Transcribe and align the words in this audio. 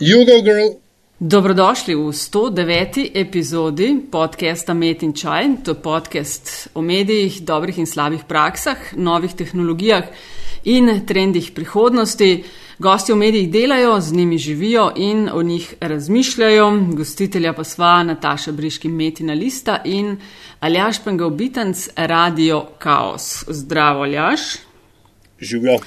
Jugo 0.00 0.42
Girl. 0.44 0.76
Dobrodošli 1.20 1.94
v 1.94 2.12
109. 2.12 3.16
epizodi 3.16 3.96
podcasta 4.10 4.74
Met 4.74 5.02
in 5.02 5.14
Čaj. 5.16 5.64
To 5.64 5.70
je 5.70 5.80
podcast 5.80 6.68
o 6.74 6.82
medijih, 6.82 7.40
dobrih 7.40 7.78
in 7.78 7.86
slabih 7.86 8.28
praksah, 8.28 8.76
novih 8.92 9.32
tehnologijah 9.32 10.04
in 10.64 11.06
trendih 11.06 11.48
prihodnosti. 11.56 12.44
Gosti 12.78 13.12
v 13.12 13.16
medijih 13.16 13.50
delajo, 13.50 14.00
z 14.00 14.12
njimi 14.12 14.38
živijo 14.38 14.92
in 14.96 15.30
o 15.32 15.42
njih 15.42 15.74
razmišljajo. 15.80 16.92
Gostitelja 16.92 17.52
pa 17.52 17.64
sva 17.64 18.02
Nataša 18.02 18.52
Briški 18.52 18.88
Metina 18.88 19.32
Lista 19.32 19.80
in 19.84 20.18
Aljaš 20.60 21.04
Pengal 21.04 21.30
Bitanc, 21.30 21.88
Radio 21.96 22.66
Chaos. 22.82 23.44
Zdravo, 23.48 24.02
Aljaš. 24.02 24.40
Živijo. 25.40 25.78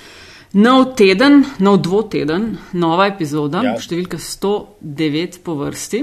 Nov 0.54 0.95
teden, 0.95 1.43
nov 1.59 1.77
dvoteden, 1.77 2.57
nova 2.73 3.05
epizoda, 3.07 3.61
Ja. 3.63 3.75
številka 3.77 4.18
109 4.18 5.38
po 5.39 5.54
vrsti. 5.55 6.02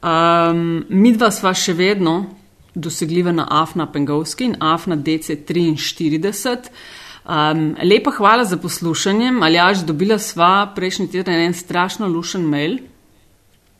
Um, 0.00 0.84
mi 0.88 1.12
dva 1.12 1.30
sva 1.30 1.52
še 1.52 1.74
vedno 1.74 2.26
dosegljiva 2.74 3.32
na 3.32 3.46
Afna 3.52 3.86
Pengovski 3.86 4.44
in 4.44 4.56
Afna 4.60 4.96
DC43. 4.96 6.70
Um, 7.26 7.76
lepa 7.82 8.10
hvala 8.10 8.44
za 8.44 8.56
poslušanje. 8.56 9.32
Aljaž, 9.42 9.82
dobila 9.84 10.18
sva 10.18 10.72
prejšnji 10.74 11.08
teden 11.08 11.34
en 11.34 11.52
strašno 11.52 12.08
lušen 12.08 12.40
mail. 12.42 12.78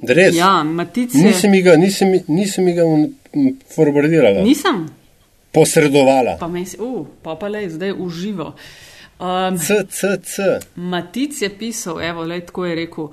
Res. 0.00 0.36
Ja, 0.36 0.62
Matice. 0.64 1.16
Nisem 1.18 1.52
ga, 1.62 1.76
nisem, 1.76 2.12
nisem 2.28 2.66
ga 2.66 2.84
forwardirala, 3.68 4.42
Nisem, 4.42 4.84
posredovala. 5.50 6.36
pa 6.38 6.46
meni 6.46 6.66
se, 6.66 6.76
uh, 6.78 7.06
pa 7.22 7.34
pa 7.34 7.48
le, 7.48 7.70
zdaj 7.70 7.92
uživo. 7.92 8.52
Um, 9.18 9.58
C, 9.58 9.84
C, 9.90 10.18
C. 10.22 10.42
Matic 10.76 11.42
je 11.42 11.58
pisal, 11.58 12.02
evo, 12.02 12.22
le 12.22 12.40
tako 12.40 12.66
je 12.66 12.74
rekel. 12.74 13.08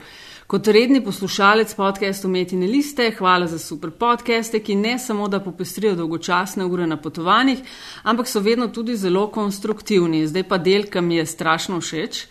Kot 0.48 0.68
redni 0.68 1.00
poslušalec 1.04 1.74
podcastu 1.74 2.30
Metine 2.30 2.68
liste, 2.68 3.08
hvala 3.18 3.48
za 3.48 3.58
super 3.60 3.90
podcaste, 3.90 4.60
ki 4.60 4.76
ne 4.76 5.00
samo 5.00 5.28
da 5.28 5.40
popestrijo 5.40 5.96
dolgočasne 5.96 6.66
ure 6.66 6.86
na 6.88 6.98
potovanjih, 7.02 7.64
ampak 8.04 8.28
so 8.28 8.40
vedno 8.40 8.68
tudi 8.68 8.96
zelo 8.96 9.28
konstruktivni. 9.28 10.28
Zdaj 10.28 10.44
pa 10.44 10.58
del, 10.58 10.86
ki 10.86 11.02
mi 11.02 11.18
je 11.18 11.26
strašno 11.26 11.82
všeč. 11.82 12.26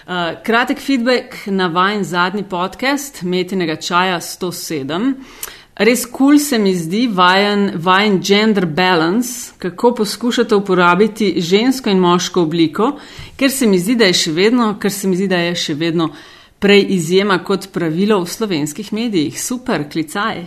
Uh, 0.00 0.42
kratek 0.42 0.80
feedback 0.82 1.46
na 1.46 1.68
vajen 1.70 2.04
zadnji 2.04 2.42
podcast, 2.42 3.22
Metinega 3.22 3.76
čaja 3.76 4.20
107. 4.20 5.14
Res 5.80 6.02
kul 6.04 6.36
cool 6.36 6.38
se 6.38 6.58
mi 6.60 6.74
zdi 6.76 7.06
vajen, 7.08 7.70
vajen 7.80 8.18
gender 8.20 8.66
balance, 8.66 9.54
kako 9.58 9.94
poskušate 9.94 10.54
uporabiti 10.54 11.30
žensko 11.40 11.88
in 11.88 11.98
moško 11.98 12.42
obliko, 12.42 12.90
ker 13.40 13.48
se 13.50 13.66
mi 13.66 13.78
zdi, 13.80 13.94
da 13.96 14.10
je 14.10 14.18
še 14.20 14.32
vedno, 14.36 14.74
ker 14.80 14.92
se 14.92 15.08
mi 15.08 15.16
zdi, 15.16 15.28
da 15.32 15.38
je 15.40 15.54
še 15.56 15.78
vedno 15.80 16.10
prej 16.60 16.84
izjema 16.98 17.38
kot 17.44 17.70
pravilo 17.72 18.18
v 18.20 18.28
slovenskih 18.28 18.92
medijih. 18.92 19.38
Super, 19.40 19.86
klicaj. 19.88 20.42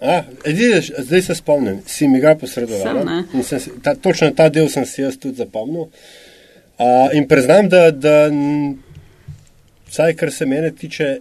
A, 0.00 0.22
vidiš, 0.46 0.94
zdaj 1.04 1.22
se 1.28 1.36
spomnim, 1.36 1.82
si 1.86 2.08
mi 2.08 2.22
ga 2.24 2.32
posredovala. 2.40 3.20
Sem, 3.42 3.60
sem, 3.60 3.76
ta, 3.84 3.92
točno 3.94 4.30
ta 4.32 4.48
del 4.48 4.72
sem 4.72 4.88
si 4.88 5.04
jaz 5.04 5.20
tudi 5.20 5.36
zapomnil. 5.44 5.90
A, 6.80 7.10
in 7.12 7.28
priznam, 7.28 7.68
da, 7.68 7.90
da 7.92 8.16
vsaj 9.92 10.16
kar 10.16 10.32
se 10.32 10.48
mene 10.48 10.72
tiče, 10.72 11.18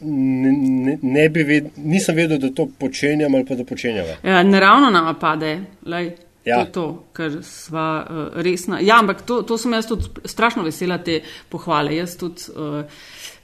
ne, 0.00 0.52
ne, 0.52 0.98
ne 1.02 1.28
bi 1.28 1.42
ved, 1.44 1.70
nisem 1.76 2.16
vedel, 2.16 2.38
da 2.38 2.50
to 2.54 2.68
počenjam 2.78 3.34
ali 3.34 3.46
pa 3.46 3.54
da 3.54 3.64
počenjava. 3.64 4.16
Ja, 4.22 4.42
naravno 4.42 4.90
nama 4.90 5.14
pade, 5.14 5.58
lej. 5.86 6.12
Ja. 6.46 6.56
To 6.56 6.60
je 6.60 6.72
to, 6.72 6.86
ker 7.16 7.38
sva 7.42 7.86
uh, 8.06 8.26
resna. 8.42 8.78
Ja, 8.80 9.00
ampak 9.02 9.24
to, 9.26 9.40
to 9.42 9.58
sem 9.58 9.72
jaz 9.74 9.88
tudi 9.90 10.06
strašno 10.30 10.62
vesela 10.62 11.00
te 11.02 11.18
pohvale. 11.50 11.96
Jaz 11.96 12.14
tudi 12.20 12.52
uh, 12.54 12.84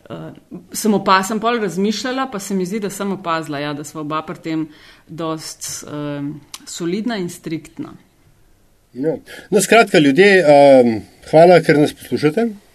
uh, 0.07 0.29
sem 0.73 0.95
opazila, 0.95 1.41
pol 1.43 1.59
razmišljala, 1.65 2.29
pa 2.31 2.39
se 2.39 2.55
mi 2.55 2.67
zdi, 2.67 2.79
da 2.85 2.93
sem 2.95 3.11
opazila, 3.13 3.59
ja, 3.59 3.73
da 3.75 3.83
sva 3.85 4.05
oba 4.05 4.23
pri 4.27 4.39
tem 4.45 4.65
dost 5.09 5.67
uh, 5.83 6.23
solidna 6.67 7.19
in 7.19 7.27
striktna. 7.31 7.97
Ja. 8.95 9.17
No, 9.51 9.61
skratka, 9.65 9.99
ljudje, 9.99 10.29
um, 10.45 11.01
hvala, 11.31 11.59
ker 11.67 11.83
nas 11.83 11.97
poslušate, 11.97 12.47
uh, 12.53 12.72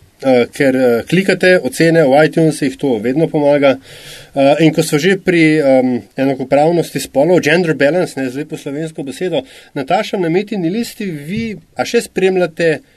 ker 0.54 0.76
uh, 0.76 1.06
klikate 1.10 1.58
ocene 1.62 2.04
v 2.08 2.26
iTunesih, 2.26 2.78
to 2.80 2.98
vedno 3.04 3.30
pomaga. 3.30 3.78
Uh, 4.34 4.58
in 4.62 4.74
ko 4.74 4.86
smo 4.86 5.00
že 5.02 5.18
pri 5.22 5.44
um, 5.62 5.96
enakopravnosti 6.18 7.02
spolov, 7.02 7.42
gender 7.46 7.78
balance, 7.78 8.18
ne 8.20 8.30
zdaj 8.30 8.50
po 8.50 8.58
slovensko 8.58 9.06
besedo, 9.06 9.44
Nataša, 9.78 10.18
na 10.22 10.30
metini 10.30 10.70
listi, 10.74 11.06
vi 11.06 11.58
a 11.78 11.86
še 11.86 12.06
spremljate 12.10 12.70
uh, 12.78 12.94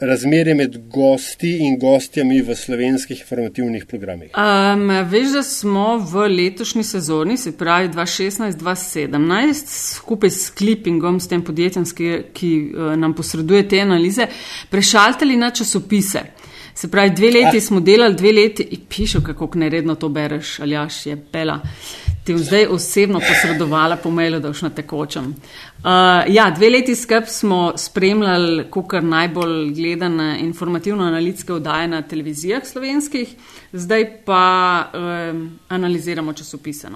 razmerje 0.00 0.54
med 0.54 0.88
gosti 0.90 1.56
in 1.62 1.78
gostjami 1.78 2.40
v 2.42 2.54
slovenskih 2.54 3.20
informativnih 3.20 3.84
programih. 3.86 4.30
Um, 4.34 4.88
veš, 5.10 5.28
da 5.32 5.42
smo 5.42 5.98
v 5.98 6.26
letošnji 6.28 6.84
sezoni, 6.84 7.36
se 7.36 7.52
pravi 7.58 7.88
2016-2017, 7.88 9.70
skupaj 9.94 10.30
s 10.30 10.50
Clippingom, 10.58 11.20
s 11.20 11.28
tem 11.28 11.44
podjetjem, 11.44 11.84
ki, 11.84 12.18
ki 12.34 12.50
uh, 12.74 12.96
nam 12.98 13.14
posreduje 13.14 13.68
te 13.68 13.80
analize, 13.80 14.26
prešaltali 14.70 15.36
na 15.36 15.50
časopise. 15.50 16.20
Se 16.74 16.90
pravi, 16.90 17.10
dve 17.16 17.30
leti 17.30 17.56
Ah. 17.56 17.60
smo 17.60 17.80
delali, 17.80 18.14
dve 18.14 18.32
leti 18.32 18.62
in 18.70 18.80
pišel, 18.88 19.22
kako 19.22 19.50
neredno 19.54 19.94
to 19.94 20.08
bereš, 20.08 20.60
ali 20.60 20.74
jaš 20.74 21.06
je 21.06 21.16
pela. 21.32 21.60
Ti 22.26 22.34
bom 22.34 22.42
zdaj 22.42 22.66
osebno 22.66 23.20
posredovala 23.22 23.96
po 23.96 24.10
mailu, 24.10 24.40
da 24.42 24.50
boš 24.50 24.64
na 24.66 24.70
tekočem. 24.74 25.28
Uh, 25.30 25.84
ja, 26.28 26.50
dve 26.50 26.70
leti 26.70 26.96
skrb 26.98 27.28
smo 27.30 27.72
spremljali, 27.78 28.64
kar 28.88 29.04
najbolj 29.04 29.70
gledane 29.74 30.38
informativno-analitske 30.42 31.52
oddaje 31.52 31.88
na 31.88 32.02
televizijah 32.02 32.66
slovenskih, 32.66 33.34
zdaj 33.72 34.10
pa 34.24 34.42
um, 34.92 35.58
analiziramo 35.68 36.32
časopise. 36.32 36.90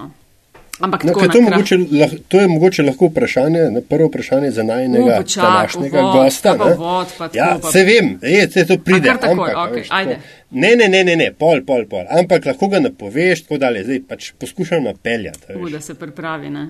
No. 0.81 0.85
Ampak 0.85 1.03
No, 1.03 1.13
to, 1.13 1.19
kratko. 1.19 1.41
mogoče, 1.41 1.75
lah, 1.91 2.09
to 2.27 2.39
je 2.39 2.47
mogoče 2.47 2.83
lahko 2.83 3.05
vprašanje, 3.07 3.59
ne, 3.69 3.81
prvo 3.83 4.07
vprašanje 4.07 4.51
za 4.51 4.63
najnega 4.63 5.03
U, 5.13 5.17
počakaj, 5.17 5.51
današnjega 5.51 6.01
gosta. 6.03 6.55
pa 6.55 6.65
ne. 6.65 6.73
uvod, 6.73 7.07
pa 7.17 7.27
tako, 7.27 7.37
ja, 7.37 7.57
pa- 7.61 7.71
se 7.71 7.83
vem, 7.83 8.19
je, 8.23 8.49
se 8.49 8.65
to 8.65 8.77
pride. 8.79 9.07
kar 9.07 9.17
takoj, 9.19 9.31
ampak, 9.51 9.57
okej, 9.63 9.75
veš, 9.75 9.87
tako. 9.87 9.99
ajde. 9.99 10.17
Ne, 10.51 10.75
ne, 10.75 10.87
ne, 10.87 11.03
ne, 11.03 11.15
ne, 11.15 11.31
pol, 11.33 11.61
pol, 11.63 11.85
pol. 11.85 12.05
Ampak 12.11 12.45
lahko 12.45 12.67
ga 12.67 12.79
napoveš, 12.79 13.41
tako 13.41 13.57
dalje. 13.57 13.83
Zdaj 13.83 13.99
pač 14.09 14.31
poskušam 14.33 14.83
napeljati. 14.83 15.53
U, 15.55 15.63
veš. 15.63 15.71
da 15.71 15.81
se 15.81 15.93
pripravi. 15.95 16.49
Ne? 16.49 16.65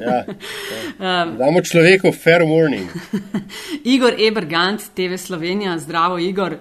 Ja, 0.00 0.24
ja. 1.00 1.24
Damo 1.38 1.62
človeku 1.62 2.12
fair 2.14 2.42
warning. 2.42 2.86
Igor 3.86 4.14
Ebergant, 4.20 4.80
TV 4.94 5.16
Slovenija, 5.16 5.78
zdravo 5.78 6.18
Igor. 6.18 6.56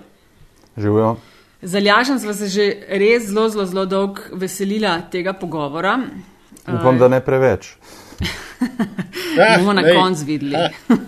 Živijo. 0.78 1.16
Zaljažen 1.64 2.20
sva 2.20 2.34
se 2.34 2.48
že 2.48 2.64
res 2.90 3.24
zelo, 3.24 3.50
zelo, 3.50 3.66
zelo 3.66 3.86
dolgo 3.86 4.22
veselila 4.34 5.02
tega 5.02 5.34
pogovora. 5.34 6.00
Upam, 6.68 6.98
da 7.00 7.08
ne 7.08 7.22
preveč. 7.26 7.76
Ah, 9.34 9.58
bomo 9.58 9.74
na 9.74 9.82
koncu 9.82 10.26
videli. 10.26 10.56
uh, 10.56 11.00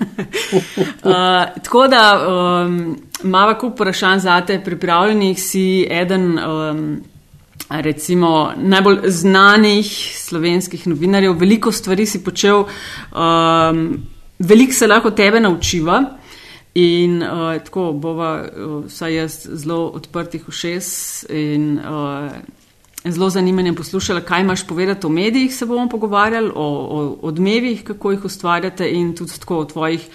tako 1.63 1.87
da 1.87 2.27
um, 2.27 2.97
imamo 3.23 3.53
kup 3.59 3.73
vprašanj 3.73 4.19
za 4.19 4.41
te 4.41 4.63
pripravljenih, 4.63 5.41
si 5.41 5.87
eden. 5.89 6.39
Um, 6.39 7.03
Recimo 7.69 8.51
najbolj 8.57 8.99
znanih 9.05 9.87
slovenskih 10.17 10.87
novinarjev, 10.87 11.33
veliko 11.33 11.71
stvari 11.71 12.05
si 12.05 12.23
počel, 12.23 12.59
um, 12.59 13.97
veliko 14.39 14.73
se 14.73 14.87
lahko 14.87 15.11
tebe 15.11 15.39
naučiva. 15.39 16.03
In 16.75 17.23
uh, 17.23 17.63
tako 17.63 17.91
bova, 17.91 18.43
uh, 18.43 18.85
vsaj 18.85 19.15
jaz, 19.15 19.39
zelo 19.49 19.87
odprtih 19.87 20.49
ušes 20.49 21.25
in 21.29 21.79
uh, 21.79 22.31
zelo 23.11 23.29
zanimanjem 23.29 23.75
poslušala, 23.75 24.21
kaj 24.21 24.41
imaš 24.41 24.67
povedati 24.67 25.07
o 25.07 25.09
medijih, 25.09 25.55
se 25.55 25.65
bomo 25.65 25.89
pogovarjali, 25.89 26.51
o, 26.55 26.65
o 26.65 27.17
odmevih, 27.21 27.83
kako 27.83 28.11
jih 28.11 28.25
ustvarjate 28.25 28.89
in 28.89 29.15
tudi 29.15 29.39
tako 29.39 29.57
o 29.57 29.65
tvojih 29.65 30.09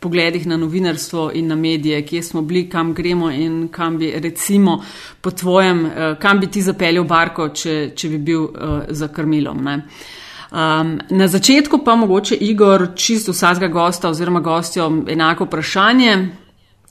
pogledih 0.00 0.46
na 0.46 0.56
novinarstvo 0.56 1.30
in 1.34 1.46
na 1.46 1.56
medije, 1.56 2.02
kje 2.06 2.22
smo 2.22 2.42
bili, 2.42 2.68
kam 2.70 2.92
gremo 2.94 3.30
in 3.30 3.68
kam 3.72 3.98
bi 3.98 4.12
recimo 4.16 4.82
po 5.20 5.30
tvojem, 5.30 5.86
eh, 5.86 6.16
kam 6.20 6.40
bi 6.40 6.46
ti 6.46 6.62
zapeljal 6.62 7.04
barko, 7.04 7.48
če, 7.48 7.92
če 7.96 8.08
bi 8.08 8.18
bil 8.18 8.42
uh, 8.42 8.50
za 8.88 9.08
krmilom. 9.08 9.64
Ne? 9.64 9.78
Um, 10.52 10.98
na 11.10 11.28
začetku 11.28 11.80
pa 11.84 11.96
mogoče 11.96 12.36
Igor 12.36 12.88
čisto 12.96 13.32
vsakega 13.32 13.68
gosta 13.72 14.10
oziroma 14.10 14.40
gostjo 14.40 14.90
enako 15.08 15.48
vprašanje 15.48 16.28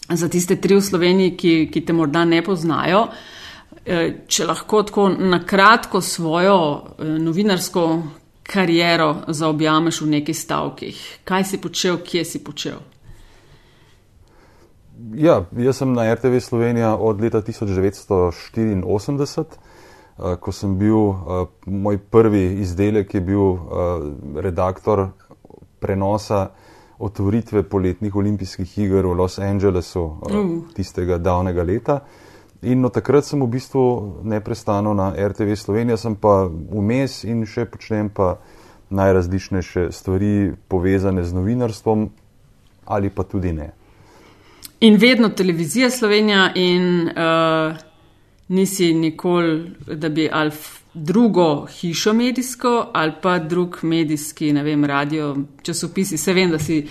za 0.10 0.30
tiste 0.30 0.56
tri 0.56 0.76
v 0.76 0.82
Sloveniji, 0.82 1.38
ki, 1.38 1.54
ki 1.72 1.86
te 1.86 1.94
morda 1.94 2.26
ne 2.26 2.42
poznajo. 2.44 3.06
Eh, 3.12 3.43
Če 3.84 4.46
lahko 4.48 4.80
tako 4.88 5.10
na 5.10 5.42
kratko 5.46 6.02
svojo 6.02 6.84
eh, 7.00 7.04
novinarsko 7.20 8.02
kariero 8.44 9.16
zaobjameš 9.28 10.02
v 10.02 10.08
nekaj 10.18 10.36
stavkih. 10.36 11.20
Kaj 11.28 11.44
si 11.44 11.58
počel, 11.62 11.98
kje 12.04 12.26
si 12.26 12.44
počel? 12.44 12.80
Ja, 15.20 15.46
jaz 15.58 15.78
sem 15.82 15.94
na 15.94 16.14
RTV 16.14 16.40
Slovenija 16.40 16.96
od 16.96 17.22
leta 17.22 17.42
1984, 17.42 19.44
eh, 19.44 19.48
ko 20.40 20.52
sem 20.52 20.78
bil, 20.80 21.10
eh, 21.10 21.14
moj 21.66 21.98
prvi 21.98 22.62
izdelek 22.64 23.14
je 23.14 23.22
bil 23.22 23.54
eh, 23.54 23.58
redaktor 24.42 25.08
prenosa 25.80 26.50
otvoritve 27.00 27.64
poletnih 27.64 28.16
olimpijskih 28.16 28.78
iger 28.78 29.06
v 29.06 29.14
Los 29.14 29.40
Angelesu 29.40 30.18
eh, 30.30 30.38
Uh. 30.38 30.64
tistega 30.76 31.18
davnega 31.18 31.64
leta. 31.64 32.00
In 32.64 32.86
od 32.86 32.94
takrat 32.94 33.26
sem 33.26 33.42
v 33.42 33.48
bistvu 33.48 33.84
neprestano 34.24 34.94
na 34.94 35.14
RTV 35.18 35.56
Slovenija, 35.56 35.98
sem 35.98 36.16
pa 36.16 36.48
vmes 36.48 37.24
in 37.24 37.46
še 37.46 37.66
počnem 37.66 38.10
pa 38.10 38.38
najrazličnejše 38.94 39.92
stvari 39.92 40.54
povezane 40.68 41.24
z 41.24 41.34
novinarstvom 41.34 42.10
ali 42.86 43.10
pa 43.10 43.24
tudi 43.24 43.54
ne. 43.54 43.72
In 44.84 44.98
vedno 45.00 45.30
televizija 45.30 45.90
Slovenija 45.90 46.52
in 46.56 47.08
uh, 47.08 47.78
nisi 48.48 48.94
nikoli, 48.94 49.72
da 49.88 50.10
bi 50.10 50.30
alf 50.32 50.84
drugo 50.94 51.66
hišo 51.66 52.14
medijsko 52.14 52.90
ali 52.94 53.14
pa 53.22 53.40
drug 53.40 53.78
medijski, 53.82 54.54
ne 54.54 54.64
vem, 54.64 54.86
radio, 54.86 55.36
časopisi. 55.62 56.18
Se 56.18 56.34
vem, 56.34 56.52
da 56.52 56.60
si 56.60 56.78
eh, 56.80 56.86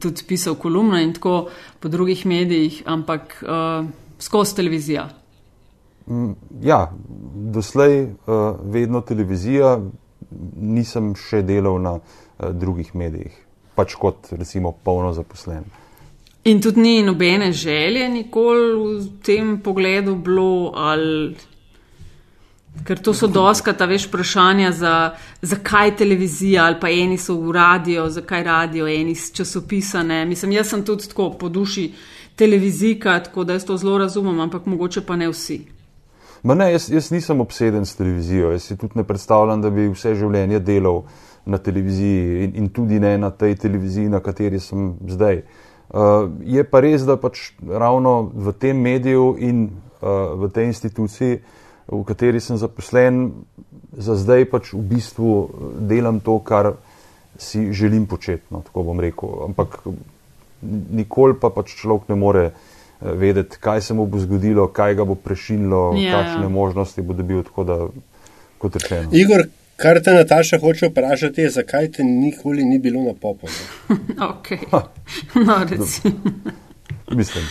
tudi 0.00 0.22
pisal 0.28 0.54
kolumno 0.54 1.00
in 1.00 1.14
tako 1.14 1.48
po 1.80 1.88
drugih 1.88 2.26
medijih, 2.26 2.82
ampak 2.86 3.42
uh, 3.42 3.86
skozi 4.22 4.56
televizijo. 4.56 5.08
Mm, 6.06 6.32
ja, 6.62 6.92
doslej 7.34 8.02
uh, 8.02 8.56
vedno 8.64 9.00
televizija, 9.00 9.76
nisem 10.56 11.12
še 11.18 11.42
delal 11.46 11.78
na 11.82 11.98
uh, 11.98 12.50
drugih 12.50 12.94
medijih, 12.98 13.34
pač 13.78 13.94
kot 13.98 14.32
recimo 14.38 14.72
polno 14.84 15.12
zaposlen. 15.14 15.64
In 16.44 16.58
tudi 16.62 16.80
ni 16.80 17.02
nobene 17.06 17.52
želje 17.52 18.08
nikoli 18.08 18.74
v 18.74 19.08
tem 19.22 19.60
pogledu 19.62 20.16
bilo 20.16 20.72
ali. 20.74 21.36
Ker 22.88 22.98
to 22.98 23.12
so 23.14 23.28
doskata, 23.28 23.84
veš, 23.84 24.06
vprašanja 24.08 24.70
za, 24.72 24.92
zakaj 25.42 25.90
televizija 25.96 26.64
ali 26.64 26.78
pa 26.80 26.88
eni 26.88 27.18
so 27.20 27.36
v 27.36 27.52
radio, 27.52 28.06
zakaj 28.10 28.42
radio, 28.42 28.88
eni 28.88 29.12
časopisane. 29.12 30.24
Mislim, 30.24 30.54
jaz 30.56 30.72
sem 30.72 30.84
tudi 30.84 31.08
tako 31.08 31.30
po 31.38 31.48
duši 31.52 31.90
televizijka, 32.36 33.18
tako 33.22 33.44
da 33.44 33.52
jaz 33.52 33.64
to 33.64 33.76
zelo 33.76 33.98
razumem, 33.98 34.40
ampak 34.40 34.66
mogoče 34.66 35.04
pa 35.06 35.16
ne 35.16 35.28
vsi. 35.28 35.60
Ne, 36.42 36.72
jaz, 36.72 36.90
jaz 36.90 37.10
nisem 37.10 37.40
obseden 37.40 37.86
s 37.86 37.96
televizijo. 37.96 38.50
Jaz 38.50 38.62
si 38.62 38.76
tudi 38.76 38.98
ne 38.98 39.04
predstavljam, 39.04 39.62
da 39.62 39.70
bi 39.70 39.88
vse 39.92 40.14
življenje 40.14 40.58
delal 40.60 41.02
na 41.46 41.58
televiziji 41.58 42.44
in, 42.44 42.56
in 42.56 42.68
tudi 42.68 43.00
ne 43.00 43.16
na 43.18 43.30
tej 43.30 43.54
televiziji, 43.54 44.08
na 44.08 44.20
kateri 44.20 44.60
sem 44.60 44.94
zdaj. 45.08 45.42
Uh, 45.92 46.30
je 46.46 46.64
pa 46.64 46.80
res, 46.80 47.04
da 47.06 47.18
pač 47.20 47.52
ravno 47.68 48.30
v 48.34 48.54
tem 48.58 48.78
mediju 48.80 49.34
in 49.38 49.66
uh, 49.68 50.38
v 50.40 50.48
tej 50.54 50.70
instituciji 50.72 51.42
v 51.92 52.02
kateri 52.06 52.40
sem 52.40 52.56
zaposlen, 52.56 53.44
za 53.92 54.16
zdaj 54.16 54.48
pač 54.48 54.72
v 54.72 54.80
bistvu 54.96 55.30
delam 55.84 56.22
to, 56.24 56.38
kar 56.40 56.78
si 57.36 57.72
želim 57.72 58.06
početi. 58.06 58.46
No, 58.48 58.62
tako 58.64 58.86
bom 58.88 59.00
rekel. 59.00 59.28
Ampak 59.50 59.82
nikoli 60.62 61.34
pa 61.40 61.50
pač 61.50 61.74
človek 61.80 62.08
ne 62.08 62.18
more 62.18 62.44
eh, 62.50 62.52
vedeti, 63.00 63.58
kaj 63.60 63.80
se 63.80 63.94
mu 63.94 64.06
bo 64.06 64.20
zgodilo, 64.22 64.68
kaj 64.68 64.94
ga 65.00 65.04
bo 65.08 65.14
prešinilo, 65.14 65.92
ja, 65.98 66.16
kakšne 66.16 66.48
možnosti 66.48 67.02
bo 67.02 67.16
dobil. 67.18 67.42
Da, 67.66 67.86
kot 68.62 68.78
rečeno. 68.78 69.10
Igor, 69.12 69.46
kar 69.76 70.00
te 70.02 70.14
Nataša 70.14 70.60
hoče 70.62 70.92
vprašati, 70.92 71.40
je, 71.40 71.50
zakaj 71.50 71.90
te 71.98 72.04
nikoli 72.06 72.64
ni 72.64 72.78
bilo 72.78 73.02
na 73.02 73.14
popu. 73.14 73.50
ok, 74.32 74.50
no, 75.34 75.58
recimo. 75.70 76.14
Mislim. 77.10 77.44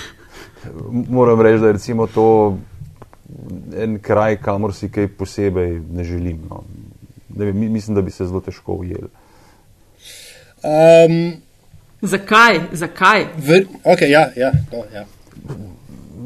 Moram 1.09 1.41
reči, 1.41 1.59
da 1.59 1.67
je 1.67 2.07
to 2.13 2.57
en 3.77 3.99
kraj, 3.99 4.37
kamor 4.41 4.73
si 4.73 4.89
kaj 4.91 5.07
posebej 5.17 5.79
ne 5.91 6.03
želim. 6.03 6.41
No. 6.49 6.63
Ne, 7.35 7.51
mislim, 7.51 7.95
da 7.95 8.01
bi 8.01 8.11
se 8.11 8.25
zelo 8.25 8.41
težko 8.41 8.73
ujeli. 8.73 9.09
Um, 10.63 11.41
zakaj? 12.01 12.61
Zakaj? 12.73 13.25
V, 13.37 13.65
okay, 13.83 14.09
ja, 14.11 14.29
ja, 14.35 14.51
no, 14.71 14.85
ja. 14.93 15.05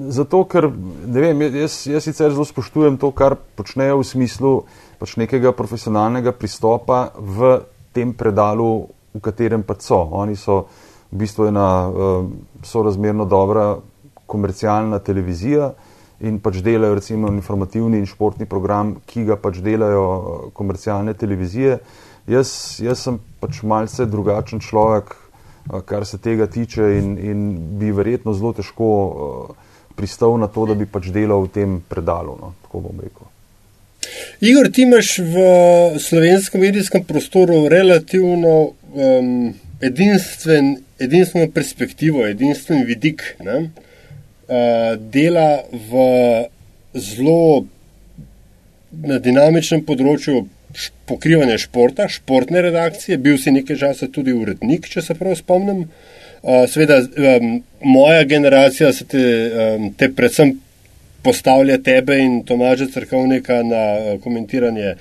Zato, 0.09 0.43
ker 0.45 0.67
vem, 0.69 1.41
jaz, 1.55 1.85
jaz 1.87 2.03
sicer 2.03 2.33
zelo 2.33 2.45
spoštujem 2.45 2.97
to, 2.99 3.11
kar 3.15 3.37
počnejo 3.55 4.01
v 4.01 4.07
smislu 4.07 4.53
pač 4.99 5.15
nekega 5.19 5.51
profesionalnega 5.55 6.35
pristopa 6.35 7.11
v 7.15 7.63
tem 7.95 8.11
predalu, 8.13 8.87
v 9.15 9.19
katerem 9.23 9.63
pa 9.63 9.75
so. 9.79 10.01
Oni 10.11 10.35
so 10.35 10.67
v 11.11 11.23
bistvu 11.23 11.47
ena 11.47 11.87
uh, 11.87 12.27
sorazmerno 12.63 13.25
dobra 13.25 13.77
komercialna 14.25 14.99
televizija 14.99 15.71
in 16.25 16.39
pač 16.39 16.59
delajo 16.63 16.95
recimo 16.95 17.29
informativni 17.31 17.99
in 17.99 18.07
športni 18.07 18.47
program, 18.49 18.95
ki 19.05 19.25
ga 19.27 19.35
pač 19.35 19.59
delajo 19.63 20.03
eh, 20.07 20.45
komercialne 20.55 21.13
televizije. 21.13 21.77
Jaz, 22.31 22.79
jaz 22.81 23.03
sem 23.05 23.19
pač 23.39 23.59
malce 23.67 24.07
drugačen 24.09 24.63
človek, 24.63 25.11
kar 25.85 26.05
se 26.05 26.17
tega 26.17 26.47
tiče 26.47 26.89
in, 26.99 27.13
in 27.17 27.45
bi 27.79 27.91
verjetno 27.91 28.33
zelo 28.33 28.53
težko 28.53 28.89
uh, 28.89 29.55
pristal 29.95 30.37
na 30.39 30.47
to, 30.47 30.65
da 30.69 30.75
bi 30.75 30.85
pač 30.85 31.09
delal 31.13 31.47
v 31.47 31.53
tem 31.55 31.77
predalu, 31.89 32.35
no, 32.41 32.53
tako 32.65 32.85
bom 32.87 32.99
rekel. 33.01 33.31
Igor, 34.45 34.69
ti 34.69 34.83
imaš 34.85 35.17
v 35.23 35.45
slovenskem 35.99 36.61
medijskem 36.61 37.03
prostoru 37.07 37.65
relativno 37.71 38.75
um, 38.93 39.55
edinstven, 39.81 40.75
edinstveno 41.01 41.49
perspektivo, 41.55 42.27
edinstven 42.27 42.85
vidik. 42.85 43.23
Ne? 43.43 43.69
uh, 44.47 44.99
dela 44.99 45.63
v 45.71 45.91
zelo 46.95 47.65
na 48.95 49.19
dinamičnem 49.19 49.83
področju 49.83 50.45
pokrivanja 51.05 51.57
športa, 51.57 52.07
športne 52.09 52.61
redakcije, 52.61 53.17
bil 53.17 53.37
si 53.37 53.51
nekaj 53.51 53.77
časa 53.77 54.07
tudi 54.11 54.33
urednik, 54.33 54.89
če 54.89 55.01
se 55.01 55.15
prav 55.15 55.35
spomnim. 55.39 55.85
Uh, 56.45 56.65
Sveda, 56.69 56.99
um, 57.01 57.63
moja 57.81 58.23
generacija 58.29 58.91
se 58.93 59.05
te, 59.09 59.21
um, 59.77 59.93
te 59.97 60.11
predvsem 60.13 60.53
postavlja 61.25 61.79
tebe 61.81 62.19
in 62.21 62.43
Tomaža 62.45 62.85
Crkovnika 62.93 63.63
na 63.65 63.85
uh, 63.97 64.19
komentiranje 64.21 64.95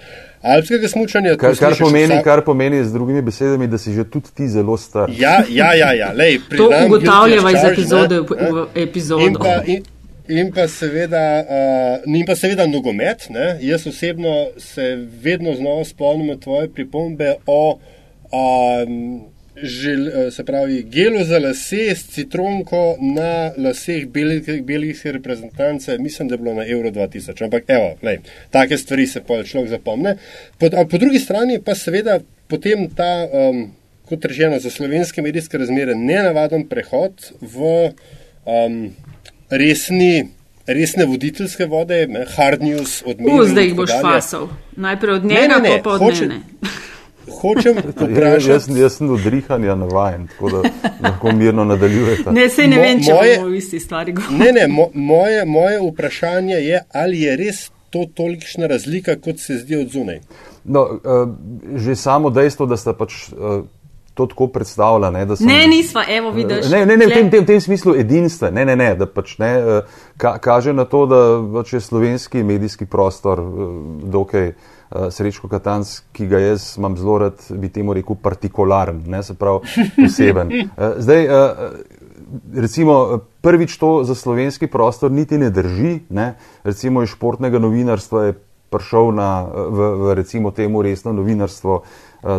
alpskega 0.44 0.88
smučanja. 0.88 1.36
Kar, 1.36 1.56
kar, 1.56 1.76
pomeni, 1.78 2.14
vsak... 2.14 2.24
kar 2.24 2.44
pomeni 2.44 2.84
z 2.84 2.92
drugimi 2.92 3.22
besedami, 3.22 3.68
da 3.68 3.78
si 3.78 3.92
že 3.92 4.04
tudi 4.04 4.32
ti 4.34 4.48
zelo 4.48 4.76
star. 4.76 5.10
Ja, 5.18 5.42
ja, 5.48 5.74
ja. 5.74 5.92
ja. 5.92 6.12
Lej, 6.12 6.38
to 6.56 6.70
ugotavljava 6.86 7.52
iz 7.52 7.64
epizode 7.72 8.20
v 8.20 8.66
epizodo. 8.74 9.26
In 9.26 9.36
pa, 9.40 9.60
in, 9.66 9.84
in 10.28 10.52
pa 10.52 10.68
seveda, 10.68 11.24
uh, 11.44 12.14
in 12.14 12.24
pa 12.26 12.36
seveda 12.36 12.66
nogomet. 12.66 13.28
Ne? 13.30 13.58
Jaz 13.60 13.86
osebno 13.86 14.48
se 14.58 14.94
vedno 15.22 15.54
znova 15.54 15.84
spomnim 15.84 16.40
tvoje 16.40 16.72
pripombe 16.72 17.34
o. 17.46 17.78
Um, 18.34 19.34
žel, 19.56 20.08
eh, 20.08 20.30
se 20.30 20.44
pravi, 20.44 20.82
gelo 20.82 21.24
za 21.24 21.38
lase 21.38 21.94
s 21.94 22.08
citronko 22.10 22.96
na 23.00 23.52
laseh 23.56 24.06
belgijske 24.62 25.12
reprezentance, 25.12 25.98
mislim, 25.98 26.28
da 26.28 26.34
je 26.34 26.38
bilo 26.38 26.54
na 26.54 26.66
Euro 26.66 26.90
2000. 26.90 27.44
Ampak, 27.44 27.64
evo, 27.68 27.96
lej, 28.02 28.18
take 28.50 28.76
stvari 28.76 29.06
se 29.06 29.22
pa 29.26 29.42
človek 29.42 29.70
zapomne. 29.70 30.16
Po, 30.58 30.70
po 30.90 30.98
drugi 30.98 31.18
strani 31.18 31.60
pa 31.64 31.74
seveda 31.74 32.20
potem 32.48 32.88
ta, 32.90 33.28
um, 33.32 33.70
kot 34.08 34.24
rečeno, 34.24 34.58
za 34.58 34.70
slovenske 34.70 35.22
medijske 35.22 35.58
razmere 35.58 35.94
nenavaden 35.94 36.68
prehod 36.68 37.32
v 37.40 37.90
um, 38.44 38.90
resni. 39.50 40.28
Resne 40.64 41.04
voditeljske 41.04 41.66
vode, 41.68 42.06
hard 42.36 42.62
news 42.64 43.02
od 43.04 43.18
Mika. 43.20 43.44
Zdaj 43.50 43.66
jih 43.66 43.74
boš 43.76 43.90
fasal. 44.00 44.46
Najprej 44.80 45.14
od 45.14 45.24
njega, 45.24 45.40
ne, 45.40 45.48
ne, 45.48 45.58
ne, 45.60 45.82
pa 45.84 45.90
od 45.90 46.00
njega 46.00 46.38
hočem 47.44 47.76
vprašati. 47.96 48.50
Jaz, 48.50 48.68
jaz 48.78 48.96
sem 48.96 49.10
odrihanja 49.10 49.74
navajen, 49.74 50.26
tako 50.26 50.50
da 50.50 50.62
lahko 51.08 51.32
mirno 51.32 51.64
nadaljujete. 51.64 52.32
Ne, 52.32 52.48
se 52.48 52.66
ne 52.66 52.76
Mo, 52.76 52.82
vem, 52.82 53.02
če 53.02 53.14
moje, 53.14 53.36
bomo 53.36 53.50
v 53.50 53.60
isti 53.60 53.80
stvari 53.80 54.12
govorili. 54.12 54.38
Ne, 54.38 54.52
ne, 54.52 54.66
mo, 54.68 54.88
moje, 54.94 55.44
moje 55.44 55.80
vprašanje 55.82 56.54
je, 56.54 56.82
ali 56.92 57.20
je 57.20 57.36
res 57.36 57.68
to 57.90 58.06
tolikšna 58.14 58.66
razlika, 58.66 59.16
kot 59.20 59.38
se 59.38 59.58
zdi 59.58 59.76
od 59.76 59.92
zunaj. 59.92 60.20
No, 60.64 60.82
uh, 60.82 61.24
že 61.78 61.96
samo 61.96 62.30
dejstvo, 62.30 62.66
da 62.66 62.76
ste 62.76 62.96
pač. 62.98 63.26
To 64.14 64.28
tako 64.30 64.46
predstavlja. 64.54 65.10
Ne, 65.10 65.24
sem, 65.36 65.48
ne 65.50 65.64
nisva, 65.66 66.04
evo, 66.08 66.30
vidiš. 66.30 66.68
Ne, 66.70 66.84
ne, 66.86 66.96
ne 66.96 67.06
v, 67.06 67.14
tem, 67.14 67.30
tem, 67.30 67.46
tem 67.46 67.60
smislu 67.60 67.96
edinstva. 67.98 68.52
Ne, 68.54 68.62
ne, 68.64 68.76
ne, 68.78 68.92
da 68.94 69.08
pač 69.10 69.32
ne, 69.42 69.50
ka, 70.22 70.36
kaže 70.38 70.70
na 70.72 70.84
to, 70.86 71.02
da 71.10 71.18
pač 71.56 71.72
je 71.74 71.80
slovenski 71.82 72.44
medijski 72.46 72.86
prostor 72.86 73.42
dokaj 74.14 74.52
uh, 74.52 74.70
uh, 74.94 75.10
Srečko 75.10 75.48
Katanc, 75.48 75.98
ki 76.12 76.26
ga 76.26 76.40
jaz 76.40 76.74
imam 76.78 76.96
zelo 76.96 77.18
rad, 77.18 77.42
bi 77.50 77.68
temu 77.68 77.94
rekel, 77.94 78.16
partikularen, 78.22 79.02
ne 79.06 79.22
se 79.22 79.34
pravi 79.34 79.86
poseben. 79.96 80.52
Zdaj, 81.04 81.28
recimo, 82.54 83.20
prvič 83.40 83.76
to 83.78 84.04
za 84.04 84.14
slovenski 84.14 84.66
prostor 84.66 85.10
niti 85.12 85.38
ne 85.38 85.50
drži, 85.50 86.00
ne? 86.10 86.34
recimo 86.64 87.02
iz 87.02 87.14
športnega 87.14 87.58
novinarstva 87.58 88.24
je 88.24 88.38
prišel 88.74 89.12
na, 89.14 89.46
v, 89.46 89.90
v 90.02 90.14
recimo 90.18 90.50
temu 90.50 90.82
resno 90.82 91.12
novinarstvo 91.12 91.82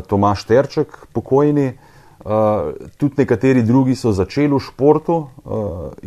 Tomaš 0.08 0.46
Terček, 0.50 1.06
pokojni. 1.14 1.74
Uh, 2.26 2.74
tudi 2.98 3.22
nekateri 3.22 3.62
drugi 3.62 3.94
so 3.96 4.10
začeli 4.10 4.50
v 4.50 4.60
športu 4.64 5.14
uh, 5.14 5.28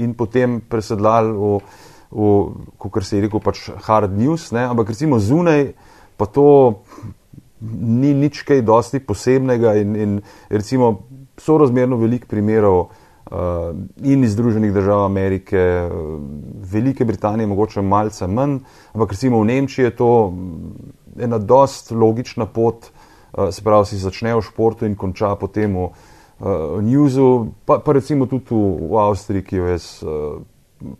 in 0.02 0.16
potem 0.18 0.58
presedlali 0.58 1.30
v, 1.30 1.60
v 2.10 2.30
kot 2.74 3.04
se 3.06 3.20
je 3.20 3.22
rekel, 3.22 3.38
pač 3.38 3.68
hard 3.86 4.16
news, 4.18 4.48
ne? 4.50 4.66
ampak 4.66 4.90
recimo 4.90 5.20
zunaj 5.22 5.76
pa 6.18 6.26
to 6.26 6.82
ni 7.62 8.10
nič 8.18 8.42
kaj 8.42 8.66
dosti 8.66 8.98
posebnega 8.98 9.76
in, 9.78 9.94
in 9.94 10.10
recimo 10.50 11.06
sorazmerno 11.38 11.94
velik 12.02 12.26
primerov 12.26 12.90
uh, 13.30 13.70
in 14.02 14.24
iz 14.26 14.34
Združenih 14.34 14.74
držav 14.74 15.04
Amerike, 15.06 15.86
Velike 16.72 17.04
Britanije, 17.04 17.46
mogoče 17.46 17.82
malce 17.82 18.26
manj, 18.26 18.58
ampak 18.90 19.14
recimo 19.14 19.38
v 19.38 19.54
Nemčiji 19.54 19.84
je 19.84 19.96
to 19.96 20.12
ena 21.14 21.38
dost 21.38 21.90
logična 21.90 22.46
pot, 22.46 22.90
se 23.50 23.62
pravi, 23.62 23.86
si 23.86 24.02
začne 24.02 24.34
v 24.34 24.42
športu 24.42 24.86
in 24.86 24.96
konča 24.98 25.34
potem 25.38 25.74
v 25.74 25.88
uh, 25.88 26.82
newsu, 26.82 27.54
pa, 27.64 27.78
pa 27.78 27.94
recimo 27.94 28.26
tudi 28.26 28.50
v, 28.50 28.90
v 28.90 28.94
Avstriji, 28.98 29.46
ki 29.46 29.60
jo 29.60 29.66
jaz 29.70 29.86
uh, 30.02 30.42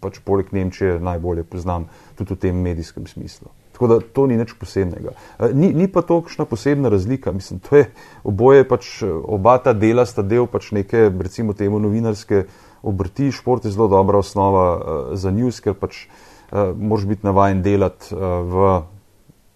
pač 0.02 0.18
poleg 0.25 0.50
Nemčije 0.54 0.99
najbolje 1.02 1.47
poznam, 1.47 1.87
tudi 2.18 2.35
v 2.35 2.42
tem 2.49 2.54
medijskem 2.54 3.07
smislu. 3.07 3.50
Tako 3.78 3.87
da 3.87 3.97
to 4.02 4.26
ni 4.26 4.35
nič 4.35 4.59
posebnega. 4.59 5.14
Ni, 5.54 5.71
ni 5.71 5.87
pa 5.87 6.02
to 6.02 6.18
kakšna 6.26 6.49
posebna 6.50 6.90
razlika. 6.90 7.30
Mislim, 7.30 7.62
to 7.62 7.78
je 7.78 7.85
oboje 8.26 8.66
pač 8.66 9.07
oba 9.07 9.54
ta 9.62 9.71
dela 9.71 10.02
sta 10.02 10.23
del 10.26 10.50
pač 10.50 10.73
neke, 10.75 11.07
recimo 11.14 11.54
temu 11.54 11.78
novinarske 11.78 12.49
obrti. 12.83 13.30
Šport 13.30 13.62
je 13.62 13.71
zelo 13.71 13.87
dobra 13.87 14.18
osnova 14.18 14.66
uh, 14.75 14.83
za 15.14 15.30
news, 15.30 15.62
ker 15.62 15.78
pač 15.78 16.09
uh, 16.11 16.75
moraš 16.75 17.07
biti 17.07 17.26
navajen 17.26 17.62
delati 17.62 18.11
uh, 18.18 18.42
v 18.50 18.66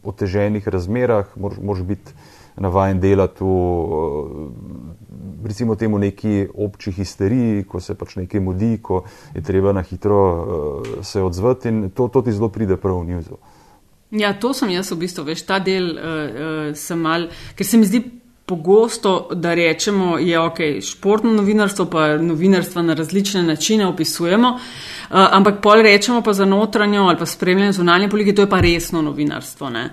oteženih 0.06 0.70
razmerah, 0.70 1.34
moraš, 1.34 1.58
moraš 1.58 1.82
biti 1.82 2.14
navajen 2.56 3.00
delati 3.00 3.44
v 3.44 3.46
uh, 3.46 4.30
recimo 5.44 5.74
temu 5.74 5.98
neki 5.98 6.46
obči 6.54 6.92
histeriji, 6.92 7.64
ko 7.64 7.80
se 7.80 7.94
pač 7.94 8.16
nekaj 8.16 8.40
mudi, 8.40 8.78
ko 8.82 9.02
je 9.34 9.42
treba 9.42 9.72
na 9.72 9.82
hitro 9.82 10.20
uh, 10.22 11.04
se 11.04 11.22
odzvati 11.22 11.68
in 11.68 11.90
to, 11.90 12.08
to 12.08 12.22
ti 12.22 12.32
zelo 12.32 12.48
pride 12.48 12.76
prav 12.76 13.00
v 13.00 13.06
njuzu. 13.06 13.38
Ja, 14.10 14.34
to 14.38 14.52
sem 14.54 14.70
jaz 14.70 14.90
v 14.92 14.98
bistvu, 15.06 15.24
veš, 15.24 15.46
ta 15.48 15.58
del 15.58 15.94
uh, 15.96 16.02
uh, 16.02 16.74
sem 16.76 17.00
mal, 17.00 17.30
ker 17.56 17.66
se 17.66 17.80
mi 17.80 17.88
zdi 17.88 18.02
pogosto, 18.46 19.28
da 19.32 19.54
rečemo, 19.54 20.18
je 20.18 20.40
ok, 20.40 20.58
športno 20.84 21.30
novinarstvo, 21.32 21.86
pa 21.86 22.18
novinarstvo 22.20 22.82
na 22.82 22.94
različne 22.94 23.42
načine 23.42 23.86
opisujemo, 23.86 24.50
uh, 24.52 24.58
ampak 25.30 25.62
pol 25.64 25.82
rečemo 25.82 26.20
pa 26.22 26.32
za 26.32 26.44
notranjo 26.44 27.06
ali 27.08 27.18
pa 27.18 27.26
spremljanje 27.26 27.72
zunanje 27.72 28.08
politike, 28.08 28.36
to 28.36 28.42
je 28.42 28.50
pa 28.50 28.60
resno 28.60 29.02
novinarstvo. 29.02 29.70
Ne? 29.70 29.90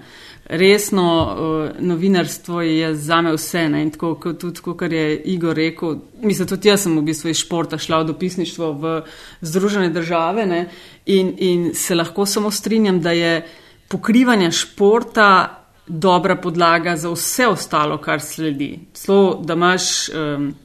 Resno 0.50 1.36
uh, 1.38 1.82
novinarstvo 1.86 2.62
je 2.62 2.96
za 2.96 3.22
me 3.22 3.34
vse. 3.36 3.70
Ne? 3.70 3.82
In 3.82 3.91
tako 3.94 4.15
kot 4.15 4.39
tudi, 4.41 4.62
kar 4.77 4.94
je 4.94 5.22
Igor 5.29 5.56
rekel, 5.56 6.00
mislim, 6.22 6.48
tudi 6.48 6.72
jaz 6.72 6.88
sem 6.88 6.96
v 6.98 7.03
bistvu 7.06 7.29
iz 7.29 7.44
športa 7.44 7.77
šla 7.77 8.00
v 8.01 8.08
dopisništvo 8.08 8.72
v 8.74 8.94
Združene 9.41 9.89
države 9.94 10.65
in, 11.06 11.34
in 11.38 11.70
se 11.74 11.96
lahko 11.96 12.25
samo 12.25 12.51
strinjam, 12.51 13.01
da 13.01 13.12
je 13.12 13.46
pokrivanje 13.88 14.51
športa 14.51 15.60
dobra 15.88 16.36
podlaga 16.36 16.96
za 16.98 17.10
vse 17.13 17.48
ostalo, 17.48 17.98
kar 17.98 18.22
sledi. 18.22 18.79
Celo, 18.94 19.39
da 19.44 19.53
imaš. 19.53 20.10
Um, 20.10 20.56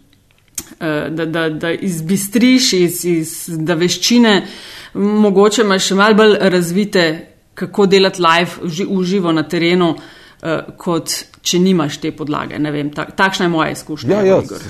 Da, 0.81 1.25
da, 1.27 1.49
da 1.51 1.71
izbistriš 1.73 2.73
iz, 2.73 3.05
iz 3.05 3.31
da 3.49 3.75
veščine, 3.75 4.47
mogoče 4.95 5.63
imaš 5.63 5.89
še 5.91 5.97
malo 5.99 6.15
bolj 6.15 6.37
razvite 6.41 7.34
kako 7.55 7.87
delati 7.87 8.23
live 8.23 8.51
v 8.63 9.05
živo 9.05 9.33
na 9.33 9.47
terenu, 9.49 9.95
uh, 9.95 10.75
kot 10.77 11.13
če 11.43 11.61
nimaš 11.61 12.01
te 12.03 12.13
podlage. 12.17 12.59
Vem, 12.59 12.91
tak, 12.95 13.15
takšna 13.17 13.49
je 13.49 13.53
moja 13.53 13.71
izkušnja. 13.77 14.21
Ja, 14.25 14.37
ja, 14.37 14.61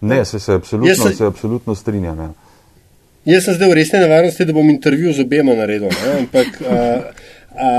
ne, 0.00 0.24
se, 0.24 0.38
se, 0.38 0.52
absolutno, 0.52 0.94
se, 0.94 1.14
se 1.16 1.26
absolutno 1.26 1.74
strinjam. 1.74 2.18
Ja. 2.18 2.30
Jaz 3.28 3.44
sem 3.44 3.58
zdaj 3.58 3.68
v 3.68 3.76
resni 3.76 4.00
nevarnosti, 4.00 4.46
da 4.48 4.54
bom 4.56 4.70
intervju 4.70 5.12
z 5.12 5.24
obema 5.26 5.54
naredil. 5.58 5.90
Ne? 5.92 6.12
Ampak 6.22 6.60
a, 6.62 6.82
a, 7.52 7.70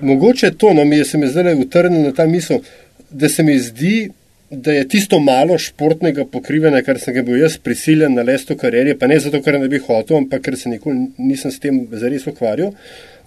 mogoče 0.00 0.52
to, 0.54 0.74
no, 0.76 0.84
mi 0.84 1.00
je 1.00 1.04
se 1.04 1.18
mi 1.18 1.30
zdaj 1.30 1.54
utrnil 1.64 2.04
na 2.06 2.12
ta 2.14 2.26
misel, 2.26 2.60
da 3.10 3.28
se 3.28 3.42
mi 3.42 3.58
zdi, 3.58 4.10
da 4.50 4.72
je 4.72 4.84
tisto 4.88 5.18
malo 5.18 5.56
športnega 5.58 6.26
pokrivanja, 6.30 6.84
kar 6.84 7.00
sem 7.00 7.16
ga 7.16 7.24
bil 7.26 7.40
jaz 7.40 7.56
prisiljen 7.58 8.14
na 8.14 8.22
lesto 8.22 8.54
karieri, 8.56 8.94
pa 8.98 9.08
ne 9.08 9.18
zato, 9.20 9.40
ker 9.42 9.56
ne 9.58 9.68
bi 9.72 9.80
hotel, 9.80 10.20
ampak 10.20 10.44
ker 10.44 10.58
se 10.60 10.68
nikoli 10.68 11.08
nisem 11.18 11.50
s 11.50 11.58
tem 11.58 11.80
zares 11.98 12.28
ukvarjal 12.28 12.74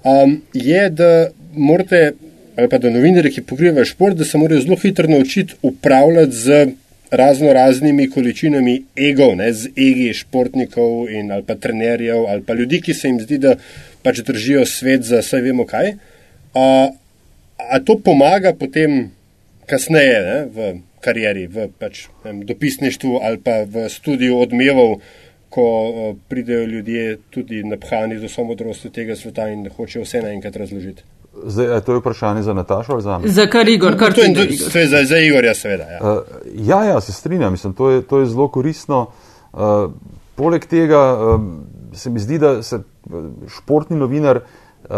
um, 0.06 0.38
je, 0.54 0.90
da 0.90 1.12
morate, 1.54 2.14
ali 2.56 2.70
pa 2.70 2.78
da 2.78 2.90
novinari, 2.94 3.34
ki 3.34 3.44
pokrivajo 3.44 3.86
šport, 3.86 4.18
da 4.18 4.26
se 4.26 4.38
morajo 4.38 4.62
zelo 4.62 4.78
hitro 4.82 5.10
naučiti 5.10 5.58
upravljati 5.62 6.32
z 6.32 6.66
razno 7.12 7.54
raznimi 7.54 8.10
količinami 8.10 8.84
egov, 8.98 9.36
ne, 9.36 9.52
z 9.54 9.70
egi 9.78 10.14
športnikov 10.14 11.10
in 11.10 11.32
ali 11.32 11.44
pa 11.44 11.56
trenerjev 11.56 12.26
ali 12.28 12.44
pa 12.44 12.54
ljudi, 12.54 12.82
ki 12.82 12.94
se 12.94 13.08
jim 13.08 13.20
zdi, 13.22 13.38
da 13.38 13.56
pač 14.04 14.22
držijo 14.26 14.66
svet 14.66 15.04
za 15.04 15.22
vse 15.24 15.42
vemo 15.42 15.66
kaj. 15.66 15.94
A, 16.54 16.90
a 17.58 17.80
to 17.80 17.98
pomaga 18.04 18.54
potem 18.54 19.12
kasneje 19.66 20.20
ne, 20.26 20.40
v 20.46 20.74
karieri, 21.06 21.46
v 21.48 21.70
pač, 21.80 22.08
vem, 22.24 22.42
dopisništvu 22.46 23.20
ali 23.22 23.40
pa 23.42 23.64
v 23.64 23.90
studiu 23.90 24.40
odmevov 24.42 25.00
ko 25.56 25.62
uh, 25.90 26.16
pridejo 26.28 26.66
ljudje 26.66 27.18
tudi 27.30 27.64
napihani 27.64 28.20
z 28.20 28.28
vso 28.28 28.44
modrostjo 28.44 28.92
tega 28.92 29.16
sveta 29.16 29.48
in 29.50 29.70
hočejo 29.78 30.04
vse 30.04 30.20
naenkrat 30.22 30.56
razložiti. 30.56 31.04
Zdaj, 31.46 31.82
to 31.82 31.94
je 31.94 32.00
vprašanje 32.00 32.42
za 32.44 32.54
Natašo 32.54 32.94
ali 32.94 33.02
za 33.02 33.20
me? 33.20 33.28
Za 33.28 33.46
kar 33.48 33.70
Igor, 33.70 33.96
kar 34.00 34.14
to 34.14 34.22
je. 34.22 34.34
To 34.72 34.80
je 34.80 34.88
za, 34.88 35.04
za 35.04 35.18
Igorja, 35.18 35.54
seveda. 35.56 35.84
Ja. 35.84 36.00
Uh, 36.12 36.18
ja, 36.56 36.84
ja, 36.84 37.02
se 37.02 37.14
strinjam, 37.14 37.52
mislim, 37.52 37.74
to 37.74 37.90
je, 37.90 38.02
to 38.02 38.20
je 38.20 38.26
zelo 38.26 38.48
koristno. 38.48 39.08
Uh, 39.54 39.92
poleg 40.36 40.66
tega 40.66 41.02
uh, 41.16 41.42
se 41.94 42.10
mi 42.10 42.20
zdi, 42.20 42.40
da 42.40 42.64
se 42.64 42.82
športni 43.58 43.98
novinar 43.98 44.42
uh, 44.44 44.96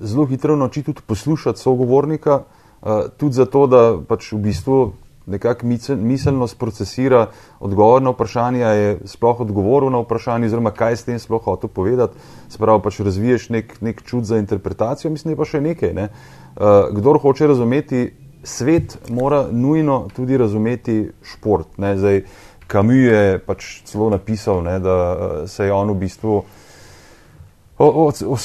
zelo 0.00 0.24
hitro 0.26 0.56
nauči 0.56 0.82
tudi 0.82 1.04
poslušati 1.06 1.60
sogovornika, 1.60 2.42
uh, 2.80 2.88
tudi 3.16 3.34
zato, 3.34 3.66
da 3.66 3.98
pač 4.08 4.32
v 4.32 4.40
bistvu 4.48 4.92
nekako 5.26 5.66
miselno 5.96 6.46
procesira 6.58 7.26
odgovor 7.60 8.02
na 8.02 8.10
vprašanje, 8.10 8.60
je 8.60 8.98
sploh 9.04 9.40
odgovoril 9.40 9.90
na 9.90 9.98
vprašanje, 10.02 10.46
oziroma 10.46 10.70
kaj 10.70 10.96
s 10.96 11.04
tem 11.04 11.18
sploh 11.18 11.42
hotel 11.44 11.70
povedati. 11.70 12.18
Spravo 12.48 12.82
pač 12.82 13.00
razviješ 13.00 13.48
nek, 13.48 13.76
nek 13.80 14.02
čut 14.02 14.24
za 14.24 14.38
interpretacijo, 14.38 15.10
mislim, 15.10 15.30
da 15.30 15.36
je 15.36 15.42
pa 15.44 15.50
še 15.50 15.60
nekaj. 15.60 15.94
Ne? 15.94 16.08
Uh, 16.56 16.88
kdor 16.96 17.20
hoče 17.22 17.46
razumeti 17.46 18.10
svet, 18.44 18.98
mora 19.08 19.46
nujno 19.50 20.08
tudi 20.16 20.36
razumeti 20.36 21.10
šport. 21.22 21.68
Zdaj, 21.78 22.24
Kamu 22.66 22.92
je 22.92 23.38
pač 23.44 23.82
celo 23.84 24.08
napisal, 24.10 24.62
ne, 24.64 24.78
da 24.80 24.96
uh, 25.12 25.32
se 25.50 25.66
je 25.66 25.72
on 25.72 25.90
v 25.92 25.98
bistvu 26.06 26.36
uh, 26.38 26.61
o, 27.82 27.86
o, 27.86 28.12
o, 28.26 28.36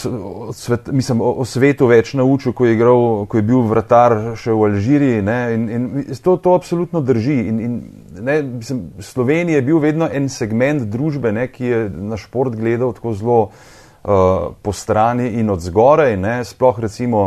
o, 0.48 0.54
svet, 0.54 0.88
mislim, 0.88 1.22
o, 1.22 1.32
o 1.42 1.46
svetu 1.46 1.86
več 1.88 2.14
naučil, 2.18 2.54
ko 2.58 2.66
je, 2.66 2.74
igral, 2.74 3.02
ko 3.30 3.38
je 3.38 3.46
bil 3.46 3.62
vratar 3.70 4.16
še 4.40 4.50
v 4.50 4.70
Alžiriji. 4.72 5.20
Ne, 5.26 5.38
in, 5.54 5.68
in 5.70 6.22
to, 6.24 6.38
to 6.42 6.56
absolutno 6.58 7.04
drži. 7.06 7.38
In, 7.52 7.60
in, 7.62 7.76
ne, 8.18 8.40
mislim, 8.42 8.80
Slovenija 9.06 9.60
je 9.60 9.66
bil 9.68 9.82
vedno 9.84 10.08
en 10.10 10.26
segment 10.34 10.88
družbe, 10.90 11.30
ne, 11.36 11.46
ki 11.54 11.70
je 11.70 11.82
na 12.10 12.18
šport 12.18 12.58
gledal 12.58 12.96
tako 12.98 13.14
zelo 13.20 13.38
uh, 13.46 14.48
po 14.66 14.74
strani 14.74 15.30
in 15.38 15.54
od 15.54 15.62
zgoraj. 15.62 16.18
Ne, 16.18 16.40
sploh 16.48 16.82
recimo 16.88 17.22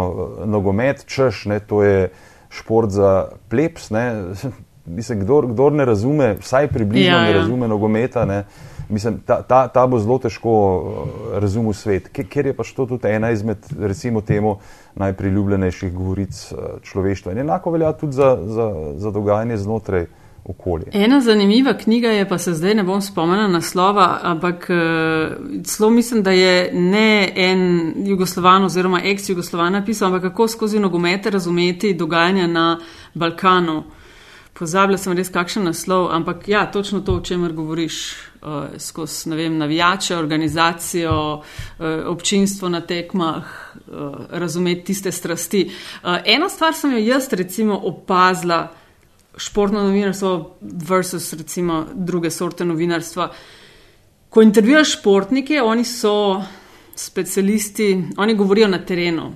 nogomet, 0.50 1.06
češ, 1.06 1.44
ne, 1.52 1.60
to 1.62 1.84
je 1.86 2.10
šport 2.50 2.90
za 2.90 3.30
plebs. 3.52 3.92
Ne, 3.94 4.34
mislim, 4.98 5.22
kdor, 5.22 5.46
kdor 5.54 5.78
ne 5.78 5.86
razume, 5.86 6.34
vsaj 6.42 6.72
približno 6.74 7.14
ja, 7.14 7.22
ja. 7.22 7.30
ne 7.30 7.38
razume 7.38 7.70
nogometa. 7.70 8.26
Ne, 8.26 8.42
mislim, 8.90 9.20
ta, 9.26 9.42
ta, 9.42 9.68
ta 9.68 9.86
bo 9.86 9.98
zelo 9.98 10.18
težko 10.18 10.52
uh, 10.52 11.40
razumeti 11.40 11.78
svet, 11.78 12.08
ker 12.08 12.46
je 12.46 12.54
pač 12.56 12.72
to 12.76 12.86
tudi 12.86 13.08
ena 13.08 13.30
izmed, 13.30 13.66
recimo, 13.78 14.20
temu 14.20 14.58
najpriljubljenejših 15.00 15.92
govoric 15.94 16.40
uh, 16.52 16.80
človeštva. 16.82 17.32
In 17.32 17.44
enako 17.46 17.74
velja 17.76 17.92
tudi 17.92 18.18
za, 18.18 18.36
za, 18.46 18.72
za 18.96 19.10
dogajanje 19.10 19.56
znotraj. 19.56 20.06
Okolje. 20.44 20.86
Ena 20.96 21.18
zanimiva 21.20 21.74
knjiga 21.76 22.08
je, 22.08 22.28
pa 22.28 22.38
se 22.40 22.54
zdaj 22.56 22.74
ne 22.74 22.82
bom 22.82 23.02
spomnila 23.04 23.44
naslova, 23.48 24.18
ampak 24.22 24.64
zelo 25.68 25.88
uh, 25.88 25.94
mislim, 25.94 26.22
da 26.24 26.32
je 26.32 26.72
ne 26.72 27.32
en 27.36 27.92
Jugoslovan 28.08 28.64
oziroma 28.64 29.02
ex-Jugoslovan 29.04 29.76
napisal, 29.76 30.08
ampak 30.08 30.22
kako 30.32 30.48
skozi 30.48 30.80
nogomete 30.80 31.30
razumeti 31.30 31.92
dogajanje 31.94 32.48
na 32.48 32.78
Balkanu. 33.14 33.82
Pozabila 34.52 34.98
sem 34.98 35.14
res 35.16 35.30
kakšen 35.32 35.64
naslov, 35.64 36.10
ampak 36.12 36.48
ja, 36.48 36.64
točno 36.70 37.00
to, 37.00 37.14
o 37.16 37.22
čemer 37.24 37.52
govoriš 37.56 37.96
uh, 38.42 38.74
skozi 38.78 39.30
vem, 39.30 39.56
navijače, 39.58 40.16
organizacijo, 40.16 41.14
uh, 41.38 41.86
občinstvo 42.10 42.68
na 42.68 42.80
tekmah, 42.80 43.46
uh, 43.46 44.16
razumeti 44.30 44.90
tiste 44.90 45.12
strasti. 45.12 45.64
Uh, 45.70 46.18
ena 46.24 46.48
stvar 46.48 46.74
sem 46.74 46.92
jo 46.92 46.98
jaz 46.98 47.30
recimo 47.32 47.78
opazila, 47.84 48.66
športno 49.36 49.82
novinarstvo 49.82 50.56
versus 50.60 51.32
recimo 51.32 51.86
druge 51.94 52.30
sorte 52.30 52.64
novinarstva. 52.64 53.30
Ko 54.28 54.42
intervjujaš 54.42 54.98
športnike, 54.98 55.62
oni 55.62 55.84
so 55.84 56.42
specialisti, 56.94 58.02
oni 58.16 58.34
govorijo 58.34 58.68
na 58.68 58.78
terenu. 58.84 59.32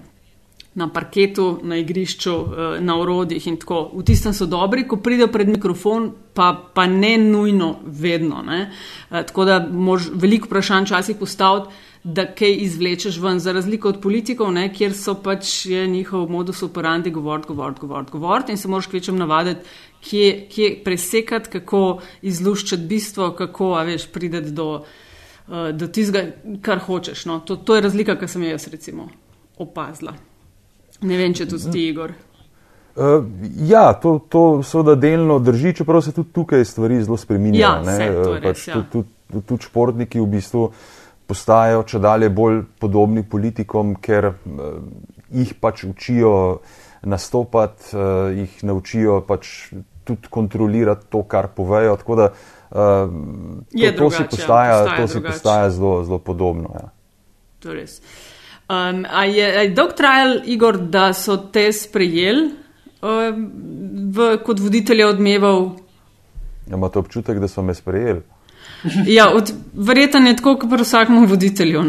Na 0.75 0.89
parketu, 0.93 1.59
na 1.63 1.77
igrišču, 1.77 2.35
eh, 2.35 2.81
na 2.81 2.99
orodjih 3.01 3.47
in 3.47 3.57
tako. 3.57 3.91
V 3.95 4.03
tistem 4.03 4.33
so 4.35 4.47
dobri, 4.47 4.89
ko 4.89 4.97
pridejo 4.97 5.29
pred 5.29 5.49
mikrofon, 5.49 6.11
pa, 6.35 6.53
pa 6.75 6.87
ne 6.87 7.19
nujno 7.19 7.77
vedno. 7.85 8.43
Ne? 8.43 8.71
Eh, 9.11 9.23
tako 9.23 9.45
da 9.45 9.61
mož 9.71 10.11
veliko 10.15 10.51
vprašanj 10.51 10.87
časih 10.87 11.17
postaviti, 11.17 11.75
da 12.05 12.27
kaj 12.35 12.53
izvlečeš 12.67 13.17
ven, 13.19 13.39
za 13.41 13.53
razliko 13.53 13.89
od 13.89 14.01
politikov, 14.03 14.53
ne? 14.53 14.67
kjer 14.75 14.93
so 14.93 15.15
pač 15.15 15.65
njihov 15.89 16.29
modus 16.31 16.63
operandi 16.63 17.11
govoriti, 17.11 17.49
govoriti, 17.49 17.81
govoriti, 17.81 18.13
govoriti 18.13 18.53
in 18.53 18.59
se 18.59 18.69
moraš 18.69 18.87
kvečem 18.87 19.17
navaditi, 19.17 19.61
kje, 20.05 20.47
kje 20.53 20.69
presekati, 20.85 21.51
kako 21.51 22.01
izluščati 22.23 22.83
bistvo, 22.83 23.31
kako, 23.33 23.75
veš, 23.87 24.07
prideti 24.13 24.51
do. 24.51 24.85
Eh, 25.49 25.73
do 25.73 25.89
tistega, 25.89 26.31
kar 26.65 26.81
hočeš. 26.81 27.27
No. 27.29 27.41
To, 27.45 27.57
to 27.57 27.75
je 27.77 27.83
razlika, 27.85 28.17
ki 28.17 28.29
sem 28.29 28.43
jo 28.47 28.55
jaz 28.55 28.69
recimo 28.73 29.09
opazila. 29.61 30.15
Ne 31.03 31.17
vem, 31.19 31.35
če 31.35 31.47
to 31.51 31.59
ti, 31.59 31.89
Igor. 31.91 32.15
Uh, 32.95 33.25
ja, 33.67 33.89
to, 33.99 34.21
to 34.31 34.63
seveda 34.63 34.95
delno 34.95 35.41
drži, 35.43 35.73
čeprav 35.81 36.03
se 36.07 36.13
tudi 36.15 36.31
tukaj 36.33 36.65
stvari 36.65 37.01
zelo 37.03 37.17
spreminjajo. 37.19 37.83
Ja, 37.91 38.11
uh, 38.13 38.37
pač 38.43 38.69
ja. 38.69 38.77
tudi, 38.79 39.09
tudi, 39.33 39.43
tudi 39.49 39.67
športniki 39.67 40.23
v 40.23 40.29
bistvu 40.37 40.69
postajajo 41.27 41.83
če 41.89 41.99
dalje 42.05 42.29
bolj 42.31 42.61
podobni 42.79 43.25
politikom, 43.27 43.97
ker 43.99 44.31
uh, 44.31 44.77
jih 45.35 45.57
pač 45.59 45.83
učijo 45.89 46.35
nastopati, 47.03 47.91
uh, 47.97 48.31
jih 48.31 48.61
naučijo 48.69 49.19
pač 49.27 49.73
tudi 50.05 50.31
kontrolirati 50.31 51.09
to, 51.11 51.25
kar 51.27 51.49
povejo. 51.57 51.97
Tako 51.99 52.21
da 52.21 52.29
uh, 52.31 53.11
to, 53.73 53.91
to 53.99 54.11
si 54.13 54.29
postaja, 54.31 54.79
postaja, 54.85 55.01
to 55.01 55.09
si 55.09 55.25
postaja 55.25 55.75
zelo, 55.75 55.97
zelo 56.07 56.21
podobno. 56.23 56.71
Ja. 56.79 56.87
To 57.65 57.73
je 57.73 57.81
res. 57.81 57.99
Um, 58.75 59.05
a 59.11 59.25
je, 59.25 59.47
je 59.61 59.71
dolg 59.77 59.95
trajal, 59.97 60.37
Igor, 60.51 60.79
da 60.79 61.13
so 61.15 61.37
te 61.53 61.69
sprejeli 61.73 62.45
um, 63.03 63.49
v, 64.15 64.31
kot 64.47 64.61
voditelja 64.61 65.09
odmeval? 65.13 65.67
Ja, 66.69 66.79
imate 66.79 66.99
občutek, 66.99 67.39
da 67.39 67.49
so 67.49 67.63
me 67.63 67.75
sprejeli? 67.75 68.23
Ja, 69.07 69.33
verjetno 69.73 70.29
je 70.29 70.37
tako, 70.37 70.57
kot 70.61 70.71
pri 70.71 70.85
vsakem 70.85 71.27
voditelju. 71.27 71.83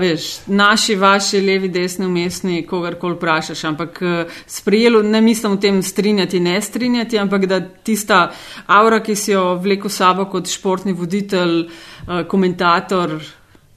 Veš, 0.00 0.26
naši, 0.46 0.96
vaši, 0.96 1.40
levi, 1.40 1.68
desni, 1.72 2.06
umestni, 2.06 2.66
kogarkoli 2.66 3.16
vprašaš. 3.16 3.64
Ampak 3.64 4.02
eh, 4.02 4.34
sprejelo, 4.46 5.02
ne 5.02 5.20
mislim 5.20 5.56
v 5.56 5.60
tem 5.60 5.82
strinjati, 5.82 6.40
ne 6.40 6.60
strinjati, 6.60 7.18
ampak 7.18 7.46
da 7.46 7.60
tista 7.60 8.30
aura, 8.66 9.00
ki 9.02 9.16
si 9.16 9.32
jo 9.32 9.54
vleko 9.54 9.88
sabo 9.88 10.28
kot 10.28 10.50
športni 10.50 10.92
voditelj, 10.92 11.64
eh, 11.64 12.24
komentator, 12.28 13.16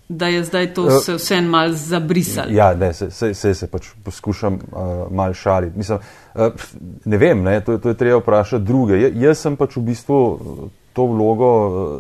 da 0.10 0.28
je 0.28 0.44
zdaj 0.44 0.74
to 0.74 0.90
se 0.90 1.14
vse 1.14 1.36
en 1.36 1.46
mal 1.46 1.74
zabrisalo. 1.74 2.52
Ja, 2.52 2.74
ne, 2.76 2.94
se, 2.94 3.12
se, 3.12 3.34
se, 3.34 3.54
se 3.54 3.68
pač 3.68 3.90
poskušam 4.04 4.54
uh, 4.54 5.12
mal 5.12 5.34
šaliti. 5.34 5.78
Mislim, 5.78 6.00
uh, 6.36 6.42
ne 7.06 7.18
vem, 7.18 7.44
ne, 7.44 7.60
to, 7.62 7.78
to 7.78 7.90
je 7.90 7.98
treba 7.98 8.22
vprašati 8.22 8.66
druge. 8.66 9.02
J, 9.02 9.12
jaz 9.20 9.44
sem 9.44 9.58
pač 9.60 9.76
v 9.76 9.84
bistvu 9.90 10.22
to 10.96 11.06
vlogo 11.12 11.52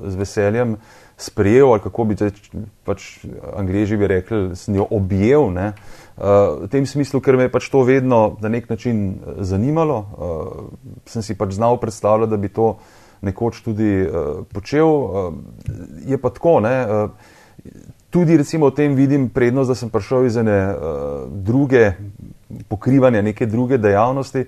z 0.07 0.15
veseljem 0.15 0.77
sprejel, 1.17 1.71
ali 1.73 1.81
kako 1.81 2.03
bi 2.03 2.15
te 2.15 2.29
pač 2.85 3.25
angliži 3.57 3.97
bi 3.97 4.07
rekli, 4.07 4.55
sem 4.55 4.77
jo 4.77 4.87
objel. 4.93 5.49
Ne, 5.51 5.73
uh, 5.73 6.63
v 6.63 6.71
tem 6.71 6.87
smislu, 6.87 7.19
ker 7.19 7.35
me 7.35 7.49
je 7.49 7.53
pač 7.57 7.67
to 7.73 7.83
vedno 7.83 8.37
na 8.41 8.53
nek 8.53 8.69
način 8.69 9.19
zanimalo, 9.43 9.99
uh, 9.99 11.03
sem 11.11 11.25
si 11.25 11.35
pač 11.35 11.57
znal 11.59 11.81
predstavljati, 11.81 12.31
da 12.31 12.39
bi 12.39 12.53
to 12.53 12.77
nekoč 13.25 13.65
tudi 13.65 13.91
uh, 14.05 14.45
počel. 14.53 14.87
Uh, 14.87 15.33
je 16.07 16.21
pa 16.21 16.31
tako, 16.31 16.59
ne. 16.63 16.77
Uh, 16.87 17.35
tudi 18.09 18.37
recimo 18.37 18.69
v 18.69 18.75
tem 18.75 18.95
vidim 18.95 19.29
prednost, 19.29 19.69
da 19.69 19.75
sem 19.75 19.89
prišel 19.89 20.25
iz 20.27 20.37
ene 20.37 20.57
uh, 20.71 21.27
druge 21.27 21.91
pokrivanja, 22.69 23.21
neke 23.21 23.45
druge 23.45 23.77
dejavnosti, 23.77 24.45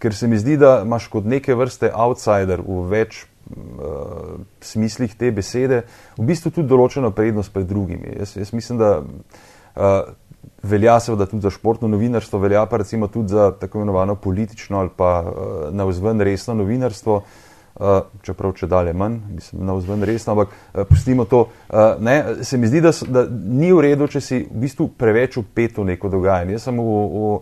ker 0.00 0.14
se 0.14 0.28
mi 0.28 0.38
zdi, 0.38 0.58
da 0.60 0.82
imaš 0.84 1.08
kot 1.08 1.24
neke 1.24 1.54
vrste 1.54 1.90
outsider 1.94 2.60
v 2.60 2.82
več 2.90 3.22
uh, 3.22 4.36
smislih 4.60 5.14
te 5.16 5.30
besede, 5.32 5.84
v 6.18 6.28
bistvu 6.28 6.52
tudi 6.52 6.68
določeno 6.68 7.14
prednost 7.14 7.54
pred 7.54 7.68
drugimi. 7.70 8.18
Jaz, 8.18 8.36
jaz 8.36 8.52
mislim, 8.52 8.82
da 8.82 8.92
uh, 9.00 10.12
velja 10.66 10.98
seveda 11.00 11.30
tudi 11.30 11.46
za 11.46 11.54
športno 11.54 11.88
novinarstvo, 11.88 12.42
velja 12.42 12.66
pa 12.66 12.82
recimo 12.82 13.08
tudi 13.08 13.32
za 13.32 13.52
tako 13.54 13.80
imenovano 13.80 14.18
politično 14.18 14.82
ali 14.82 14.90
pa 14.96 15.20
uh, 15.22 15.34
navzven 15.70 16.20
resno 16.20 16.58
novinarstvo. 16.58 17.22
Uh, 17.22 17.45
čeprav 18.22 18.54
če 18.56 18.66
dalje 18.66 18.92
manj, 18.96 19.18
mislim, 19.36 19.64
na 19.68 19.74
vzven 19.76 20.04
resno, 20.08 20.32
ampak 20.32 20.52
uh, 20.52 20.84
pustimo 20.88 21.24
to. 21.24 21.46
Uh, 21.68 21.96
ne, 22.00 22.44
se 22.44 22.58
mi 22.58 22.70
zdi, 22.70 22.80
da, 22.80 22.92
da 23.06 23.26
ni 23.30 23.72
v 23.72 23.84
redu, 23.90 24.08
če 24.08 24.20
si 24.20 24.42
v 24.44 24.62
bistvu 24.64 24.88
preveč 24.96 25.36
upet 25.40 25.76
v 25.78 25.90
neko 25.92 26.12
dogajanje. 26.12 26.56
Jaz 26.56 26.70
sem 26.70 26.80
v, 26.80 27.40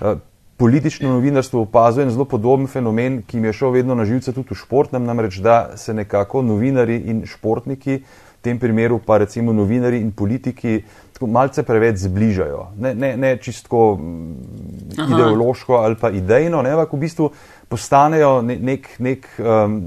v 0.00 0.14
političnem 0.56 1.10
novinarstvu 1.10 1.60
opazujem 1.60 2.10
zelo 2.10 2.24
podoben 2.24 2.66
fenomen, 2.66 3.22
ki 3.26 3.40
mi 3.40 3.48
je 3.48 3.52
šel 3.52 3.70
vedno 3.70 3.94
na 3.94 4.04
živce 4.04 4.32
tudi 4.32 4.54
v 4.54 4.58
športnem, 4.58 5.04
namreč 5.04 5.40
da 5.42 5.76
se 5.76 5.94
nekako 5.94 6.42
novinari 6.42 6.96
in 7.10 7.24
športniki, 7.26 7.98
v 7.98 8.42
tem 8.44 8.58
primeru 8.60 9.00
pa 9.00 9.18
recimo 9.18 9.52
novinari 9.52 9.98
in 10.00 10.12
politiki, 10.12 10.84
tako 11.12 11.26
malce 11.26 11.62
preveč 11.62 12.04
zbližajo. 12.04 12.66
Ne, 12.78 12.94
ne, 12.94 13.16
ne 13.16 13.36
čisto 13.36 13.98
ideološko 14.94 15.74
ali 15.74 15.96
pa 16.00 16.10
idejno, 16.10 16.62
ne, 16.62 16.74
ampak 16.76 16.92
v 16.92 17.02
bistvu 17.02 17.30
postanejo 17.74 18.38
nek, 18.42 18.86
nek 19.02 19.26
um, 19.42 19.80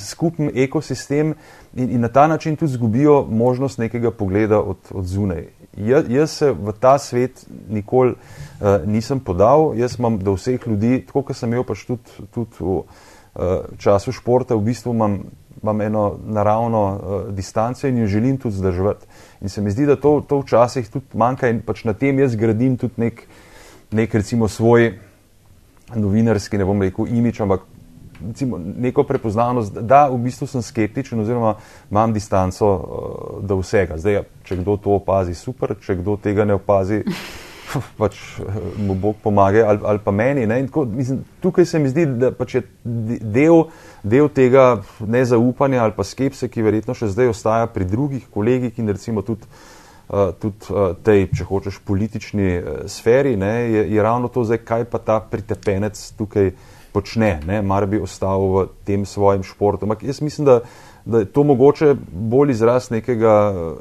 skupen 0.00 0.48
ekosistem 0.56 1.34
in, 1.76 1.90
in 1.90 2.00
na 2.00 2.08
ta 2.08 2.24
način 2.26 2.56
tudi 2.56 2.72
zgubijo 2.72 3.26
možnost 3.28 3.78
nekega 3.78 4.10
pogleda 4.10 4.62
od, 4.62 4.78
od 4.90 5.04
zunaj. 5.04 5.44
Ja, 5.76 6.00
jaz 6.08 6.38
se 6.38 6.52
v 6.52 6.72
ta 6.80 6.96
svet 6.98 7.44
nikoli 7.68 8.14
uh, 8.14 8.80
nisem 8.86 9.20
podal, 9.20 9.74
jaz 9.76 9.98
imam 9.98 10.16
do 10.18 10.38
vseh 10.38 10.66
ljudi, 10.66 11.02
tako 11.06 11.26
kot 11.28 11.36
sem 11.36 11.52
imel 11.52 11.66
pač 11.68 11.84
tudi, 11.84 12.26
tudi 12.32 12.64
v 12.64 12.80
uh, 12.80 12.84
času 13.78 14.14
športa, 14.14 14.56
v 14.56 14.70
bistvu 14.70 14.94
imam, 14.96 15.20
imam 15.60 15.80
eno 15.84 16.04
naravno 16.24 16.84
uh, 16.88 17.22
distanco 17.34 17.88
in 17.88 17.98
jo 18.04 18.06
želim 18.06 18.38
tudi 18.40 18.56
zdržati. 18.56 19.10
In 19.44 19.52
se 19.52 19.60
mi 19.60 19.74
zdi, 19.74 19.84
da 19.90 20.00
to, 20.00 20.20
to 20.28 20.40
včasih 20.46 20.88
tudi 20.88 21.12
manjka 21.12 21.52
in 21.52 21.60
pač 21.60 21.84
na 21.84 21.92
tem 21.92 22.22
jaz 22.24 22.38
gradim 22.40 22.78
tudi 22.80 23.04
nek, 23.04 23.26
nek 23.92 24.14
recimo 24.14 24.48
svoj 24.48 24.94
novinarski, 25.92 26.58
ne 26.58 26.64
bom 26.64 26.82
rekel, 26.82 27.08
imič, 27.12 27.40
ampak 27.44 27.66
recimo, 28.26 28.58
neko 28.58 29.02
prepoznavnost, 29.02 29.78
da 29.80 30.08
v 30.08 30.18
bistvu 30.24 30.46
sem 30.46 30.62
skeptičen 30.62 31.20
oziroma 31.20 31.54
imam 31.90 32.12
distanco 32.12 32.68
uh, 32.68 33.46
do 33.46 33.58
vsega. 33.60 33.98
Zdaj, 33.98 34.22
če 34.44 34.60
kdo 34.62 34.76
to 34.76 34.94
opazi, 34.98 35.34
super, 35.34 35.74
če 35.80 35.98
kdo 36.00 36.16
tega 36.16 36.44
ne 36.44 36.56
opazi, 36.56 37.02
pač 38.00 38.16
eh, 38.38 38.58
mu 38.78 38.94
Bog 38.94 39.16
pomaga 39.22 39.66
ali, 39.68 39.80
ali 39.84 39.98
pa 40.04 40.10
meni. 40.10 40.46
Tako, 40.46 40.84
mislim, 40.84 41.24
tukaj 41.40 41.66
se 41.66 41.78
mi 41.78 41.88
zdi, 41.88 42.06
da 42.06 42.30
pač 42.32 42.54
je 42.54 42.62
del, 42.84 43.64
del 44.02 44.28
tega 44.28 44.82
nezaupanja 45.00 45.82
ali 45.82 45.96
pa 45.96 46.04
skepse, 46.04 46.48
ki 46.48 46.62
verjetno 46.62 46.94
še 46.94 47.10
zdaj 47.12 47.32
ostaja 47.32 47.66
pri 47.66 47.88
drugih 47.88 48.28
kolegih 48.30 48.78
in 48.78 48.92
recimo 48.92 49.22
tudi 49.22 49.48
tudi 50.40 50.70
uh, 50.70 50.92
tej, 51.02 51.28
če 51.32 51.44
hočeš, 51.48 51.80
politični 51.84 52.48
uh, 52.58 52.64
sferi, 52.90 53.36
ne, 53.36 53.52
je, 53.72 53.84
je 53.94 54.02
ravno 54.02 54.28
to, 54.28 54.44
zdaj, 54.44 54.60
kaj 54.64 54.84
pa 54.92 54.98
ta 54.98 55.20
pritepenec 55.20 55.98
tukaj 56.18 56.52
počne, 56.92 57.40
ne, 57.46 57.62
mar 57.62 57.86
bi 57.90 57.98
ostal 57.98 58.44
v 58.52 58.66
tem 58.86 59.06
svojem 59.08 59.42
športu. 59.42 59.88
Ampak 59.88 60.04
jaz 60.06 60.20
mislim, 60.22 60.46
da, 60.46 60.60
da 61.04 61.24
je 61.24 61.30
to 61.32 61.42
mogoče 61.42 61.94
bolj 62.12 62.54
izraz 62.54 62.90
nekega, 62.94 63.34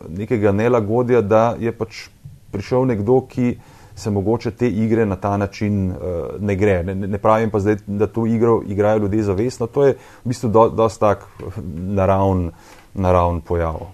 nekega 0.10 0.52
nelagodja, 0.52 1.22
da 1.22 1.54
je 1.60 1.72
pač 1.76 2.08
prišel 2.54 2.88
nekdo, 2.90 3.22
ki 3.30 3.58
se 3.96 4.10
mogoče 4.10 4.52
te 4.58 4.70
igre 4.70 5.06
na 5.06 5.16
ta 5.16 5.38
način 5.38 5.92
uh, 5.92 5.98
ne 6.40 6.56
gre. 6.56 6.82
Ne, 6.84 6.96
ne 6.96 7.18
pravim 7.22 7.52
pa 7.54 7.60
zdaj, 7.60 7.84
da 7.88 8.08
to 8.08 8.26
igro 8.26 8.62
igrajo 8.66 9.06
ljudje 9.06 9.24
zavestno, 9.24 9.68
to 9.68 9.86
je 9.86 9.98
v 10.24 10.32
bistvu 10.32 10.50
do 10.50 10.90
tak 11.00 11.28
naravn, 11.74 12.50
naravn 12.94 13.42
pojav. 13.42 13.94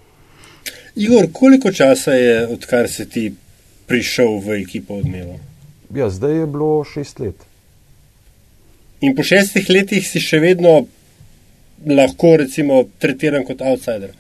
Igor, 0.95 1.27
koliko 1.33 1.71
časa 1.71 2.11
je, 2.11 2.47
odkar 2.47 2.89
si 2.89 3.05
ti 3.09 3.33
prišel 3.87 4.39
v 4.45 4.61
ekipo 4.61 4.99
odmeva? 5.01 5.37
Ja, 5.95 6.09
zdaj 6.09 6.39
je 6.39 6.47
bilo 6.47 6.83
šest 6.85 7.19
let. 7.19 7.45
In 9.01 9.15
po 9.15 9.23
šestih 9.23 9.69
letih 9.69 10.05
si 10.05 10.19
še 10.19 10.41
vedno 10.43 10.83
lahko, 11.87 12.35
recimo, 12.41 12.83
tretiran 12.99 13.45
kot 13.47 13.61
outsider. 13.61 14.11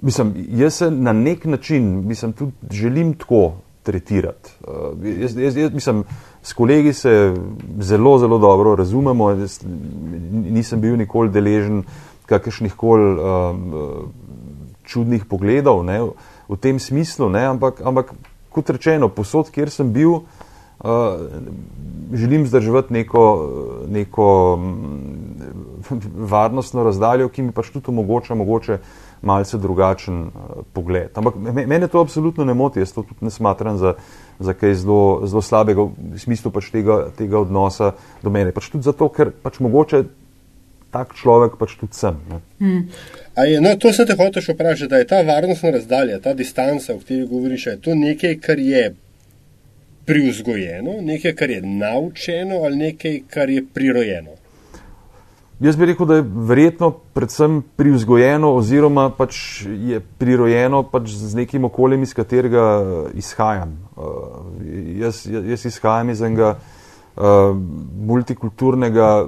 Mislim, 0.00 0.34
jaz 0.54 0.78
se 0.78 0.90
na 0.90 1.12
nek 1.12 1.44
način, 1.44 2.06
mislim, 2.06 2.32
tudi 2.32 2.52
želim 2.70 3.14
tako 3.18 3.58
tretirati. 3.82 4.50
Uh, 4.62 4.94
jaz, 5.20 5.36
jaz, 5.36 5.56
jaz, 5.56 5.72
mislim, 5.74 6.04
s 6.42 6.52
kolegi 6.52 6.92
se 6.92 7.34
zelo, 7.80 8.18
zelo 8.18 8.38
dobro 8.38 8.76
razumemo. 8.76 9.30
Jaz 9.30 9.60
nisem 10.30 10.80
bil 10.80 10.96
nikoli 10.96 11.32
deležen 11.34 11.82
kakršnih 12.26 12.74
koli. 12.76 13.12
Uh, 13.18 14.27
čudnih 14.88 15.28
pogledov 15.28 15.84
ne, 15.84 16.00
v 16.48 16.56
tem 16.56 16.80
smislu, 16.80 17.28
ne, 17.28 17.44
ampak, 17.52 17.82
ampak 17.84 18.14
kot 18.52 18.70
rečeno, 18.72 19.10
posod, 19.12 19.50
kjer 19.52 19.70
sem 19.70 19.92
bil, 19.92 20.14
uh, 20.18 20.88
želim 22.12 22.46
zdržati 22.48 22.92
neko, 22.92 23.24
neko 23.88 24.28
um, 24.54 24.72
varnostno 26.30 26.84
razdaljo, 26.84 27.28
ki 27.28 27.42
mi 27.42 27.52
pač 27.52 27.70
tudi 27.74 27.92
omogoča 27.92 28.34
mogoče 28.34 28.78
malce 29.22 29.58
drugačen 29.58 30.22
uh, 30.26 30.62
pogled. 30.72 31.10
Ampak 31.14 31.36
mene 31.36 31.88
to 31.88 32.00
absolutno 32.00 32.44
ne 32.44 32.54
moti, 32.54 32.80
jaz 32.80 32.92
to 32.96 33.02
tudi 33.02 33.28
ne 33.28 33.30
smatram 33.30 33.78
za, 33.78 33.94
za 34.38 34.54
kaj 34.54 34.74
zelo, 34.74 35.26
zelo 35.26 35.42
slabega 35.42 35.84
v 35.84 36.18
smislu 36.18 36.50
pač 36.54 36.70
tega, 36.72 37.10
tega 37.18 37.42
odnosa 37.44 37.92
do 38.22 38.32
mene. 38.32 38.54
Pač 38.56 38.70
tudi 38.72 38.88
zato, 38.88 39.10
ker 39.12 39.34
pač 39.42 39.60
mogoče 39.60 40.04
tak 40.90 41.14
človek 41.14 41.58
pač 41.60 41.76
tudi 41.76 41.96
sem. 41.96 42.16
Hmm. 42.60 42.88
Je, 43.36 43.60
no, 43.60 43.74
to 43.76 43.92
se 43.92 44.06
te 44.06 44.16
hočeš 44.16 44.54
vprašati, 44.54 44.90
da 44.90 45.02
je 45.02 45.06
ta 45.06 45.20
varnostna 45.22 45.70
razdalja, 45.70 46.20
ta 46.20 46.34
distanca, 46.34 46.94
o 46.94 46.98
kateri 46.98 47.26
govoriš, 47.26 47.66
je 47.66 47.76
to 47.80 47.94
nekaj, 47.94 48.38
kar 48.40 48.58
je 48.58 48.94
privzgojeno, 50.08 50.98
nekaj, 51.04 51.34
kar 51.36 51.50
je 51.50 51.62
naučeno 51.62 52.62
ali 52.64 52.76
nekaj, 52.76 53.20
kar 53.30 53.50
je 53.50 53.64
prirojeno. 53.74 54.38
Jaz 55.60 55.76
bi 55.76 55.88
rekel, 55.90 56.06
da 56.06 56.20
je 56.20 56.24
verjetno 56.48 56.92
predvsem 57.14 57.62
privzgojeno, 57.76 58.52
oziroma 58.54 59.08
pač 59.10 59.66
je 59.66 59.98
prirojeno 60.18 60.84
pač 60.86 61.10
z 61.18 61.34
nekim 61.34 61.66
okoljem, 61.66 62.02
iz 62.06 62.14
katerega 62.14 62.64
izhajam. 63.18 63.74
Uh, 63.96 64.54
jaz, 65.02 65.24
jaz 65.26 65.66
izhajam 65.66 66.14
iz 66.14 66.22
enega 66.22 66.52
uh, 66.54 66.77
multikulturnega 67.18 69.26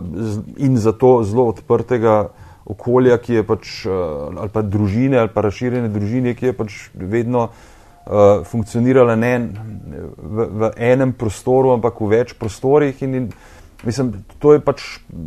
in 0.63 0.79
zato 0.79 1.25
zelo 1.27 1.49
odprtega 1.51 2.29
okolja, 2.71 3.17
ki 3.19 3.41
je 3.41 3.47
pač, 3.47 3.71
uh, 3.89 4.31
ali 4.39 4.53
pa 4.53 4.63
družine, 4.63 5.19
ali 5.19 5.33
pa 5.35 5.43
razširjene 5.43 5.91
družine, 5.91 6.37
ki 6.39 6.51
je 6.51 6.55
pač 6.55 6.77
vedno 6.95 7.49
uh, 7.49 8.45
funkcionirala 8.47 9.17
ne 9.19 9.33
v, 9.43 10.47
v 10.47 10.71
enem 10.77 11.17
prostoru, 11.19 11.75
ampak 11.75 11.99
v 11.99 12.13
več 12.15 12.37
prostorih. 12.39 13.03
In, 13.07 13.23
in, 13.23 13.33
Mislim, 13.81 14.11
to 14.37 14.51
je 14.53 14.61
pač 14.61 14.83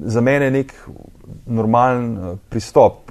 za 0.06 0.22
mene 0.22 0.52
nek 0.54 0.70
normalen 1.50 2.04
uh, 2.14 2.36
pristop. 2.54 3.10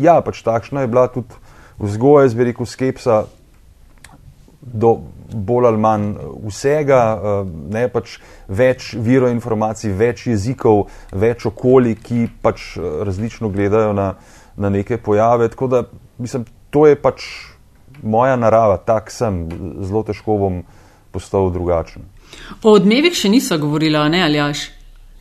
Ja, 0.00 0.14
pač 0.24 0.40
takšna 0.40 0.86
je 0.86 0.88
bila 0.88 1.02
tudi 1.12 1.36
vzgoja, 1.76 2.30
rekel, 2.32 2.64
skepsa 2.64 3.26
do 4.72 4.98
bolj 5.32 5.66
ali 5.68 5.78
manj 5.78 6.08
eh, 6.10 6.28
vsega, 6.48 7.00
uh, 7.14 7.50
ne 7.72 7.84
pač 7.92 8.18
več 8.48 8.94
virov 8.94 9.32
informacij, 9.34 9.92
več 9.92 10.26
jezikov, 10.30 10.86
več 11.12 11.46
okolij, 11.48 11.98
ki 12.02 12.28
pač 12.42 12.76
različno 12.78 13.52
gledajo 13.52 13.92
na, 13.92 14.14
na 14.56 14.72
neke 14.72 14.96
pojave. 14.96 15.50
Tako 15.52 15.68
da, 15.68 15.82
mislim, 16.18 16.46
to 16.70 16.86
je 16.88 16.96
pač 16.96 17.28
moja 18.02 18.36
narava, 18.36 18.78
tak 18.78 19.12
sem, 19.12 19.46
zelo 19.84 20.04
težko 20.06 20.38
bom 20.40 20.62
postal 21.12 21.52
drugačen. 21.52 22.08
O 22.62 22.76
odmevih 22.76 23.16
še 23.16 23.30
niso 23.32 23.56
govorila, 23.60 24.06
ne 24.12 24.24
ali 24.24 24.40
jaš? 24.40 24.68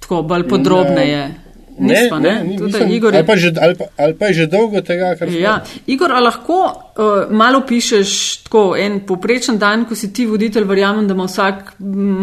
tako 0.08 0.22
bolj 0.24 0.48
podrobneje. 0.48 1.28
Ne, 1.28 1.36
Nispa, 1.80 2.20
ne, 2.20 2.44
ne, 2.44 2.58
mislim, 2.66 2.92
Igor 2.92 3.14
je, 3.14 3.18
ali, 3.18 3.28
pa 3.28 3.36
že, 3.36 3.52
ali, 3.62 3.76
pa, 3.76 3.86
ali 3.98 4.14
pa 4.14 4.26
je 4.26 4.34
že 4.34 4.46
dolgo 4.48 4.82
tega, 4.82 5.16
kar 5.20 5.30
se 5.30 5.40
ja. 5.40 5.60
Igor, 5.86 6.12
a 6.12 6.20
lahko 6.20 6.58
uh, 6.64 7.30
malo 7.32 7.62
pišeš 7.68 8.14
tako 8.48 8.64
en 8.80 9.00
poprečen 9.06 9.60
dan, 9.62 9.86
ko 9.86 9.96
si 9.96 10.10
ti 10.14 10.26
voditelj, 10.26 10.66
verjamem, 10.66 11.08
da 11.08 11.14
ima 11.14 11.28
vsak 11.30 11.76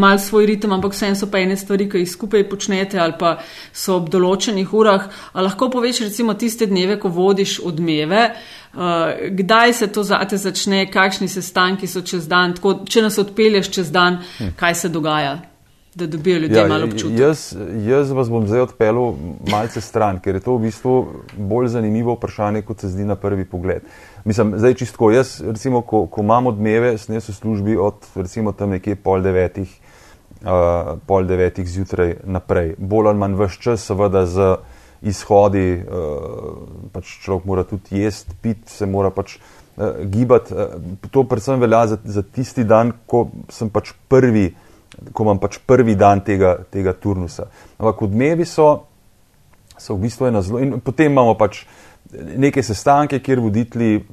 mal 0.02 0.18
svoj 0.18 0.46
ritem, 0.50 0.74
ampak 0.74 0.96
vsem 0.96 1.14
so 1.14 1.30
pa 1.30 1.38
ene 1.38 1.56
stvari, 1.56 1.86
ki 1.90 2.02
jih 2.02 2.10
skupaj 2.10 2.48
počnete 2.50 2.98
ali 2.98 3.14
pa 3.18 3.36
so 3.72 4.00
ob 4.00 4.10
določenih 4.10 4.74
urah. 4.74 5.06
A 5.32 5.46
lahko 5.46 5.70
poveš 5.70 6.02
recimo 6.08 6.34
tiste 6.34 6.66
dneve, 6.66 6.98
ko 6.98 7.14
vodiš 7.14 7.60
odmeve, 7.62 8.26
uh, 8.34 9.30
kdaj 9.30 9.72
se 9.72 9.92
to 9.94 10.02
zate 10.02 10.36
začne, 10.36 10.86
kakšni 10.90 11.30
sestanki 11.30 11.86
so 11.86 12.02
čez 12.02 12.26
dan, 12.26 12.58
tako, 12.58 12.80
če 12.88 13.06
nas 13.06 13.22
odpelješ 13.22 13.70
čez 13.70 13.94
dan, 13.94 14.24
hm. 14.38 14.56
kaj 14.58 14.82
se 14.82 14.90
dogaja 14.90 15.53
da 15.94 16.06
dobijo 16.06 16.38
ljudje 16.38 16.58
ja, 16.58 16.66
malo 16.68 16.84
občutka. 16.84 17.22
Jaz, 17.22 17.56
jaz 17.86 18.10
vas 18.10 18.30
bom 18.30 18.46
zdaj 18.46 18.60
odpeljal 18.60 19.14
malce 19.50 19.80
stran, 19.80 20.18
ker 20.20 20.34
je 20.34 20.42
to 20.42 20.56
v 20.56 20.66
bistvu 20.66 20.94
bolj 21.36 21.68
zanimivo 21.76 22.16
vprašanje, 22.18 22.62
kot 22.62 22.80
se 22.80 22.88
zdi 22.88 23.04
na 23.04 23.14
prvi 23.14 23.44
pogled. 23.44 23.82
Mislim, 24.24 24.54
zdaj 24.58 24.74
čistko, 24.74 25.10
jaz 25.10 25.40
recimo, 25.40 25.82
ko, 25.82 26.06
ko 26.06 26.22
imam 26.22 26.46
odmeve, 26.50 26.96
sem 26.98 27.14
jaz 27.14 27.28
v 27.28 27.34
službi 27.34 27.76
od 27.76 28.06
recimo 28.14 28.52
tam 28.52 28.74
nekje 28.74 28.96
pol 28.96 29.22
devetih, 29.22 29.70
uh, 30.42 30.96
pol 31.06 31.28
devetih 31.30 31.68
zjutraj 31.68 32.16
naprej. 32.24 32.74
Bolj 32.78 33.12
ali 33.12 33.22
manj 33.22 33.38
vse 33.38 33.60
čas, 33.60 33.86
seveda 33.86 34.26
z 34.26 34.56
izhodi, 35.04 35.84
uh, 35.84 36.88
pač 36.92 37.18
človek 37.22 37.46
mora 37.46 37.64
tudi 37.68 38.02
jesti, 38.02 38.34
piti, 38.42 38.72
se 38.72 38.86
mora 38.86 39.14
pač 39.14 39.36
uh, 39.38 40.02
gibati. 40.02 40.54
Uh, 40.54 41.08
to 41.10 41.22
predvsem 41.28 41.60
velja 41.60 41.86
za, 41.94 42.02
za 42.04 42.22
tisti 42.22 42.64
dan, 42.64 42.96
ko 43.06 43.28
sem 43.52 43.70
pač 43.70 43.92
prvi 44.08 44.54
ko 45.12 45.26
imam 45.26 45.38
pač 45.38 45.58
prvi 45.66 45.94
dan 45.94 46.20
tega, 46.24 46.56
tega 46.70 46.92
turnusa. 46.92 47.48
Ampak 47.78 48.02
odmevi 48.02 48.46
so, 48.48 48.86
so 49.78 49.96
v 49.96 50.06
bistvu 50.06 50.28
ena 50.30 50.42
zelo. 50.42 50.60
In 50.62 50.80
potem 50.80 51.12
imamo 51.12 51.34
pač 51.38 51.64
neke 52.12 52.62
sestanke, 52.62 53.20
kjer 53.22 53.42
voditelji 53.42 54.04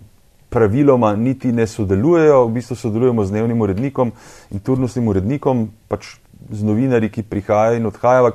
praviloma 0.52 1.14
niti 1.16 1.52
ne 1.56 1.68
sodelujejo, 1.68 2.46
v 2.48 2.52
bistvu 2.58 2.76
sodelujemo 2.76 3.26
z 3.26 3.32
dnevnim 3.32 3.62
urednikom 3.62 4.12
in 4.52 4.60
turnusnim 4.60 5.08
urednikom, 5.08 5.70
pač 5.88 6.18
z 6.52 6.66
novinarji, 6.68 7.12
ki 7.14 7.24
prihajajo 7.24 7.80
in 7.80 7.88
odhajajo. 7.88 8.34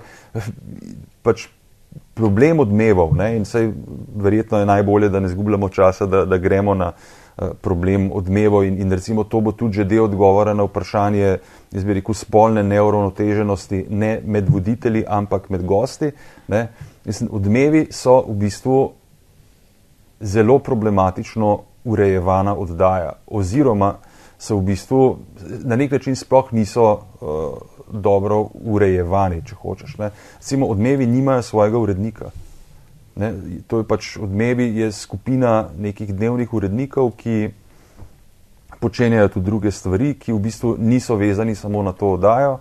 Pač 1.26 1.48
problem 2.16 2.60
odmevov 2.64 3.12
ne? 3.16 3.36
in 3.36 3.44
vse 3.44 3.66
verjetno 4.16 4.62
je 4.62 4.66
najbolje, 4.66 5.08
da 5.12 5.20
ne 5.20 5.28
zgubljamo 5.28 5.68
časa, 5.68 6.06
da, 6.06 6.24
da 6.24 6.38
gremo 6.38 6.74
na. 6.74 6.92
Eh, 7.36 7.48
problem 7.60 8.12
odmevov 8.12 8.64
in, 8.64 8.80
in 8.80 8.92
recimo 8.92 9.24
to 9.24 9.40
bo 9.40 9.52
tudi 9.52 9.76
že 9.76 9.84
del 9.84 10.04
odgovora 10.04 10.54
na 10.54 10.64
vprašanje, 10.64 11.38
jaz 11.72 11.84
bi 11.84 11.96
rekel, 11.98 12.14
spolne 12.16 12.62
neuravnoteženosti 12.64 13.86
ne 13.90 14.20
med 14.24 14.48
voditelji, 14.48 15.04
ampak 15.04 15.50
med 15.52 15.66
gosti. 15.68 16.10
Mislim, 17.04 17.28
odmevi 17.32 17.88
so 17.92 18.22
v 18.24 18.38
bistvu 18.40 18.78
zelo 20.20 20.58
problematično 20.58 21.58
urejevana 21.84 22.56
oddaja 22.56 23.12
oziroma 23.26 23.98
so 24.38 24.56
v 24.56 24.72
bistvu 24.72 25.18
na 25.64 25.76
nek 25.76 25.92
način 25.92 26.16
sploh 26.16 26.52
niso 26.52 26.88
uh, 27.20 27.60
dobro 27.92 28.48
urejevani, 28.64 29.42
če 29.44 29.60
hočeš. 29.60 29.98
Ne. 29.98 30.10
Recimo 30.40 30.72
odmevi 30.72 31.06
nimajo 31.06 31.42
svojega 31.42 31.78
urednika. 31.78 32.32
Ne, 33.16 33.32
to 33.66 33.80
je 33.80 33.84
pač 33.88 34.16
odmevi, 34.20 34.68
je 34.76 34.92
skupina 34.92 35.70
nekih 35.78 36.12
dnevnih 36.12 36.52
urednikov, 36.52 37.14
ki 37.16 37.48
počenjajo 38.80 39.28
tudi 39.28 39.46
druge 39.46 39.70
stvari, 39.72 40.14
ki 40.20 40.34
v 40.36 40.40
bistvu 40.44 40.74
niso 40.78 41.16
vezani 41.16 41.54
samo 41.56 41.80
na 41.82 41.94
to 41.96 42.12
oddajo, 42.18 42.58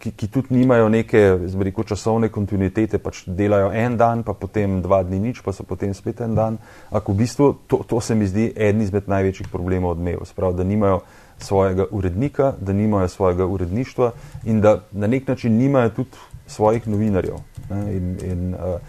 ki, 0.00 0.14
ki 0.16 0.28
tudi 0.32 0.56
nimajo 0.56 0.88
neke 0.88 1.20
zbriko, 1.52 1.84
časovne 1.84 2.30
kontinuitete, 2.32 2.96
pač 2.98 3.26
delajo 3.28 3.68
en 3.76 3.98
dan, 4.00 4.22
pa 4.24 4.32
potem 4.32 4.80
dva 4.80 5.02
dni 5.04 5.20
nič, 5.28 5.42
pa 5.44 5.52
so 5.52 5.66
potem 5.68 5.92
spet 5.92 6.24
en 6.24 6.32
dan. 6.38 6.56
Ampak 6.88 7.12
v 7.12 7.18
bistvu 7.20 7.52
to, 7.68 7.82
to 7.84 8.00
se 8.00 8.16
mi 8.16 8.24
zdi 8.24 8.48
eden 8.56 8.80
izmed 8.80 9.12
največjih 9.12 9.52
problemov 9.52 9.98
odmevov, 9.98 10.24
spravo, 10.24 10.56
da 10.56 10.64
nimajo 10.64 11.02
svojega 11.36 11.84
urednika, 11.92 12.54
da 12.60 12.72
nimajo 12.72 13.12
svojega 13.12 13.44
uredništva 13.44 14.12
in 14.48 14.64
da 14.64 14.80
na 14.92 15.06
nek 15.06 15.28
način 15.28 15.52
nimajo 15.52 15.90
tudi 16.00 16.16
svojih 16.46 16.88
novinarjev. 16.88 17.44
In, 17.70 18.16
in, 18.22 18.54
uh, 18.54 18.80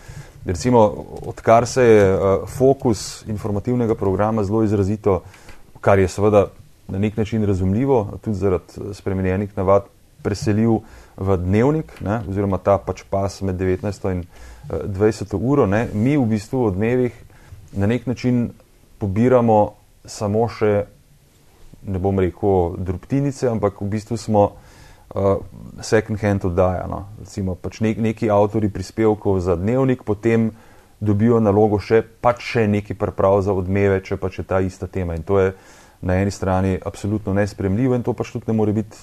Recimo, 0.48 1.06
odkar 1.26 1.66
se 1.68 1.84
je 1.84 2.16
uh, 2.16 2.48
fokus 2.48 3.24
informativnega 3.28 3.96
programa 3.96 4.44
zelo 4.44 4.64
izrazito, 4.64 5.22
kar 5.82 6.00
je 6.00 6.08
seveda 6.08 6.46
na 6.88 7.00
nek 7.00 7.18
način 7.18 7.46
razumljivo, 7.46 8.18
tudi 8.22 8.38
zaradi 8.38 8.64
eh, 8.78 8.94
spremenjenih 8.94 9.58
navad, 9.58 9.84
preselil 10.24 10.80
v 11.18 11.38
dnevnik, 11.38 11.92
ne, 12.02 12.22
oziroma 12.30 12.58
ta 12.58 12.78
pač 12.78 13.04
pas 13.10 13.42
med 13.42 13.60
19 13.60 14.12
in 14.12 14.20
uh, 14.20 14.26
eh, 14.70 14.88
20 14.88 15.36
uro, 15.36 15.66
ne, 15.68 15.88
mi 15.94 16.18
v 16.18 16.26
bistvu 16.26 16.70
v 16.70 16.76
dnevih 16.76 17.20
na 17.74 17.88
nek 17.88 18.08
način 18.08 18.50
pobiramo 18.98 19.74
samo 20.06 20.48
še, 20.48 20.86
ne 21.84 22.00
bom 22.00 22.20
rekel, 22.20 22.78
drobtinice, 22.78 23.50
ampak 23.52 23.82
v 23.82 23.92
bistvu 23.98 24.18
smo 24.18 24.52
uh, 25.16 25.38
second 25.82 26.20
hand 26.22 26.46
oddaja. 26.46 26.88
No. 26.88 27.06
Recimo, 27.20 27.56
pač 27.56 27.80
nek, 27.80 27.98
neki 27.98 28.30
avtori 28.32 28.70
prispevkov 28.70 29.40
za 29.40 29.56
dnevnik, 29.56 30.04
potem 30.04 30.52
dobijo 31.00 31.40
nalogo 31.40 31.80
še, 31.80 32.02
pač 32.02 32.42
še 32.54 32.68
neki 32.68 32.98
priprav 32.98 33.42
za 33.46 33.54
odmeve, 33.54 34.02
če 34.04 34.18
pač 34.18 34.42
je 34.42 34.48
ta 34.48 34.62
ista 34.64 34.88
tema. 34.88 35.16
In 35.16 35.24
to 35.24 35.40
je 35.40 35.54
na 36.02 36.18
eni 36.22 36.32
strani 36.32 36.78
absolutno 36.86 37.34
nespremljivo 37.34 37.96
in 37.98 38.04
to 38.06 38.14
pač 38.14 38.32
tudi 38.34 38.50
ne 38.52 38.58
more 38.58 38.74
biti 38.74 38.98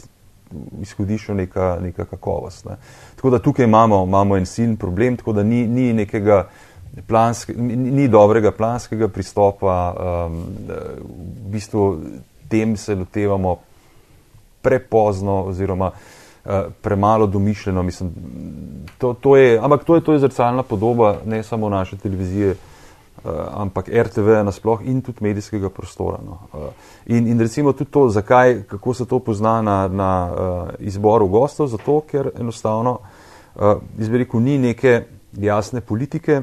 izhodišče 0.82 1.34
neka, 1.34 1.78
neka 1.82 2.06
kakovost. 2.10 2.68
Ne. 2.68 2.76
Tako 3.16 3.30
da 3.34 3.42
tukaj 3.42 3.66
imamo, 3.66 4.04
imamo 4.06 4.36
en 4.36 4.46
siln 4.46 4.76
problem, 4.76 5.16
tako 5.16 5.32
da 5.32 5.42
ni, 5.42 5.66
ni 5.66 5.92
nekega. 5.92 6.46
Planske, 6.94 7.50
ni, 7.58 7.74
ni 7.74 8.04
dobrega 8.06 8.52
planskega 8.54 9.08
pristopa, 9.10 9.72
um, 9.98 10.36
v 10.70 11.48
bistvu 11.50 11.80
tem 12.46 12.76
se 12.78 12.94
lotevamo 12.94 13.56
prepozno 14.64 15.42
oziroma 15.44 15.90
uh, 15.90 16.52
premalo 16.82 17.26
domišljeno. 17.26 17.82
Mislim, 17.82 18.10
to, 18.98 19.14
to 19.14 19.36
je, 19.36 19.58
ampak 19.58 19.84
to 19.84 19.94
je, 19.94 20.04
to 20.04 20.12
je 20.12 20.18
zrcalna 20.18 20.62
podoba 20.62 21.16
ne 21.26 21.42
samo 21.42 21.68
naše 21.68 21.96
televizije, 21.96 22.54
uh, 23.24 23.30
ampak 23.54 23.88
RTV 23.88 24.44
nasploh 24.44 24.80
in 24.84 25.02
tudi 25.02 25.18
medijskega 25.20 25.70
prostora. 25.70 26.18
No. 26.24 26.38
Uh, 26.52 26.60
in, 27.06 27.28
in 27.28 27.40
recimo 27.40 27.72
tudi 27.72 27.90
to, 27.90 28.08
zakaj, 28.08 28.62
kako 28.68 28.94
se 28.94 29.06
to 29.06 29.18
pozna 29.18 29.62
na, 29.62 29.88
na 29.88 30.30
uh, 30.32 30.68
izboru 30.78 31.28
gostov, 31.28 31.66
zato 31.66 32.00
ker 32.00 32.30
enostavno 32.40 32.98
uh, 33.54 33.76
izberiku 33.98 34.40
ni 34.40 34.58
neke 34.58 35.02
jasne 35.32 35.80
politike, 35.80 36.42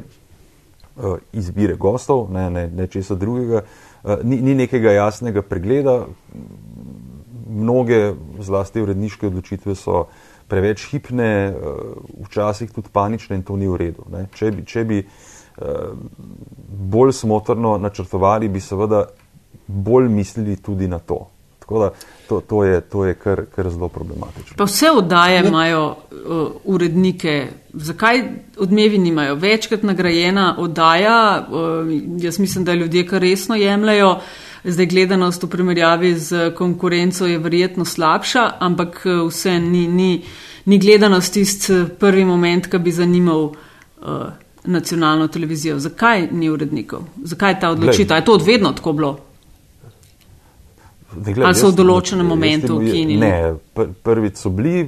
uh, 0.95 1.17
izbire 1.33 1.75
gostov, 1.75 2.27
ne, 2.31 2.49
ne, 2.49 2.67
ne 2.67 2.87
česa 2.87 3.15
drugega, 3.15 3.61
uh, 4.03 4.23
ni, 4.23 4.41
ni 4.41 4.55
nekega 4.55 4.91
jasnega 4.91 5.41
pregleda. 5.41 6.05
Mnoge, 7.51 8.13
zlasti 8.39 8.81
uredniške 8.81 9.27
odločitve 9.27 9.75
so 9.75 10.05
preveč 10.47 10.85
hipne, 10.91 11.51
uh, 11.51 11.99
včasih 12.27 12.71
tudi 12.71 12.91
panične 12.93 13.39
in 13.39 13.43
to 13.43 13.57
ni 13.59 13.67
v 13.67 13.79
redu. 13.79 14.07
Če 14.35 14.51
bi, 14.55 14.65
če 14.67 14.85
bi 14.87 15.01
uh, 15.03 15.91
bolj 16.95 17.13
smotrno 17.21 17.77
načrtovali, 17.77 18.49
bi 18.49 18.63
seveda 18.63 19.05
bolj 19.67 20.09
mislili 20.09 20.55
tudi 20.55 20.87
na 20.87 20.99
to. 20.99 21.27
Tako 21.59 21.79
da 21.79 21.89
to, 22.27 22.39
to 22.39 22.63
je, 22.63 22.81
to 22.81 23.05
je 23.05 23.13
kar, 23.13 23.45
kar 23.55 23.69
zelo 23.69 23.87
problematično. 23.87 24.57
Pa 24.57 24.63
vse 24.63 24.91
oddaje 24.91 25.43
imajo 25.47 25.85
uh, 25.87 26.47
urednike. 26.65 27.47
Zakaj 27.73 28.23
odmevi 28.57 28.97
nimajo? 28.97 29.35
Večkrat 29.35 29.83
nagrajena 29.83 30.55
oddaja, 30.59 31.47
uh, 31.47 31.87
jaz 32.23 32.39
mislim, 32.39 32.65
da 32.65 32.73
ljudje 32.73 33.07
kar 33.07 33.21
resno 33.21 33.55
jemljajo. 33.55 34.19
Zdaj 34.63 34.85
gledanost 34.85 35.43
v 35.43 35.49
primerjavi 35.49 36.13
z 36.19 36.51
konkurenco 36.57 37.25
je 37.25 37.39
verjetno 37.41 37.85
slabša, 37.85 38.43
ampak 38.59 39.01
uh, 39.05 39.25
vse 39.27 39.59
ni, 39.59 39.87
ni, 39.87 40.21
ni 40.65 40.77
gledanost 40.79 41.33
tisti 41.33 41.73
uh, 41.73 41.89
prvi 41.99 42.25
moment, 42.25 42.69
ki 42.69 42.77
bi 42.77 42.93
zanimal 42.93 43.49
uh, 43.49 44.29
nacionalno 44.63 45.27
televizijo. 45.27 45.79
Zakaj 45.79 46.27
ni 46.31 46.49
urednikov? 46.49 47.07
Zakaj 47.23 47.51
je 47.51 47.59
ta 47.59 47.69
odločitev? 47.73 48.17
Je 48.17 48.25
to 48.25 48.33
odvedno 48.37 48.73
tako 48.77 48.93
bilo? 48.93 49.17
Gled, 51.15 51.43
Ali 51.43 51.57
so 51.57 51.73
v 51.73 51.75
določenem 51.75 52.27
momentu 52.27 52.77
ukinili? 52.77 53.19
Ne, 53.19 53.55
pr 53.75 53.89
prvič 54.05 54.39
so 54.39 54.49
bili 54.53 54.85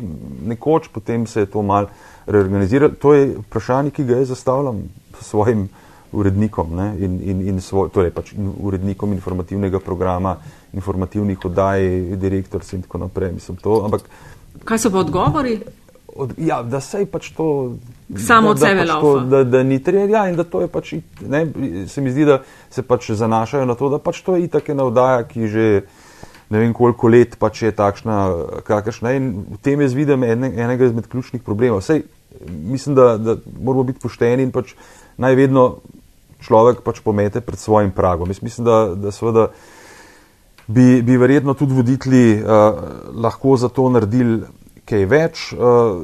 nekoč, 0.48 0.88
potem 0.94 1.26
se 1.28 1.44
je 1.44 1.50
to 1.52 1.62
mal 1.66 1.90
reorganiziralo. 2.28 2.94
To 3.02 3.14
je 3.18 3.26
vprašanje, 3.42 3.92
ki 3.92 4.06
ga 4.08 4.22
jaz 4.22 4.32
zastavljam 4.32 4.86
svojim 5.20 5.66
urednikom 6.14 6.76
ne, 6.78 6.88
in, 7.00 7.20
in, 7.22 7.42
in 7.48 7.62
svoj, 7.62 7.90
torej 7.94 8.12
pač 8.14 8.34
urednikom 8.38 9.14
informativnega 9.14 9.82
programa, 9.84 10.38
informativnih 10.74 11.46
oddaj, 11.46 11.82
direktorci 12.22 12.76
in 12.78 12.86
tako 12.86 13.06
naprej. 13.08 13.34
Mislim, 13.34 13.58
to, 13.58 13.82
ampak, 13.86 14.06
Kaj 14.64 14.80
so 14.80 14.92
pa 14.92 15.00
odgovori? 15.00 15.58
Od, 16.16 16.34
ja, 16.38 16.64
da 16.64 16.80
se 16.82 17.00
je 17.00 17.06
pač 17.06 17.32
to. 17.34 17.74
Samo 18.18 18.50
od 18.54 18.60
sebe 18.60 18.84
pač 18.84 18.90
laufa. 18.90 19.26
Da, 19.26 19.44
da 19.44 19.64
ni 19.64 19.80
treba, 19.84 20.06
ja, 20.18 20.28
in 20.30 20.36
da 20.38 20.44
to 20.44 20.62
je 20.62 20.68
pač. 20.70 20.94
Ne, 21.26 21.48
se 21.90 22.02
mi 22.02 22.12
zdi, 22.14 22.26
da 22.26 22.40
se 22.70 22.84
pač 22.86 23.12
zanašajo 23.18 23.66
na 23.66 23.76
to, 23.76 23.90
da 23.90 23.98
pač 24.00 24.22
to 24.22 24.36
je 24.38 24.46
itak 24.46 24.70
ena 24.70 24.86
oddaja, 24.86 25.24
ki 25.28 25.48
že 25.50 25.66
ne 26.54 26.62
vem 26.62 26.74
koliko 26.74 27.10
let 27.10 27.34
pač 27.42 27.64
je 27.66 27.72
takšna, 27.74 28.18
kakršna. 28.68 29.16
In 29.18 29.32
v 29.56 29.58
tem 29.66 29.82
jaz 29.82 29.98
vidim 29.98 30.24
ene, 30.24 30.54
enega 30.54 30.86
izmed 30.86 31.10
ključnih 31.10 31.42
problemov. 31.42 31.82
Sej, 31.82 32.06
mislim, 32.46 32.96
da, 32.96 33.18
da 33.18 33.38
moramo 33.58 33.90
biti 33.90 34.04
pošteni 34.06 34.46
in 34.46 34.54
pač 34.54 34.78
naj 35.18 35.36
vedno 35.36 35.82
človek 36.44 36.84
pač 36.84 37.00
pomete 37.00 37.42
pred 37.42 37.60
svojim 37.60 37.92
pragom. 37.92 38.30
Jaz 38.30 38.44
mislim, 38.44 38.68
da, 38.68 38.78
da 38.96 39.12
seveda 39.12 39.48
bi, 40.68 41.02
bi 41.02 41.18
verjetno 41.18 41.54
tudi 41.54 41.76
voditelji 41.76 42.42
uh, 42.42 42.48
lahko 43.16 43.58
za 43.58 43.70
to 43.70 43.90
naredili 43.90 44.44
kaj 44.86 45.06
več. 45.08 45.46
Uh, 45.56 46.04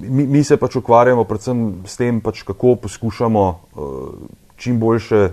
mi, 0.00 0.26
mi 0.26 0.44
se 0.44 0.56
pač 0.56 0.78
ukvarjamo 0.80 1.24
predvsem 1.28 1.82
s 1.86 1.98
tem, 2.00 2.20
pač 2.22 2.44
kako 2.46 2.76
poskušamo 2.86 3.46
uh, 3.50 4.12
čim 4.60 4.78
boljše 4.80 5.28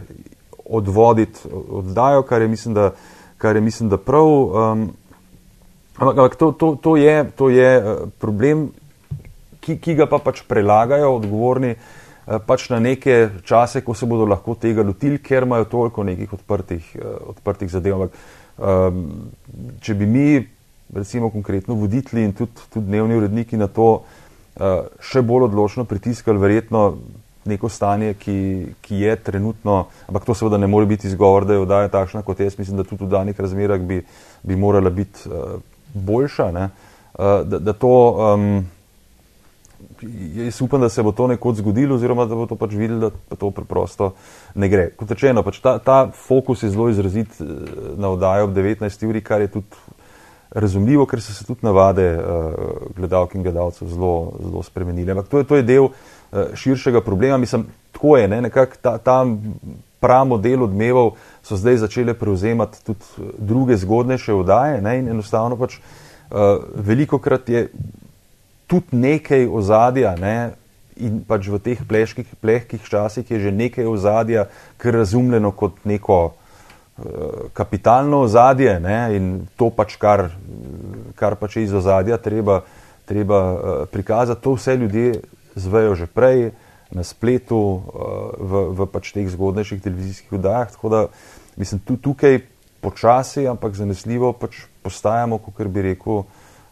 odvoditi 0.68 1.48
oddajo, 1.52 2.26
kar 2.28 2.42
je 2.42 2.48
mislim, 2.48 2.74
da 2.74 2.92
kar 3.38 3.56
je 3.56 3.62
mislim, 3.62 3.90
da 3.90 3.98
prav. 3.98 4.28
Um, 4.28 4.90
ampak 5.98 6.36
to, 6.36 6.52
to, 6.52 6.76
to 6.82 6.98
je, 6.98 7.32
to 7.36 7.50
je 7.50 7.70
problem, 8.20 8.70
ki, 9.62 9.78
ki 9.82 9.96
ga 9.96 10.06
pa 10.10 10.20
pač 10.24 10.44
prelagajo 10.48 11.16
odgovorni 11.18 11.76
pač 12.28 12.68
na 12.70 12.80
neke 12.84 13.30
čase, 13.48 13.82
ko 13.82 13.94
se 13.96 14.06
bodo 14.06 14.26
lahko 14.28 14.56
tega 14.60 14.84
lotili, 14.84 15.20
ker 15.24 15.48
imajo 15.48 15.70
toliko 15.72 16.04
nekih 16.04 16.34
odprtih, 16.34 16.90
uh, 17.00 17.16
odprtih 17.34 17.72
zadev. 17.72 18.02
Ampak, 18.02 18.18
um, 18.58 19.06
če 19.82 19.96
bi 19.96 20.06
mi, 20.06 20.28
recimo 20.94 21.30
konkretno 21.32 21.76
voditelji 21.80 22.26
in 22.28 22.36
tudi, 22.36 22.68
tudi 22.74 22.88
dnevni 22.88 23.16
uredniki 23.16 23.60
na 23.60 23.70
to 23.72 23.88
uh, 24.02 24.92
še 25.00 25.24
bolj 25.24 25.48
odločno 25.48 25.88
pritiskali, 25.88 26.40
verjetno 26.40 26.90
neko 27.48 27.70
stanje, 27.72 28.14
ki, 28.20 28.38
ki 28.84 29.02
je 29.06 29.16
trenutno, 29.24 29.86
ampak 30.12 30.26
to 30.28 30.36
seveda 30.36 30.60
ne 30.60 30.68
more 30.68 30.86
biti 30.86 31.08
izgovor, 31.08 31.48
da 31.48 31.56
je 31.56 31.64
oddaja 31.64 31.92
takšna 31.94 32.26
kot 32.28 32.44
jaz. 32.44 32.58
Mislim, 32.60 32.76
da 32.76 32.84
tudi 32.84 33.06
v 33.06 33.12
danih 33.14 33.40
razmerah 33.40 33.80
bi, 33.80 34.02
bi 34.44 34.56
morala 34.60 34.92
biti 34.92 35.32
uh, 35.32 35.62
boljša. 35.94 36.52
Uh, 36.52 37.48
da, 37.48 37.60
da 37.60 37.74
to, 37.74 37.94
um, 38.36 38.66
jaz 40.36 40.62
upam, 40.62 40.82
da 40.82 40.90
se 40.90 41.04
bo 41.04 41.12
to 41.12 41.28
nekoč 41.28 41.62
zgodilo, 41.62 41.96
oziroma 41.96 42.26
da 42.26 42.36
bo 42.36 42.46
to 42.48 42.56
pač 42.56 42.74
videli, 42.74 43.00
da 43.30 43.36
to 43.36 43.52
preprosto 43.52 44.14
ne 44.56 44.70
gre. 44.70 44.90
Kot 44.96 45.12
rečeno, 45.12 45.44
pač 45.44 45.60
ta, 45.64 45.78
ta 45.80 46.00
fokus 46.14 46.64
je 46.64 46.70
zelo 46.70 46.90
izrazit 46.90 47.40
na 47.98 48.10
oddajo 48.10 48.50
ob 48.50 48.56
19. 48.58 49.08
uri, 49.10 49.22
kar 49.22 49.42
je 49.46 49.54
tudi. 49.60 49.86
Razumljivo, 50.48 51.04
ker 51.06 51.20
so 51.20 51.34
se 51.36 51.44
tudi 51.44 51.60
navade 51.68 52.06
uh, 52.16 52.54
gledalk 52.96 53.34
in 53.36 53.44
gledalcev 53.44 53.90
zelo, 53.92 54.32
zelo 54.40 54.62
spremenile. 54.64 55.12
Ampak 55.12 55.28
to 55.28 55.42
je, 55.42 55.44
to 55.44 55.58
je 55.60 55.66
del 55.68 55.90
uh, 55.90 55.98
Eh, 56.32 56.56
širšega 56.56 57.02
problema. 57.02 57.38
Mislim, 57.38 57.66
tako 57.92 58.18
je, 58.18 58.28
ne, 58.28 58.42
nekako 58.42 58.76
ta, 58.82 58.98
ta 58.98 59.26
pramodel 60.00 60.64
odmevov 60.64 61.12
so 61.44 61.56
zdaj 61.56 61.78
začele 61.78 62.14
prevzemati 62.14 62.84
tudi 62.86 63.00
eh, 63.00 63.22
druge 63.38 63.78
zgodnejše 63.78 64.34
vdaje 64.34 64.82
ne, 64.82 64.98
in 65.00 65.08
enostavno 65.10 65.56
pač 65.58 65.78
uh, 65.78 66.38
veliko 66.76 67.20
krat 67.20 67.50
je 67.50 67.70
tudi 68.68 68.98
nekaj 68.98 69.48
ozadja 69.48 70.16
ne, 70.20 70.52
in 70.98 71.22
pač 71.28 71.48
v 71.48 71.60
teh 71.62 71.82
pleških, 71.88 72.28
plehkih 72.42 72.82
časih 72.82 73.26
je 73.30 73.40
že 73.40 73.52
nekaj 73.54 73.86
ozadja, 73.86 74.48
kar 74.82 74.98
razumljeno 74.98 75.52
kot 75.52 75.86
neko 75.86 76.20
uh, 76.34 77.50
kapitalno 77.54 78.26
ozadje 78.26 78.80
ne, 78.80 79.00
in 79.16 79.26
to 79.56 79.70
pač 79.70 79.96
kar, 80.02 80.30
kar 81.16 81.38
pač 81.38 81.58
je 81.58 81.68
iz 81.70 81.74
ozadja 81.74 82.18
treba, 82.18 82.64
treba 83.06 83.42
uh, 83.54 83.60
prikazati, 83.92 84.42
to 84.42 84.58
vse 84.58 84.76
ljudje 84.76 85.22
zvejo 85.56 85.96
že 85.96 86.06
prej 86.06 86.52
na 86.92 87.04
spletu, 87.04 87.60
eh, 87.60 87.82
v, 88.40 88.52
v 88.72 88.80
pač 88.88 89.12
teh 89.12 89.28
zgodnejših 89.28 89.84
televizijskih 89.84 90.40
oddajah. 90.40 90.72
Tako 90.72 90.88
da 90.90 91.00
mislim, 91.60 91.84
tu, 91.84 91.98
tukaj 92.00 92.48
počasi, 92.80 93.48
ampak 93.48 93.76
zanesljivo 93.76 94.32
pač 94.34 94.68
postajamo, 94.86 95.42
kot 95.42 95.68
bi 95.68 95.92
rekel 95.92 96.24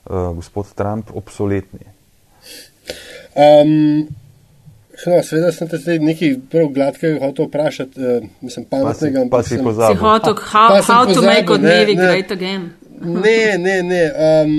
uh, 0.06 0.36
gospod 0.36 0.74
Trump, 0.74 1.12
obsoletni. 1.14 1.86
Um, 3.36 4.08
no, 5.06 5.24
Sveda 5.24 5.52
sem 5.52 5.68
te 5.68 5.78
zdaj 5.78 6.00
nekaj 6.00 6.36
prav 6.52 6.70
gladkega 6.76 7.20
hotel 7.26 7.50
vprašati, 7.50 8.02
uh, 8.02 8.28
mislim, 8.42 8.66
pametnega. 8.70 9.26
Pa 9.32 9.44
si 9.44 9.60
pozabil. 9.64 9.98
Si 9.98 10.02
hotel, 10.02 10.36
how, 10.36 10.82
how 10.82 11.06
to 11.06 11.14
pozabil, 11.14 11.30
make 11.30 11.54
odmevi 11.54 11.96
great 11.96 12.32
again. 12.32 12.70
Ne, 13.02 13.58
ne, 13.58 13.82
ne. 13.84 14.04
Um, 14.16 14.54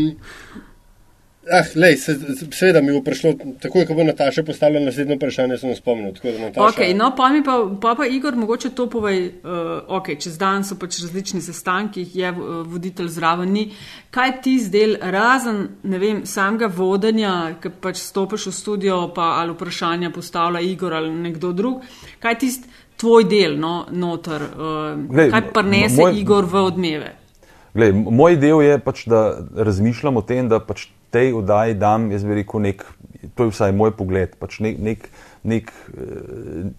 Ah, 1.52 1.66
lej, 1.74 1.96
se, 1.96 2.14
seveda 2.50 2.80
mi 2.82 2.92
bo 2.92 3.00
prišlo, 3.06 3.32
takoj 3.62 3.84
ko 3.86 3.94
bo 3.94 4.04
Nataša 4.04 4.42
postavila 4.42 4.80
naslednjo 4.82 5.14
vprašanje, 5.14 5.58
sem 5.58 5.74
spomnil. 5.78 6.14
Nataša... 6.18 6.64
Okay, 6.66 6.94
no, 6.94 7.12
pa 7.16 7.28
mi 7.30 7.42
pa, 7.44 7.60
pa, 7.82 7.94
pa 7.94 8.06
Igor, 8.06 8.34
mogoče 8.36 8.70
to 8.74 8.88
povej, 8.90 9.20
uh, 9.44 9.84
ok, 9.98 10.16
čez 10.18 10.38
dan 10.38 10.64
so 10.66 10.74
pač 10.74 10.98
različni 11.04 11.38
sestanki, 11.42 12.02
je 12.14 12.32
uh, 12.32 12.64
voditelj 12.66 13.12
zraven 13.14 13.52
ni. 13.54 13.68
Kaj 14.10 14.32
ti 14.42 14.56
zdel, 14.58 14.96
razen, 15.00 15.60
ne 15.82 16.00
vem, 16.02 16.24
samega 16.26 16.66
vodenja, 16.66 17.34
ki 17.62 17.70
pač 17.80 18.00
stopiš 18.02 18.48
v 18.50 18.54
studio, 18.56 18.98
pa 19.14 19.36
ali 19.38 19.54
vprašanja 19.54 20.10
postavlja 20.10 20.64
Igor 20.66 20.98
ali 20.98 21.14
nekdo 21.14 21.52
drug, 21.54 21.86
kaj 22.22 22.38
ti 22.42 22.50
tvoj 22.98 23.28
del, 23.30 23.54
no, 23.60 23.84
noter, 23.92 24.48
uh, 24.50 24.98
Glej, 25.14 25.30
kaj 25.30 25.46
prenese 25.54 26.02
moj... 26.02 26.18
Igor 26.18 26.50
v 26.50 26.66
odmeve? 26.72 27.12
Glej, 27.76 27.92
moj 27.92 28.38
del 28.40 28.62
je 28.64 28.76
pač, 28.80 29.02
da 29.04 29.36
razmišljam 29.52 30.16
o 30.16 30.22
tem, 30.24 30.46
da 30.48 30.62
pač 30.64 30.86
tej 31.12 31.34
oddaji 31.36 31.74
dam, 31.76 32.08
jaz 32.08 32.24
bi 32.24 32.38
rekel, 32.38 32.62
nek, 32.64 32.84
to 33.36 33.44
je 33.44 33.52
vsaj 33.52 33.74
moj 33.76 33.92
pogled, 33.98 34.32
pač 34.40 34.56
nek, 34.64 34.78
nek, 34.80 35.04
nek, 35.44 35.68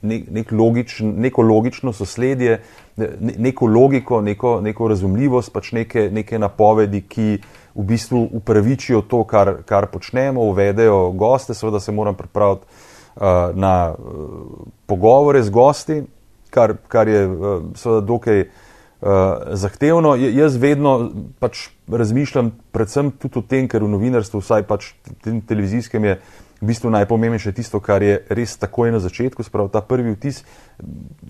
nek, 0.02 0.26
nek 0.40 0.56
logičn, 0.58 1.14
neko 1.22 1.46
logično 1.46 1.94
sosledje, 1.94 2.58
neko 2.98 3.70
logiko, 3.70 4.24
neko, 4.26 4.58
neko 4.66 4.90
razumljivost, 4.90 5.54
pač 5.54 5.72
neke, 5.78 6.10
neke 6.14 6.42
napovedi, 6.42 7.04
ki 7.06 7.30
v 7.78 7.86
bistvu 7.94 8.26
upravičijo 8.42 9.06
to, 9.06 9.22
kar, 9.30 9.60
kar 9.70 9.92
počnemo, 9.94 10.50
uvedejo 10.50 11.12
goste, 11.14 11.54
seveda 11.54 11.80
se 11.80 11.94
moram 11.94 12.18
pripraviti 12.18 12.66
uh, 12.66 13.54
na 13.54 13.94
uh, 13.94 14.66
pogovore 14.90 15.46
z 15.46 15.54
gosti, 15.54 16.04
kar, 16.50 16.80
kar 16.90 17.06
je 17.06 17.28
uh, 17.28 17.60
seveda 17.78 18.08
dokaj. 18.16 18.50
Uh, 18.98 19.10
zahtevno. 19.54 20.16
Jaz 20.16 20.56
vedno 20.58 21.12
pač 21.38 21.68
razmišljam, 21.86 22.50
predvsem 22.74 23.12
tudi 23.14 23.38
o 23.38 23.44
tem, 23.46 23.68
ker 23.70 23.84
v 23.86 23.92
novinarstvu, 23.94 24.42
vsaj 24.42 24.64
pač 24.66 24.88
tem 25.22 25.38
televizijskem, 25.38 26.08
je 26.10 26.16
v 26.58 26.66
bistvu 26.66 26.90
najpomembnejše 26.90 27.54
tisto, 27.54 27.78
kar 27.78 28.02
je 28.02 28.16
res 28.34 28.58
takoj 28.58 28.90
na 28.90 28.98
začetku, 28.98 29.46
spravo 29.46 29.70
ta 29.70 29.84
prvi 29.86 30.16
vtis. 30.16 30.42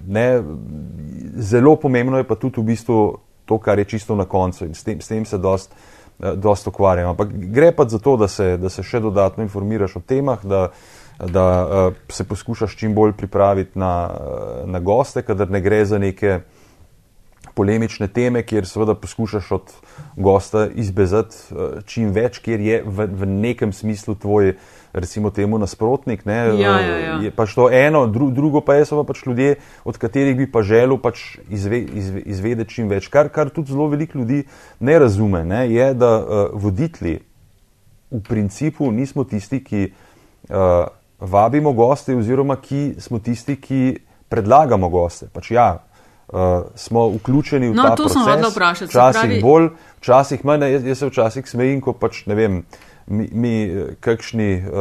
Ne, 0.08 0.40
zelo 1.36 1.76
pomembno 1.76 2.24
je 2.24 2.28
pa 2.30 2.40
tudi 2.40 2.64
v 2.64 2.72
bistvu 2.72 3.20
to, 3.44 3.60
kar 3.60 3.84
je 3.84 3.92
čisto 3.92 4.16
na 4.16 4.24
koncu 4.24 4.64
in 4.64 4.72
s 4.72 4.88
tem, 4.88 5.04
s 5.04 5.12
tem 5.12 5.28
se 5.28 5.36
dost, 5.36 5.76
uh, 6.24 6.40
dost 6.40 6.72
ukvarjam. 6.72 7.20
Ampak 7.20 7.36
gre 7.52 7.76
pa 7.76 7.84
za 7.84 8.00
to, 8.00 8.16
da 8.16 8.32
se, 8.32 8.56
da 8.56 8.72
se 8.72 8.80
še 8.80 9.04
dodatno 9.04 9.44
informiraš 9.44 10.00
o 10.00 10.06
temah, 10.08 10.40
da, 10.40 10.70
da 11.20 11.44
uh, 11.44 12.00
se 12.08 12.24
poskušaš 12.24 12.80
čim 12.80 12.96
bolj 12.96 13.12
pripraviti 13.20 13.76
na, 13.76 13.92
na 14.64 14.80
goste, 14.80 15.20
kadar 15.20 15.52
ne 15.52 15.60
gre 15.60 15.84
za 15.84 16.00
neke 16.00 16.48
polemične 17.58 18.08
teme, 18.14 18.44
kjer 18.46 18.68
seveda 18.70 18.94
poskušaš 18.96 19.52
od 19.58 19.72
gosta 20.16 20.68
izbezati 20.70 21.36
uh, 21.52 21.80
čim 21.90 22.12
več, 22.14 22.38
kjer 22.46 22.62
je 22.62 22.82
v, 22.86 23.08
v 23.22 23.30
nekem 23.30 23.74
smislu 23.74 24.16
tvoj, 24.16 24.54
recimo 24.94 25.30
temu, 25.34 25.58
nasprotnik. 25.62 26.24
Ja, 26.26 26.54
ja, 26.54 26.76
ja. 26.80 27.16
Je 27.26 27.32
pač 27.34 27.56
to 27.58 27.68
eno, 27.74 28.06
dru, 28.12 28.30
drugo 28.34 28.62
pa 28.66 28.78
je 28.78 28.88
so 28.90 29.02
pa 29.02 29.08
pač 29.12 29.26
ljudje, 29.26 29.58
od 29.86 29.98
katerih 29.98 30.38
bi 30.38 30.50
pa 30.52 30.62
želel 30.66 31.00
pač 31.02 31.40
izve, 31.50 31.82
izve, 31.82 32.24
izvedeti 32.26 32.78
čim 32.80 32.92
več. 32.94 33.10
Kar, 33.14 33.32
kar 33.34 33.52
tudi 33.54 33.74
zelo 33.74 33.90
veliko 33.92 34.22
ljudi 34.22 34.44
ne 34.80 35.00
razume, 35.00 35.44
ne, 35.46 35.66
je, 35.74 35.90
da 35.98 36.14
uh, 36.22 36.46
voditelji 36.54 37.20
v 38.12 38.22
principu 38.24 38.92
nismo 38.92 39.26
tisti, 39.28 39.60
ki 39.64 39.82
uh, 39.90 40.88
vabimo 41.20 41.74
goste, 41.74 42.16
oziroma 42.16 42.56
ki 42.62 42.96
smo 43.04 43.20
tisti, 43.20 43.58
ki 43.60 43.82
predlagamo 44.30 44.90
goste. 44.90 45.28
Pač 45.34 45.52
ja, 45.52 45.68
uh, 46.28 46.40
smo 46.76 47.08
vključeni 47.10 47.70
v 47.70 47.74
no, 47.74 47.84
ta 47.84 47.90
to 47.90 48.04
proces. 48.04 48.14
sem 48.14 48.22
hodila 48.24 48.50
vprašati, 48.50 48.92
se 48.92 48.98
Včasih 48.98 49.22
pravi- 49.22 49.42
bolj, 49.42 49.70
včasih 50.00 50.46
manj. 50.46 50.64
Jaz, 50.64 50.86
jaz 50.86 50.98
se 50.98 51.08
včasih 51.08 51.50
smejim, 51.50 51.82
ko 51.82 51.94
pač 51.94 52.26
ne 52.26 52.36
vem. 52.36 52.64
Mi, 53.08 53.30
mi 53.32 53.64
eh, 53.64 53.96
kakšni 54.00 54.50
uh, 54.58 54.72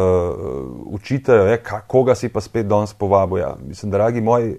učitajo, 0.86 1.44
je, 1.46 1.58
ka, 1.58 1.80
koga 1.80 2.14
si 2.14 2.28
pa 2.28 2.40
spet 2.40 2.66
danes 2.66 2.90
povabil. 2.92 3.38
Ja, 3.38 3.54
mislim, 3.60 3.90
dragi 3.90 4.20
moji, 4.20 4.56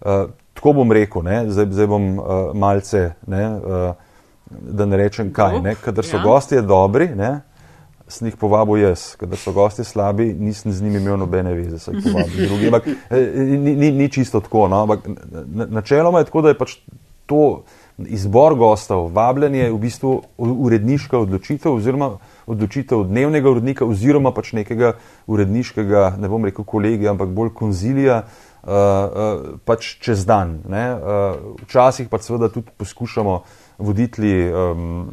uh, 0.00 0.30
tako 0.54 0.72
bom 0.72 0.92
rekel, 0.92 1.22
ne, 1.22 1.50
zdaj, 1.50 1.66
zdaj 1.70 1.86
bom 1.86 2.06
uh, 2.14 2.24
malce, 2.54 3.10
ne, 3.26 3.42
uh, 3.50 3.94
da 4.50 4.86
ne 4.86 4.96
rečem 4.96 5.32
kaj. 5.32 5.60
Ne, 5.60 5.74
kadar 5.74 6.04
so 6.04 6.16
Ja. 6.16 6.20
ja. 6.20 6.24
gostje 6.24 6.62
dobri, 6.62 7.08
ne, 7.08 7.40
sem 8.10 8.28
jih 8.28 8.36
povabil 8.36 8.82
jaz, 8.82 9.14
kadar 9.20 9.38
so 9.38 9.52
gostje 9.56 9.84
slabi, 9.84 10.32
nisem 10.34 10.72
z 10.72 10.82
njimi 10.82 10.98
imel 10.98 11.18
nobene 11.18 11.54
veze, 11.54 11.78
se 11.78 11.94
jih 11.94 12.04
povabil 12.04 12.48
drugi. 12.48 12.66
Ampak 12.66 12.88
eh, 12.88 13.44
ni, 13.46 13.76
ni, 13.76 13.90
ni 13.92 14.08
čisto 14.12 14.40
tako. 14.40 14.68
No, 14.68 14.82
ampak 14.82 15.06
na- 15.46 15.66
načeloma 15.80 16.18
je 16.18 16.28
tako, 16.30 16.42
da 16.42 16.52
je 16.52 16.58
pač 16.58 16.76
to 17.26 17.62
izbor 18.08 18.54
gostov, 18.54 19.10
vabljenje 19.12 19.70
v 19.70 19.78
bistvu 19.78 20.12
uredniška 20.38 21.18
odločitev 21.18 21.74
oziroma 21.76 22.14
odločitev 22.46 23.04
dnevnega 23.04 23.50
urednika 23.50 23.84
oziroma 23.84 24.32
pač 24.34 24.54
nekega 24.56 24.94
uredniškega, 25.30 26.14
ne 26.18 26.30
bom 26.32 26.44
rekel 26.48 26.64
kolegija, 26.64 27.12
ampak 27.14 27.34
bolj 27.36 27.54
konzilija. 27.54 28.24
Uh, 28.60 28.68
uh, 28.68 29.44
pač 29.64 29.94
čez 30.04 30.26
dan. 30.28 30.58
Ne? 30.68 30.82
Uh, 30.92 31.54
včasih 31.64 32.10
pa 32.12 32.18
seveda 32.20 32.50
tudi 32.52 32.68
poskušamo 32.76 33.38
voditelji 33.80 34.50
um, 34.52 35.06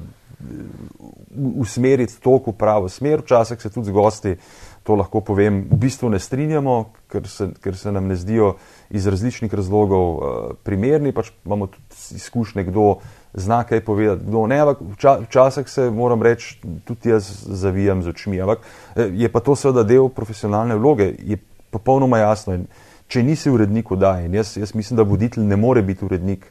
usmeriti 1.58 2.20
tok 2.22 2.52
v 2.52 2.58
pravo 2.58 2.90
smer, 2.90 3.22
včasih 3.26 3.62
se 3.62 3.70
tudi 3.70 3.90
z 3.90 3.94
gosti, 3.94 4.36
to 4.84 4.96
lahko 4.96 5.20
povem, 5.22 5.66
v 5.68 5.78
bistvu 5.82 6.10
ne 6.14 6.20
strinjamo, 6.20 6.94
ker 7.12 7.28
se, 7.28 7.50
ker 7.60 7.76
se 7.76 7.92
nam 7.92 8.08
ne 8.08 8.16
zdijo 8.16 8.54
iz 8.90 9.08
različnih 9.08 9.54
razlogov 9.54 10.06
uh, 10.08 10.22
primerni, 10.64 11.12
pač 11.12 11.34
imamo 11.46 11.68
tudi 11.68 12.16
izkušnje, 12.16 12.64
kdo 12.70 13.00
zna 13.34 13.64
kaj 13.68 13.84
povedati, 13.84 14.24
kdo 14.24 14.46
ne, 14.48 14.60
ampak 14.64 14.86
vča, 14.96 15.18
včasih 15.26 15.70
se 15.70 15.90
moram 15.92 16.24
reči, 16.24 16.56
tudi 16.88 17.12
jaz 17.12 17.28
zavijam 17.46 18.04
z 18.04 18.14
očmi, 18.14 18.42
ampak 18.42 18.64
eh, 18.96 19.12
je 19.14 19.30
pa 19.32 19.44
to 19.44 19.56
seveda 19.56 19.84
del 19.84 20.10
profesionalne 20.10 20.76
vloge, 20.80 21.12
je 21.20 21.38
popolnoma 21.70 22.22
jasno. 22.24 22.56
In 22.56 22.66
če 23.08 23.24
nisi 23.24 23.52
urednik 23.52 23.92
oddaje, 23.92 24.26
in 24.26 24.40
jaz, 24.40 24.56
jaz 24.58 24.74
mislim, 24.76 24.98
da 24.98 25.04
voditelj 25.04 25.44
ne 25.44 25.56
more 25.60 25.84
biti 25.84 26.06
urednik 26.06 26.48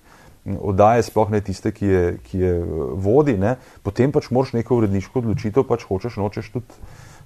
oddaje, 0.60 1.02
sploh 1.02 1.30
ne 1.30 1.40
tiste, 1.40 1.72
ki 1.72 1.86
je, 1.86 2.04
ki 2.22 2.38
je 2.38 2.52
eh, 2.60 2.78
vodi, 2.94 3.36
ne, 3.38 3.56
potem 3.82 4.12
pač 4.12 4.30
moraš 4.30 4.54
neko 4.56 4.80
uredniško 4.80 5.22
odločitev, 5.24 5.66
pač 5.66 5.86
hočeš, 5.88 6.20
nočeš 6.22 6.52
tudi, 6.54 6.78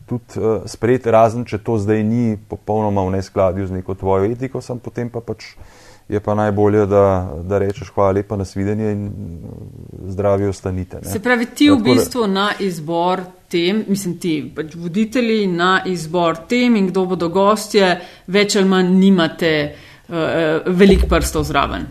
tudi 0.09 0.40
uh, 0.40 0.64
sprejeti, 0.66 1.12
razen 1.12 1.44
če 1.46 1.61
to 1.62 1.76
zdaj 1.78 2.02
ni 2.02 2.35
popolnoma 2.48 3.04
v 3.06 3.18
neskladju 3.18 3.68
z 3.68 3.78
neko 3.78 3.94
tvojo 3.94 4.30
etiko, 4.33 4.62
sem 4.64 4.80
potem 4.83 5.12
pa 5.12 5.22
pač 5.22 5.52
je 6.11 6.18
pa 6.18 6.35
najbolje, 6.35 6.87
da, 6.90 7.04
da 7.46 7.61
rečeš 7.62 7.92
hvala 7.94 8.16
lepa 8.18 8.35
na 8.37 8.44
svidenje 8.48 8.88
in 8.96 9.04
uh, 9.06 9.52
zdravi 10.11 10.48
ostanite. 10.50 11.04
Ne. 11.04 11.12
Se 11.12 11.22
pravi, 11.22 11.46
ti 11.54 11.70
v 11.70 11.78
bistvu 11.85 12.26
na 12.26 12.48
izbor 12.59 13.22
tem, 13.52 13.85
mislim, 13.87 14.16
ti 14.18 14.35
pač 14.56 14.74
voditelji 14.74 15.46
na 15.46 15.85
izbor 15.87 16.40
tem 16.48 16.80
in 16.80 16.90
kdo 16.90 17.06
bodo 17.12 17.28
gostje, 17.30 17.94
več 18.26 18.59
ali 18.59 18.72
manj 18.72 18.90
nimate 18.96 19.54
uh, 19.68 20.66
velik 20.66 21.06
prstov 21.11 21.46
zraven. 21.46 21.87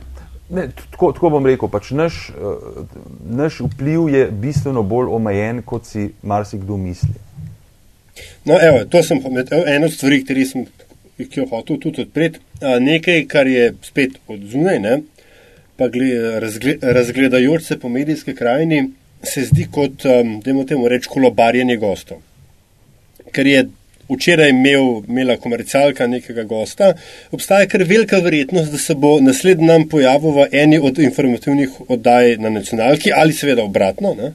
Ne, 0.50 0.68
tako, 0.92 1.12
tako 1.14 1.30
bom 1.30 1.46
rekel, 1.46 1.70
pač 1.70 1.92
naš, 1.94 2.30
uh, 2.34 2.86
naš 3.30 3.60
vpliv 3.68 4.10
je 4.10 4.28
bistveno 4.32 4.84
bolj 4.84 5.12
omejen, 5.14 5.62
kot 5.62 5.86
si 5.86 6.10
marsikdo 6.22 6.78
misli. 6.78 7.14
No, 8.46 8.58
evo, 8.62 8.86
to 8.90 9.04
sem 9.04 9.22
evo, 9.22 9.64
ena 9.68 9.86
od 9.86 9.94
stvari, 9.94 10.24
sem 10.46 10.66
ki 11.28 11.42
jo 11.42 11.48
hotel 11.52 11.80
tudi 11.80 12.04
odpreti. 12.06 12.40
Nekaj, 12.62 13.26
kar 13.32 13.48
je 13.48 13.74
spet 13.84 14.18
od 14.28 14.44
zunaj, 14.52 14.80
ne, 14.84 14.96
pa 15.80 15.88
gle, 15.92 16.40
razgle, 16.40 16.78
razgledajoč 16.82 17.64
se 17.64 17.80
po 17.80 17.90
medijski 17.90 18.36
krajini, 18.36 18.90
se 19.24 19.46
zdi 19.48 19.68
kot, 19.72 20.06
um, 20.06 20.40
da 20.44 20.66
temu 20.66 20.88
reči, 20.88 21.10
kolobarjenje 21.12 21.78
gostov. 21.78 22.22
Ker 23.36 23.48
je 23.48 23.66
včeraj 24.10 24.50
imel, 24.50 25.04
imela 25.08 25.38
komercialka 25.38 26.08
nekega 26.08 26.43
gosta, 26.43 26.93
obstaja 27.32 27.67
kar 27.69 27.84
velika 27.88 28.19
verjetnost, 28.24 28.72
da 28.72 28.78
se 28.78 28.95
bo 28.95 29.19
naslednji 29.22 29.67
dan 29.67 29.88
pojavil 29.89 30.36
v 30.38 30.48
eni 30.52 30.80
od 30.80 31.00
informativnih 31.00 31.82
oddaj 31.88 32.38
na 32.38 32.50
nacionalki 32.50 33.13
ali 33.15 33.34
seveda 33.34 33.63
obratno. 33.63 34.15
Ne. 34.17 34.34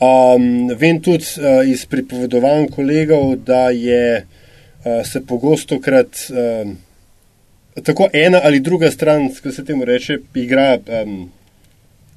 Um, 0.00 0.70
vem 0.80 1.00
tudi 1.04 1.26
uh, 1.36 1.60
iz 1.68 1.84
pripovedovanj 1.86 2.70
kolegov, 2.72 3.34
da 3.44 3.68
je 3.70 4.22
uh, 4.22 5.02
se 5.04 5.20
pogosto 5.26 5.80
krat 5.80 6.22
um, 6.30 6.78
tako 7.84 8.08
ena 8.12 8.40
ali 8.44 8.60
druga 8.60 8.90
stran, 8.90 9.28
kot 9.42 9.54
se 9.54 9.64
temu 9.64 9.84
reče, 9.84 10.18
igra 10.34 10.78
um, 11.04 11.30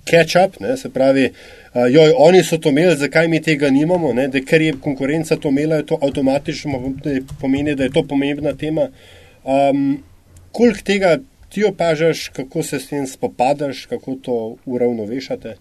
catch-up, 0.06 0.60
ne, 0.60 0.78
se 0.78 0.90
pravi, 0.90 1.26
uh, 1.30 1.82
joj, 1.92 2.14
oni 2.18 2.44
so 2.44 2.58
to 2.58 2.70
imeli, 2.70 2.96
zakaj 2.98 3.28
mi 3.28 3.42
tega 3.42 3.70
nimamo, 3.70 4.14
ne, 4.14 4.28
da 4.28 4.42
ker 4.42 4.62
je 4.62 4.74
konkurenca 4.82 5.36
to 5.36 5.50
imela, 5.50 5.82
je 5.82 5.86
to 5.86 6.00
avtomatično 6.02 6.82
pomeni, 7.42 7.76
da 7.76 7.84
je 7.84 7.92
to 7.92 8.04
pomembna 8.04 8.54
tema. 8.54 8.90
Um, 9.44 10.04
koliko 10.52 10.80
tega 10.84 11.18
ti 11.50 11.66
opažaš, 11.66 12.30
kako 12.30 12.64
se 12.64 12.80
s 12.80 12.90
tem 12.90 13.08
spopadaš, 13.08 13.86
kako 13.86 14.16
to 14.22 14.56
uravnovešate? 14.66 15.56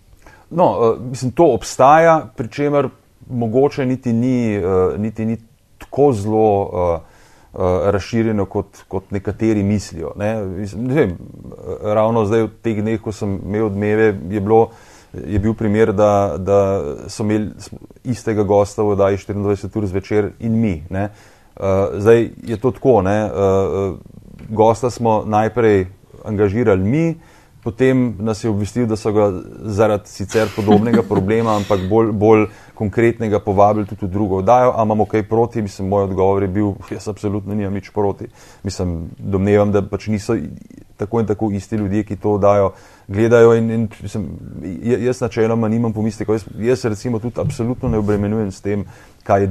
No, 0.51 0.71
uh, 0.71 1.11
mislim, 1.11 1.31
to 1.31 1.53
obstaja, 1.55 2.33
pri 2.37 2.49
čemer 2.49 2.89
mogoče 3.31 3.87
niti 3.87 4.13
ni, 4.13 4.59
uh, 4.59 4.99
niti 5.01 5.25
ni 5.25 5.37
tako 5.79 6.13
zelo 6.13 6.63
uh, 6.63 7.12
razširjeno, 7.55 8.45
kot, 8.45 8.85
kot 8.89 9.11
nekateri 9.11 9.63
mislijo. 9.63 10.13
Ne? 10.17 10.47
Ne 10.77 10.95
vem, 10.95 11.17
ravno 11.83 12.25
zdaj 12.25 12.47
v 12.47 12.51
teh 12.65 12.81
dneh, 12.81 13.01
ko 13.01 13.13
sem 13.13 13.35
imel 13.45 13.67
odmeve, 13.67 14.07
je, 14.31 14.41
bilo, 14.41 14.63
je 15.13 15.39
bil 15.39 15.55
primer, 15.55 15.93
da, 15.93 16.39
da 16.39 16.59
so 17.13 17.27
imeli 17.27 17.51
istega 18.05 18.43
gosta 18.43 18.83
v 18.83 18.95
oddaji 18.97 19.21
24 19.27 19.79
ur 19.79 19.87
zvečer 19.87 20.31
in 20.41 20.57
mi. 20.61 20.75
Ne? 20.91 21.11
Uh, 21.53 21.99
zdaj 22.01 22.31
je 22.49 22.57
to 22.57 22.71
tako, 22.73 23.03
ne? 23.05 23.19
Uh, 23.29 23.99
gosta 24.49 24.91
smo 24.91 25.23
najprej 25.29 25.87
angažirali 26.25 26.83
mi, 26.83 27.07
Potem 27.63 28.17
nas 28.19 28.45
je 28.45 28.51
obvestil, 28.51 28.87
da 28.91 28.97
so 28.99 29.13
ga 29.15 29.29
zaradi 29.71 30.11
sicer 30.11 30.49
podobnega 30.57 31.03
problema, 31.07 31.55
ampak 31.57 31.85
bolj, 31.87 32.11
bolj 32.11 32.47
konkretnega 32.83 33.39
povabili 33.39 33.87
tudi 33.87 34.07
v 34.07 34.11
drugo 34.11 34.43
oddajo. 34.43 34.75
A 34.75 34.83
imamo 34.83 35.07
kaj 35.07 35.23
proti? 35.29 35.63
Mislim, 35.63 35.89
moj 35.89 36.11
odgovor 36.11 36.43
je 36.43 36.49
bil, 36.49 36.73
jaz 36.91 37.07
absolutno 37.09 37.55
nimam 37.55 37.75
nič 37.79 37.93
proti. 37.95 38.27
Mislim, 38.67 39.13
domnevam, 39.19 39.71
da 39.73 39.85
pač 39.87 40.09
niso 40.11 40.35
tako 40.97 41.21
in 41.21 41.27
tako 41.27 41.51
isti 41.55 41.77
ljudje, 41.77 42.05
ki 42.05 42.17
to 42.17 42.35
oddajo, 42.39 42.73
gledajo 43.09 43.55
in, 43.59 43.71
in 43.71 43.89
mislim, 44.03 44.27
jaz 44.83 45.21
načeloma 45.21 45.69
nimam 45.69 45.93
pomislekov. 45.93 46.35
Jaz, 46.35 46.47
jaz 46.59 46.85
recimo 46.85 47.19
tudi 47.19 47.41
absolutno 47.41 47.89
ne 47.89 48.03
obremenujem 48.03 48.51
s 48.53 48.61
tem, 48.61 48.85
kaj 49.23 49.49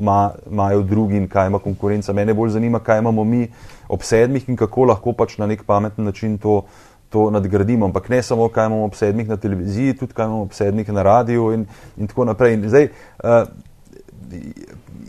imajo 0.00 0.82
drugi 0.82 1.16
in 1.16 1.28
kaj 1.28 1.52
ima 1.52 1.58
konkurenca. 1.58 2.12
Mene 2.12 2.34
bolj 2.34 2.56
zanima, 2.56 2.80
kaj 2.80 2.98
imamo 3.04 3.24
mi 3.24 3.48
ob 3.88 4.02
sedmih 4.02 4.48
in 4.48 4.56
kako 4.56 4.88
lahko 4.92 5.12
pač 5.12 5.38
na 5.38 5.46
nek 5.46 5.64
pameten 5.66 6.04
način 6.04 6.38
to 6.38 6.62
to 7.10 7.30
nadgradimo, 7.30 7.86
ampak 7.86 8.08
ne 8.08 8.22
samo, 8.22 8.48
kaj 8.48 8.66
imamo 8.66 8.84
ob 8.84 8.94
sedmih 8.94 9.28
na 9.28 9.36
televiziji, 9.36 9.96
tudi 9.98 10.14
kaj 10.14 10.26
imamo 10.26 10.42
ob 10.42 10.52
sedmih 10.52 10.88
na 10.92 11.02
radiju 11.02 11.52
in, 11.52 11.66
in 11.96 12.06
tako 12.06 12.24
naprej. 12.24 12.54
In 12.54 12.68
zdaj, 12.68 12.88
uh, 13.24 13.28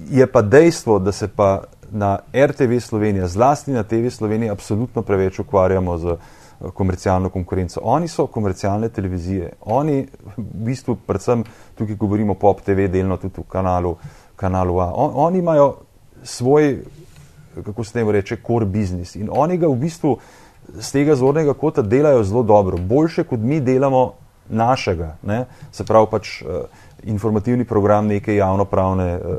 je 0.09 0.27
pa 0.27 0.41
dejstvo, 0.41 0.99
da 0.99 1.11
se 1.11 1.27
pa 1.27 1.63
na 1.91 2.17
RTV 2.33 2.79
Slovenija, 2.79 3.27
zlasti 3.27 3.71
na 3.71 3.83
TV 3.83 4.09
Slovenija, 4.09 4.53
absolutno 4.53 5.01
preveč 5.01 5.39
ukvarjamo 5.39 5.97
z 5.97 6.15
komercialno 6.73 7.29
konkurenco. 7.29 7.79
Oni 7.83 8.07
so 8.07 8.27
komercialne 8.27 8.89
televizije, 8.89 9.53
oni 9.61 10.07
v 10.37 10.65
bistvu, 10.65 10.95
predvsem 11.07 11.43
tukaj 11.77 11.95
govorimo 11.95 12.33
Pop 12.33 12.61
TV, 12.61 12.87
delno 12.87 13.17
tudi 13.17 13.41
v 13.41 13.49
kanalu, 13.49 13.95
kanalu 14.35 14.79
A, 14.79 14.91
on, 14.93 15.11
oni 15.15 15.39
imajo 15.39 15.75
svoj, 16.23 16.83
kako 17.65 17.83
se 17.83 17.93
temu 17.93 18.11
reče, 18.11 18.37
core 18.47 18.65
business 18.65 19.15
in 19.15 19.29
oni 19.31 19.57
ga 19.57 19.67
v 19.67 19.75
bistvu 19.75 20.17
z 20.69 20.91
tega 20.91 21.15
zornega 21.15 21.53
kota 21.53 21.81
delajo 21.81 22.23
zelo 22.23 22.43
dobro, 22.43 22.77
boljše 22.77 23.23
kot 23.23 23.39
mi 23.39 23.59
delamo 23.61 24.13
našega, 24.49 25.15
ne? 25.23 25.45
se 25.71 25.83
pravi 25.83 26.07
pač 26.11 26.41
uh, 26.41 26.63
informativni 27.03 27.65
program 27.65 28.07
neke 28.07 28.35
javnopravne 28.35 29.15
uh, 29.15 29.35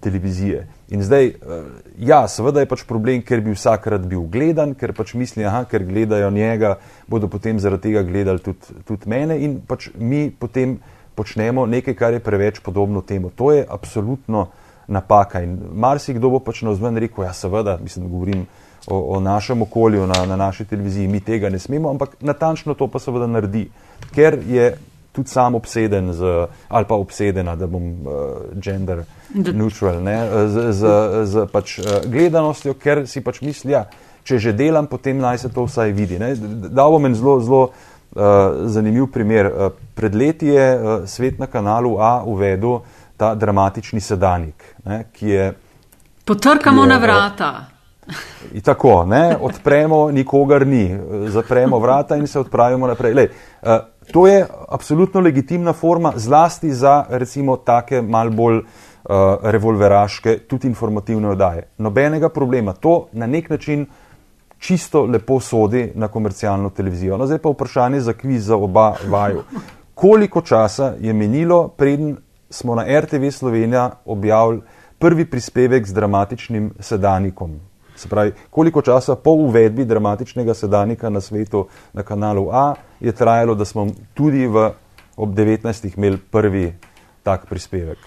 televizije. 0.00 0.66
In 0.90 1.02
zdaj, 1.02 1.26
uh, 1.26 1.66
ja, 1.98 2.22
seveda 2.28 2.60
je 2.60 2.68
pač 2.70 2.84
problem, 2.88 3.22
ker 3.22 3.40
bi 3.44 3.54
vsak 3.54 3.86
rad 3.86 4.06
bil 4.08 4.24
gledan, 4.32 4.74
ker 4.74 4.94
pač 4.96 5.14
misli, 5.14 5.44
da 5.44 5.64
ker 5.70 5.84
gledajo 5.86 6.30
njega, 6.30 6.76
bodo 7.08 7.28
potem 7.28 7.60
zaradi 7.60 7.90
tega 7.90 8.02
gledali 8.02 8.42
tudi, 8.44 8.80
tudi 8.88 9.10
mene 9.10 9.38
in 9.44 9.60
pač 9.66 9.90
mi 9.94 10.30
potem 10.30 10.78
počnemo 11.14 11.66
nekaj, 11.66 11.94
kar 11.94 12.16
je 12.16 12.24
preveč 12.24 12.60
podobno 12.64 13.02
temu. 13.02 13.30
To 13.36 13.52
je 13.52 13.66
absolutno 13.68 14.48
napaka 14.90 15.42
in 15.44 15.58
marsikdo 15.72 16.30
bo 16.30 16.40
pač 16.42 16.64
na 16.66 16.74
vzven 16.74 16.96
rekel, 16.98 17.24
ja, 17.24 17.32
seveda, 17.36 17.78
mislim, 17.82 18.08
govorim 18.10 18.46
o, 18.86 19.16
o 19.16 19.20
našem 19.20 19.62
okolju 19.62 20.06
na, 20.06 20.26
na 20.26 20.36
naši 20.36 20.64
televiziji, 20.64 21.08
mi 21.08 21.20
tega 21.20 21.48
ne 21.48 21.58
smemo, 21.58 21.90
ampak 21.90 22.16
natančno 22.20 22.74
to 22.74 22.88
pa 22.88 22.98
seveda 22.98 23.26
naredi, 23.26 23.68
ker 24.14 24.38
je 24.48 24.76
tudi 25.12 25.28
sam 25.28 25.54
obseden 25.54 26.12
z, 26.12 26.46
ali 26.68 26.84
pa 26.88 26.94
obsedena, 26.94 27.56
da 27.56 27.66
bom 27.66 27.82
uh, 27.82 28.14
gender 28.54 29.02
neutral, 29.34 30.02
ne, 30.02 30.16
z, 30.48 30.72
z, 30.72 30.92
z 31.24 31.46
pač, 31.52 31.78
uh, 31.78 31.98
gledanostjo, 32.06 32.74
ker 32.78 33.06
si 33.10 33.20
pač 33.20 33.40
misli, 33.42 33.74
ja, 33.74 33.86
če 34.24 34.38
že 34.38 34.52
delam, 34.54 34.86
potem 34.86 35.18
naj 35.18 35.42
se 35.42 35.50
to 35.50 35.66
vsaj 35.66 35.92
vidi. 35.96 36.18
Dal 36.20 36.94
bom 36.94 37.06
en 37.06 37.16
zelo, 37.18 37.40
zelo 37.42 37.62
uh, 37.70 38.68
zanimiv 38.70 39.10
primer. 39.10 39.50
Uh, 39.50 39.72
pred 39.94 40.14
leti 40.14 40.52
je 40.52 40.66
uh, 40.76 41.02
svet 41.06 41.38
na 41.38 41.46
kanalu 41.50 41.96
A 41.98 42.22
uvedel 42.24 42.80
ta 43.16 43.34
dramatični 43.34 44.00
sedanik, 44.00 44.64
ne, 44.84 45.04
ki 45.12 45.28
je. 45.28 45.50
Potrkamo 46.24 46.86
je, 46.86 46.88
na 46.88 46.98
vrata. 46.98 47.50
In 48.56 48.60
tako, 48.60 49.04
ne, 49.04 49.36
odpremo, 49.40 50.10
nikogar 50.10 50.66
ni, 50.66 50.98
zapremo 51.28 51.78
vrata 51.78 52.16
in 52.16 52.26
se 52.26 52.40
odpravimo 52.40 52.86
naprej. 52.86 53.14
Lej, 53.14 53.28
uh, 53.62 53.68
to 54.12 54.26
je 54.26 54.46
absolutno 54.68 55.20
legitimna 55.20 55.72
forma, 55.72 56.12
zlasti 56.16 56.72
za 56.74 57.04
recimo 57.08 57.56
take 57.56 58.02
mal 58.02 58.30
bolj 58.30 58.56
uh, 58.56 58.64
revolveraške, 59.42 60.38
tudi 60.38 60.68
informativne 60.68 61.28
oddaje. 61.28 61.68
Nobenega 61.78 62.28
problema. 62.28 62.72
To 62.72 63.06
na 63.12 63.26
nek 63.26 63.50
način 63.50 63.86
čisto 64.58 65.04
lepo 65.04 65.40
sodi 65.40 65.92
na 65.94 66.08
komercialno 66.08 66.70
televizijo. 66.70 67.16
No, 67.16 67.26
zdaj 67.26 67.38
pa 67.38 67.48
vprašanje 67.48 68.00
za 68.00 68.12
kviz 68.12 68.46
za 68.46 68.56
oba 68.56 68.94
vaju. 69.08 69.42
Koliko 69.94 70.40
časa 70.40 70.94
je 71.00 71.12
menilo, 71.12 71.68
preden 71.68 72.16
smo 72.50 72.74
na 72.74 73.00
RTV 73.00 73.30
Slovenija 73.30 73.90
objavili 74.04 74.62
prvi 74.98 75.24
prispevek 75.24 75.86
z 75.86 75.92
dramatičnim 75.92 76.72
sedanikom? 76.80 77.69
Se 78.00 78.08
pravi, 78.08 78.32
koliko 78.50 78.82
časa 78.82 79.14
po 79.14 79.30
uvedbi 79.30 79.84
dramatičnega 79.84 80.54
sedanika 80.54 81.10
na 81.10 81.20
svetu 81.20 81.66
na 81.92 82.02
kanalu 82.02 82.48
A 82.52 82.74
je 83.00 83.12
trajalo, 83.12 83.54
da 83.54 83.64
smo 83.64 83.86
tudi 84.14 84.46
v, 84.46 84.70
ob 85.16 85.34
19. 85.36 85.90
imeli 85.96 86.18
prvi 86.30 86.72
tak 87.22 87.46
prispevek? 87.46 87.98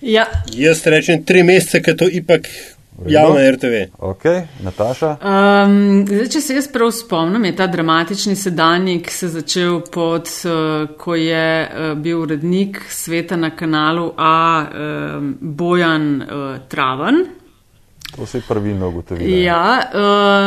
Ja. 0.00 0.26
Jaz 0.52 0.82
rečem 0.86 1.24
tri 1.24 1.42
mesece, 1.42 1.80
ker 1.82 1.96
to 1.96 2.04
ipak 2.04 2.50
javno 3.06 3.40
RTV. 3.50 3.80
Ok, 3.98 4.24
Nataša. 4.60 5.16
Um, 5.16 6.04
zdaj, 6.06 6.28
če 6.34 6.42
se 6.44 6.58
jaz 6.58 6.68
prav 6.72 6.92
spomnim, 6.92 7.46
je 7.48 7.54
ta 7.56 7.66
dramatični 7.66 8.36
sedanik 8.36 9.08
se 9.10 9.30
začel 9.32 9.80
pod, 9.92 10.28
uh, 10.44 10.84
ko 11.00 11.16
je 11.16 11.46
uh, 11.64 11.94
bil 11.96 12.20
urednik 12.26 12.82
sveta 12.90 13.40
na 13.40 13.54
kanalu 13.56 14.12
A 14.18 14.36
um, 14.68 15.32
Bojan 15.40 16.22
uh, 16.22 16.28
Traven. 16.68 17.24
To 18.16 18.26
se 18.26 18.38
je 18.38 18.42
pravilno 18.48 18.88
ugotovilo. 18.88 19.36
Ja, 19.36 19.80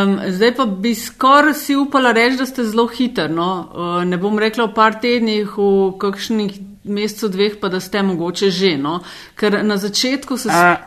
um, 0.05 0.19
zdaj 0.27 0.55
pa 0.55 0.65
bi 0.65 0.95
skoraj 0.95 1.53
si 1.53 1.75
upala 1.75 2.11
reči, 2.11 2.37
da 2.37 2.45
ste 2.45 2.63
zelo 2.63 2.87
hitri. 2.87 3.27
No? 3.29 3.67
Uh, 3.73 4.03
ne 4.07 4.17
bom 4.17 4.39
rekla 4.39 4.65
v 4.67 4.73
par 4.73 4.99
tednih, 5.01 5.57
v 5.57 5.97
kakšnih 5.99 6.59
mesecu, 6.83 7.29
dveh, 7.29 7.57
pa 7.61 7.69
da 7.69 7.79
ste 7.79 8.03
mogoče 8.03 8.51
že. 8.51 8.77
No? 8.77 8.99
Ker 9.35 9.63
na 9.65 9.77
začetku 9.77 10.37
se. 10.37 10.49
A, 10.51 10.77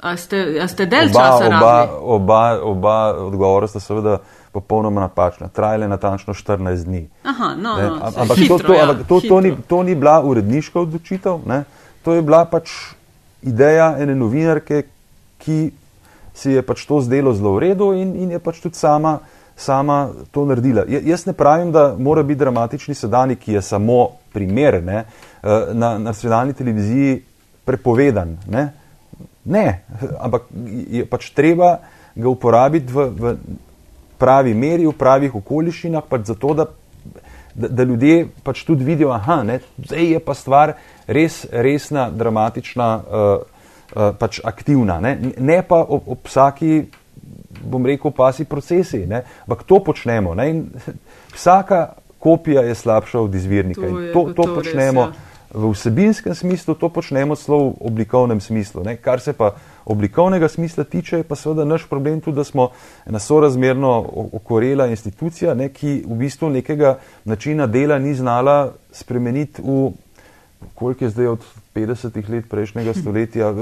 a 0.00 0.16
ste, 0.16 0.60
a 0.62 0.68
ste 0.68 0.86
del 0.86 1.08
oba, 1.08 1.20
časa? 1.20 1.46
Oba, 1.46 1.76
oba, 2.00 2.42
oba 2.62 2.98
odgovora 3.24 3.66
sta 3.66 3.80
seveda 3.80 4.18
popolnoma 4.52 5.00
napačna. 5.00 5.48
Trajale 5.48 5.88
natančno 5.88 6.34
14 6.34 6.84
dni. 6.84 7.08
Aha, 7.24 7.54
no, 7.56 7.76
no, 7.76 7.98
ampak 8.16 8.36
hitro, 8.38 8.58
to, 8.58 8.66
to, 8.66 8.74
ja, 8.74 8.94
to, 9.08 9.20
to, 9.20 9.40
ni, 9.40 9.56
to 9.68 9.82
ni 9.82 9.94
bila 9.94 10.22
uredniška 10.22 10.80
odločitev, 10.80 11.40
ne? 11.46 11.64
to 12.04 12.14
je 12.14 12.22
bila 12.22 12.44
pač 12.48 12.70
ideja 13.42 13.96
ene 14.00 14.14
novinarke, 14.16 14.82
ki 15.38 15.70
si 16.38 16.54
je 16.54 16.62
pač 16.62 16.86
to 16.86 17.00
zdelo 17.02 17.34
zelo 17.34 17.56
v 17.56 17.66
redu 17.66 17.92
in, 17.98 18.14
in 18.14 18.30
je 18.36 18.38
pač 18.38 18.60
tudi 18.62 18.78
sama, 18.78 19.18
sama 19.58 20.10
to 20.30 20.46
naredila. 20.46 20.86
Jaz 20.86 21.26
ne 21.26 21.34
pravim, 21.34 21.72
da 21.74 21.94
mora 21.98 22.22
biti 22.22 22.38
dramatični 22.38 22.94
sedanik, 22.94 23.42
ki 23.42 23.58
je 23.58 23.62
samo 23.62 24.18
primer 24.32 24.82
ne, 24.84 25.02
eh, 25.04 25.72
na 25.72 25.98
nacionalni 25.98 26.54
televiziji 26.54 27.22
prepovedan. 27.66 28.36
Ne, 28.46 28.68
ne 29.44 29.82
ampak 30.20 30.46
je 30.90 31.06
pač 31.06 31.32
treba 31.34 31.78
ga 32.14 32.28
uporabiti 32.28 32.92
v, 32.92 33.08
v 33.10 33.34
pravi 34.18 34.54
meri, 34.54 34.86
v 34.86 34.94
pravih 34.98 35.34
okoliščinah, 35.42 36.06
pač 36.08 36.30
zato 36.34 36.54
da. 36.54 36.70
Da, 37.58 37.66
da 37.74 37.82
ljudje 37.82 38.28
pač 38.46 38.60
tudi 38.62 38.84
vidijo, 38.86 39.10
da 39.10 39.96
je 39.98 40.18
pa 40.22 40.34
stvar 40.38 40.76
res 41.10 41.40
resna, 41.50 42.04
dramatična, 42.06 42.86
uh, 42.94 43.57
pač 43.94 44.40
aktivna, 44.44 45.00
ne, 45.00 45.14
ne 45.38 45.62
pa 45.62 45.80
ob, 45.82 46.08
ob 46.16 46.26
vsaki, 46.28 46.82
bom 47.64 47.86
rekel, 47.86 48.12
pasi 48.12 48.44
procesi, 48.44 49.04
ampak 49.08 49.64
to 49.64 49.80
počnemo. 49.84 50.34
Ne, 50.38 50.52
vsaka 51.36 51.86
kopija 52.18 52.62
je 52.62 52.74
slabša 52.74 53.20
od 53.20 53.34
izvirnika 53.34 53.80
to 53.80 53.88
in 53.88 54.12
to, 54.12 54.24
to, 54.24 54.42
to 54.42 54.54
počnemo. 54.54 55.06
Res, 55.06 55.16
ja. 55.16 55.28
V 55.48 55.70
vsebinskem 55.72 56.34
smislu 56.34 56.74
to 56.74 56.88
počnemo 56.92 57.32
celo 57.36 57.58
v 57.58 57.88
oblikovnem 57.88 58.40
smislu. 58.40 58.82
Ne? 58.84 58.96
Kar 59.00 59.20
se 59.20 59.32
pa 59.32 59.54
oblikovnega 59.84 60.48
smisla 60.48 60.84
tiče, 60.84 61.22
pa 61.24 61.36
seveda 61.40 61.64
naš 61.64 61.86
problem 61.88 62.20
tudi, 62.20 62.36
da 62.36 62.44
smo 62.44 62.68
ena 63.06 63.18
sorazmerno 63.18 64.04
okorela 64.32 64.86
institucija, 64.86 65.54
ne? 65.54 65.70
ki 65.72 66.02
v 66.04 66.18
bistvu 66.20 66.50
nekega 66.52 66.98
načina 67.24 67.66
dela 67.66 67.98
ni 67.98 68.12
znala 68.14 68.74
spremeniti 68.92 69.64
v, 69.64 69.88
koliko 70.74 71.04
je 71.04 71.10
zdaj 71.10 71.26
od 71.26 71.44
50 71.74 72.30
let 72.30 72.44
prejšnjega 72.50 72.94
stoletja, 73.00 73.54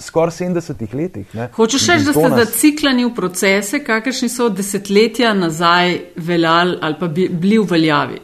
skoraj 0.00 0.30
70 0.30 0.94
letih. 0.94 1.34
Ne. 1.34 1.48
Hočeš 1.54 1.86
reči, 1.86 2.04
da 2.04 2.12
ste 2.12 2.28
nas... 2.28 2.48
zaciklani 2.48 3.04
v 3.04 3.14
procese, 3.14 3.84
kakršni 3.84 4.28
so 4.28 4.48
desetletja 4.48 5.34
nazaj 5.34 6.00
veljali 6.16 6.78
ali 6.80 6.96
pa 7.00 7.08
bi, 7.08 7.28
bili 7.28 7.58
v 7.58 7.66
veljavi? 7.70 8.20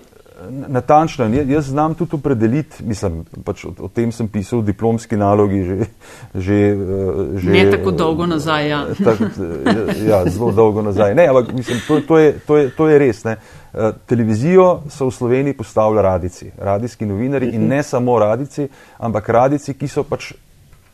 Natančno, 0.51 1.25
jaz 1.25 1.65
znam 1.67 1.95
tudi 1.95 2.17
opredeliti, 2.17 2.85
mislim, 2.85 3.25
pač 3.45 3.65
o, 3.65 3.73
o 3.79 3.89
tem 3.89 4.13
sem 4.13 4.29
pisal 4.29 4.61
v 4.61 4.71
diplomski 4.73 5.17
nalogi 5.17 5.63
že. 5.65 5.77
že, 6.35 6.59
eh, 6.73 7.39
že 7.39 7.51
ne 7.51 7.65
tako 7.71 7.91
dolgo 7.91 8.27
nazaj, 8.27 8.69
ja. 8.69 8.81
Tak, 9.05 9.19
ja, 10.09 10.23
zelo 10.29 10.53
dolgo 10.53 10.83
nazaj. 10.83 11.15
Ne, 11.15 11.27
ampak 11.29 11.53
mislim, 11.53 11.81
to, 11.89 12.01
to, 12.01 12.19
je, 12.19 12.33
to, 12.47 12.57
je, 12.57 12.71
to 12.77 12.89
je 12.89 12.99
res. 12.99 13.25
Ne. 13.25 13.37
Eh, 13.75 13.93
televizijo 14.07 14.83
so 14.91 15.09
v 15.09 15.17
Sloveniji 15.17 15.57
postavili 15.57 16.03
radici, 16.03 16.51
radijski 16.59 17.07
novinari 17.07 17.51
in 17.55 17.69
ne 17.69 17.83
samo 17.83 18.19
radici, 18.19 18.69
ampak 18.99 19.29
radici, 19.29 19.75
ki 19.75 19.89
so 19.89 20.05
pač, 20.05 20.33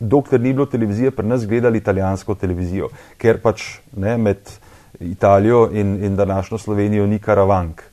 dokler 0.01 0.41
ni 0.41 0.53
bilo 0.53 0.67
televizije, 0.67 1.11
pri 1.11 1.27
nas 1.27 1.47
gledali 1.47 1.79
italijansko 1.79 2.35
televizijo, 2.35 2.89
ker 3.19 3.41
pač 3.43 3.81
ne, 3.97 4.17
med 4.17 4.39
Italijo 5.01 5.71
in, 5.73 6.05
in 6.05 6.17
današnjo 6.17 6.59
Slovenijo 6.59 7.07
ni 7.07 7.19
karavank. 7.19 7.90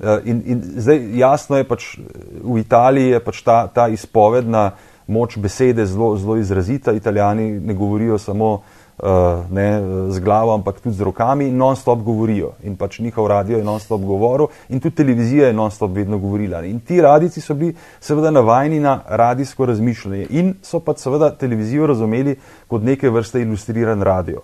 Eh, 0.00 0.20
in, 0.24 0.42
in 0.44 0.62
zdaj 0.76 1.18
jasno 1.18 1.56
je 1.56 1.64
pač 1.64 1.96
v 2.44 2.58
Italiji 2.60 3.16
je 3.16 3.20
pač 3.20 3.42
ta, 3.42 3.66
ta 3.66 3.88
izpovedna 3.88 4.70
moč 5.06 5.38
besede 5.38 5.86
zelo, 5.86 6.16
zelo 6.16 6.36
izrazita. 6.36 6.92
Italijani 6.92 7.60
ne 7.60 7.74
govorijo 7.74 8.18
samo 8.18 8.50
uh, 8.98 9.06
ne, 9.50 9.80
z 10.10 10.20
glavo, 10.20 10.54
ampak 10.54 10.80
tudi 10.80 10.96
z 10.96 11.00
rokami, 11.00 11.50
non-stop 11.50 12.02
govorijo. 12.02 12.52
In 12.64 12.76
pač 12.76 12.98
njihov 12.98 13.28
radio 13.30 13.58
je 13.58 13.64
non-stop 13.64 14.02
govoril, 14.02 14.50
in 14.68 14.80
tudi 14.80 14.96
televizija 14.96 15.46
je 15.46 15.52
non-stop 15.52 15.94
vedno 15.94 16.18
govorila. 16.18 16.64
In 16.64 16.80
ti 16.80 17.00
radici 17.00 17.40
so 17.40 17.54
bili 17.54 17.74
seveda 18.00 18.30
navajeni 18.30 18.80
na 18.80 19.00
radijsko 19.06 19.66
razmišljanje 19.66 20.26
in 20.30 20.54
so 20.62 20.80
pač 20.80 21.06
seveda 21.06 21.30
televizijo 21.30 21.86
razumeli 21.86 22.36
kot 22.66 22.82
neke 22.82 23.10
vrste 23.10 23.40
ilustriran 23.40 24.02
radio. 24.02 24.42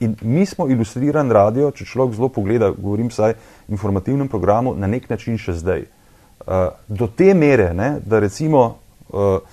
In 0.00 0.16
mi 0.22 0.46
smo 0.46 0.64
ilustriran 0.68 1.30
radio, 1.30 1.70
če 1.76 1.84
človek 1.84 2.14
zelo 2.16 2.30
pogleda, 2.32 2.70
govorim 2.72 3.10
vsaj 3.12 3.34
v 3.36 3.74
informativnem 3.76 4.28
programu, 4.32 4.72
na 4.72 4.88
nek 4.88 5.10
način 5.10 5.36
še 5.38 5.58
zdaj. 5.60 5.84
Uh, 6.40 6.70
do 6.88 7.04
te 7.06 7.34
mere, 7.36 7.74
ne, 7.76 7.98
da 8.00 8.22
recimo 8.24 8.62
uh, 9.12 9.44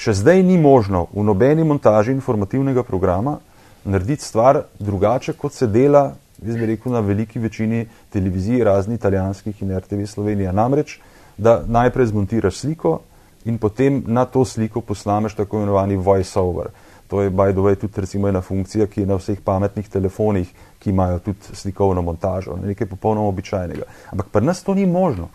še 0.00 0.14
zdaj 0.16 0.40
ni 0.42 0.56
možno 0.56 1.04
v 1.12 1.24
nobeni 1.28 1.66
montaži 1.68 2.14
informativnega 2.16 2.82
programa 2.82 3.36
narediti 3.84 4.24
stvar 4.24 4.62
drugače, 4.80 5.36
kot 5.36 5.52
se 5.52 5.68
dela, 5.68 6.14
jaz 6.40 6.56
bi 6.56 6.72
rekel, 6.72 6.92
na 6.92 7.04
veliki 7.04 7.38
večini 7.38 7.84
televizij, 8.12 8.64
razni 8.64 8.96
italijanskih 8.96 9.62
in 9.62 9.76
RTV 9.78 10.06
Slovenija. 10.08 10.52
Namreč, 10.52 10.96
da 11.36 11.60
najprej 11.66 12.06
zmontiraš 12.06 12.64
sliko 12.64 13.00
in 13.44 13.58
potem 13.58 14.02
na 14.06 14.24
to 14.24 14.44
sliko 14.44 14.80
posnameš 14.80 15.36
tako 15.36 15.60
imenovani 15.60 15.96
voice-over. 15.96 16.72
To 17.10 17.22
je, 17.22 17.30
by 17.30 17.50
the 17.52 17.60
way, 17.60 17.74
tudi 17.74 18.00
recimo 18.00 18.28
ena 18.28 18.40
funkcija, 18.40 18.86
ki 18.86 19.02
je 19.02 19.06
na 19.06 19.16
vseh 19.18 19.40
pametnih 19.44 19.88
telefonih, 19.90 20.50
ki 20.78 20.90
imajo 20.90 21.18
tudi 21.18 21.56
slikovno 21.58 22.02
montažo, 22.06 22.54
nekaj 22.62 22.86
popolnoma 22.86 23.28
običajnega. 23.28 23.88
Ampak 24.14 24.28
pri 24.30 24.46
nas 24.46 24.62
to 24.62 24.74
ni 24.74 24.86
možno. 24.86 25.26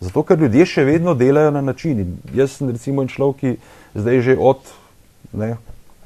Zato, 0.00 0.22
ker 0.22 0.38
ljudje 0.38 0.66
še 0.66 0.84
vedno 0.86 1.14
delajo 1.18 1.50
na 1.50 1.60
način. 1.60 1.98
In 1.98 2.14
jaz 2.38 2.54
sem 2.54 2.70
recimo 2.70 3.02
človek, 3.10 3.40
ki 3.40 3.98
zdaj 3.98 4.22
že 4.22 4.38
od 4.38 4.62
ne, 5.34 5.56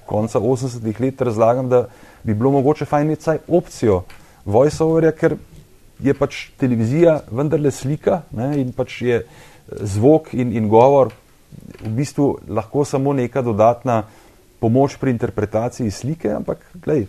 konca 0.08 0.40
80-ih 0.40 1.00
let 1.00 1.20
razlagam, 1.20 1.68
da 1.68 1.86
bi 2.24 2.34
bilo 2.34 2.50
mogoče 2.56 2.88
fajn 2.88 3.12
imeti 3.12 3.22
vsaj 3.22 3.44
opcijo 3.48 4.02
voiceoverja, 4.44 5.12
ker 5.12 5.36
je 6.00 6.14
pač 6.14 6.46
televizija 6.56 7.20
vendarle 7.30 7.70
slika 7.70 8.22
ne, 8.32 8.54
in 8.64 8.72
pač 8.72 9.02
je 9.02 9.20
eh, 9.20 9.26
zvok 9.68 10.32
in, 10.32 10.56
in 10.56 10.72
govor 10.72 11.12
v 11.84 11.92
bistvu 12.00 12.38
lahko 12.48 12.84
samo 12.84 13.12
neka 13.12 13.42
dodatna 13.42 14.02
pomoč 14.62 14.94
pri 15.02 15.10
interpretaciji 15.10 15.90
slike, 15.90 16.30
ampak 16.30 16.62
gledaj, 16.78 17.08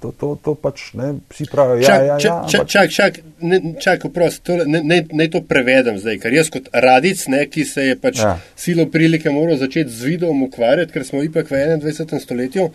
to, 0.00 0.12
to, 0.12 0.28
to 0.44 0.54
pač 0.54 0.92
ne, 0.94 1.14
vsi 1.32 1.46
pravijo. 1.50 1.82
Ja, 1.82 1.96
ja, 2.04 2.18
ja, 2.20 2.36
čak, 2.46 2.68
čak, 2.68 2.92
čak, 2.92 3.18
ne, 3.40 3.60
čak, 3.80 4.06
prost, 4.14 4.44
to, 4.46 4.58
ne, 4.68 4.82
ne, 4.84 5.00
ne 5.10 5.26
to 5.32 5.40
prevedem 5.42 5.98
zdaj, 5.98 6.20
ker 6.22 6.36
jaz 6.36 6.52
kot 6.52 6.68
radic, 6.72 7.24
ne, 7.32 7.46
ki 7.50 7.64
se 7.64 7.88
je 7.90 7.96
pač 7.98 8.20
ja. 8.22 8.36
silo 8.58 8.86
prilike 8.92 9.32
moral 9.32 9.58
začeti 9.58 9.90
z 9.90 10.12
videom 10.12 10.44
ukvarjati, 10.46 10.92
ker 10.94 11.06
smo 11.08 11.24
ipak 11.24 11.50
v 11.50 11.64
21. 11.80 12.22
stoletju. 12.22 12.70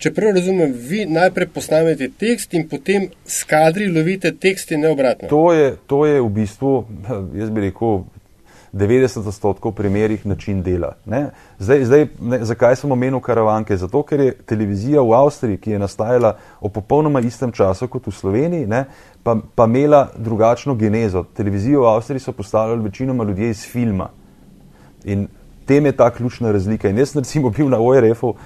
Če 0.00 0.14
prav 0.16 0.32
razumem, 0.32 0.70
vi 0.72 1.02
najprej 1.04 1.50
posnamete 1.52 2.06
tekst 2.22 2.54
in 2.56 2.64
potem 2.70 3.10
skadri 3.28 3.90
lovite 3.92 4.32
tekst 4.32 4.72
in 4.72 4.80
ne 4.86 4.94
obratno. 4.94 5.28
To 5.28 5.50
je, 5.52 5.74
to 5.90 6.06
je 6.08 6.22
v 6.22 6.30
bistvu, 6.38 6.72
jaz 7.42 7.52
bi 7.52 7.66
rekel, 7.66 8.06
90 8.72 9.28
odstotkov 9.28 9.72
primerih 9.72 10.26
način 10.26 10.62
dela. 10.62 10.94
Zdaj, 11.58 11.84
zdaj, 11.84 12.06
ne, 12.20 12.44
zakaj 12.44 12.76
sem 12.76 12.92
omenil 12.92 13.20
karavanke? 13.20 13.76
Zato, 13.76 14.02
ker 14.02 14.20
je 14.20 14.36
televizija 14.46 15.02
v 15.02 15.14
Avstriji, 15.18 15.58
ki 15.58 15.74
je 15.74 15.78
nastajala 15.78 16.36
v 16.60 16.70
popolnoma 16.70 17.20
istem 17.20 17.52
času 17.52 17.88
kot 17.88 18.06
v 18.06 18.14
Sloveniji, 18.14 18.66
ne, 18.66 18.84
pa, 19.22 19.36
pa 19.54 19.66
imela 19.66 20.08
drugačno 20.16 20.74
genezo. 20.74 21.24
Televizijo 21.36 21.82
v 21.82 21.90
Avstriji 21.96 22.20
so 22.20 22.32
postavljali 22.32 22.82
večinoma 22.82 23.24
ljudje 23.24 23.50
iz 23.50 23.66
filma. 23.66 24.08
In 25.04 25.28
tem 25.66 25.86
je 25.86 25.92
ta 25.92 26.10
ključna 26.10 26.52
razlika. 26.52 26.88
In 26.88 26.98
jaz 26.98 27.12
sem 27.12 27.22
recimo 27.22 27.50
bil 27.50 27.68
na 27.68 27.78
ORF-u 27.78 28.28
uh, 28.28 28.36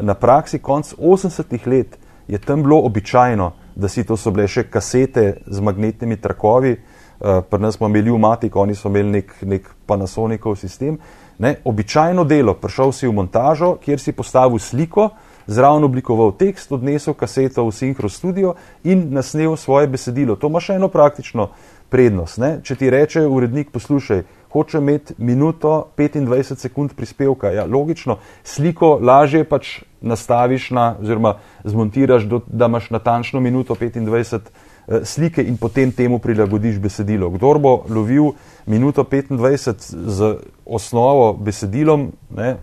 na 0.00 0.14
praksi 0.14 0.58
konc 0.58 0.94
80-ih 0.94 1.66
let, 1.66 1.98
je 2.28 2.38
tam 2.38 2.62
bilo 2.62 2.78
običajno, 2.86 3.52
da 3.74 3.88
si 3.88 4.04
to 4.04 4.16
so 4.16 4.30
bile 4.30 4.46
še 4.48 4.68
kasete 4.70 5.40
z 5.46 5.60
magnetnimi 5.60 6.16
trakovi, 6.16 6.76
pri 7.20 7.60
nas 7.60 7.76
smo 7.76 7.88
imeli 7.88 8.10
umatik, 8.10 8.56
oni 8.56 8.74
so 8.74 8.88
imeli 8.88 9.10
nek, 9.10 9.34
nek 9.42 9.68
Panasonicov 9.86 10.56
sistem. 10.56 10.98
Ne, 11.38 11.56
običajno 11.64 12.24
delo, 12.24 12.54
prišel 12.54 12.92
si 12.92 13.08
v 13.08 13.12
montažo, 13.16 13.74
kjer 13.80 14.00
si 14.00 14.12
postavil 14.12 14.58
sliko, 14.58 15.10
zraven 15.46 15.84
oblikoval 15.84 16.32
tekst, 16.36 16.72
odnesel 16.72 17.14
kaseto 17.14 17.64
v 17.64 17.72
Synchro 17.74 18.08
studio 18.08 18.54
in 18.84 19.08
nasnel 19.10 19.56
svoje 19.56 19.88
besedilo. 19.88 20.36
To 20.36 20.48
ima 20.48 20.60
še 20.60 20.76
eno 20.76 20.88
praktično 20.88 21.50
prednost. 21.90 22.38
Ne. 22.38 22.60
Če 22.62 22.76
ti 22.76 22.90
reče 22.90 23.24
urednik, 23.26 23.72
poslušaj, 23.74 24.22
hoče 24.52 24.78
imeti 24.78 25.14
minuto 25.18 25.90
25 25.98 26.60
sekund 26.60 26.94
prispevka. 26.96 27.50
Ja, 27.54 27.66
logično, 27.66 28.18
sliko 28.44 28.98
lažje 29.02 29.44
pač 29.44 29.80
nastaviš 30.00 30.70
na, 30.70 30.94
oziroma 31.00 31.38
zmontiraš, 31.64 32.28
do, 32.30 32.40
da 32.46 32.70
imaš 32.70 32.90
natančno 32.90 33.40
minuto 33.40 33.74
25 33.74 34.36
eh, 34.36 34.68
slike 35.04 35.42
in 35.42 35.56
potem 35.56 35.92
temu 35.92 36.18
prilagodiš 36.18 36.78
besedilo. 36.78 37.30
Kdor 37.30 37.58
bo 37.58 37.74
lovil 37.88 38.32
minuto 38.66 39.04
25 39.04 39.94
z 40.06 40.34
osnovo 40.66 41.32
besedilom, 41.34 42.10
ne, 42.36 42.56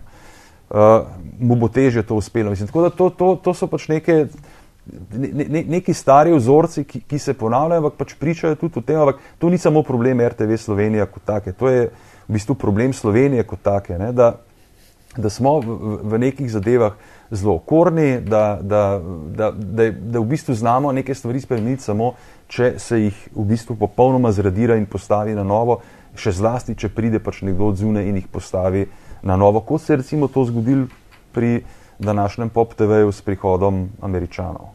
uh, 0.70 1.08
mu 1.40 1.56
bo 1.56 1.68
teže 1.68 2.02
to 2.02 2.14
uspelo. 2.14 2.50
Mislim, 2.50 2.68
tako 2.68 2.82
da 2.82 2.90
to, 2.90 3.10
to, 3.10 3.34
to 3.42 3.54
so 3.54 3.66
pač 3.66 3.88
neke 3.88 4.26
ne, 5.12 5.44
ne, 5.48 5.64
neki 5.68 5.94
stari 5.94 6.32
vzorci, 6.34 6.84
ki, 6.84 7.00
ki 7.08 7.18
se 7.18 7.34
ponavljajo, 7.34 7.82
ampak 7.82 7.98
pač 7.98 8.14
pričajo 8.18 8.56
tudi 8.60 8.78
o 8.78 8.82
tem, 8.82 9.00
ampak 9.00 9.20
to 9.38 9.50
ni 9.50 9.58
samo 9.58 9.82
problem 9.82 10.20
RTV 10.20 10.56
Slovenija 10.56 11.06
kot 11.06 11.24
take, 11.24 11.52
to 11.52 11.68
je 11.68 11.88
v 12.28 12.36
bistvu 12.36 12.54
problem 12.54 12.92
Slovenije 12.92 13.44
kot 13.48 13.62
take, 13.62 13.98
ne, 13.98 14.12
da, 14.12 14.34
da 15.16 15.30
smo 15.30 15.58
v, 15.60 15.98
v 16.02 16.20
nekih 16.28 16.50
zadevah 16.52 16.96
zelo 17.30 17.54
okorni, 17.54 18.20
da, 18.20 18.58
da, 18.62 19.00
da, 19.36 19.50
da, 19.50 19.90
da 19.90 20.20
v 20.20 20.24
bistvu 20.24 20.54
znamo 20.54 20.92
neke 20.92 21.14
stvari 21.14 21.40
spremeniti 21.40 21.82
samo, 21.82 22.12
če 22.48 22.74
se 22.78 23.02
jih 23.02 23.28
v 23.34 23.44
bistvu 23.44 23.76
popolnoma 23.76 24.32
zradira 24.32 24.76
in 24.76 24.86
postavi 24.86 25.34
na 25.36 25.44
novo, 25.44 25.80
še 26.16 26.32
zlasti, 26.32 26.76
če 26.78 26.88
pride 26.88 27.20
pač 27.20 27.42
nekdo 27.44 27.68
od 27.68 27.76
zune 27.76 28.06
in 28.08 28.16
jih 28.16 28.28
postavi 28.32 28.86
na 29.22 29.36
novo, 29.36 29.60
kot 29.60 29.82
se 29.82 29.92
je 29.92 30.00
recimo 30.02 30.28
to 30.28 30.44
zgodilo 30.48 30.88
pri 31.32 31.62
današnjem 31.98 32.48
pop 32.48 32.74
TV-ju 32.74 33.12
s 33.12 33.22
prihodom 33.22 33.88
američanov. 34.00 34.72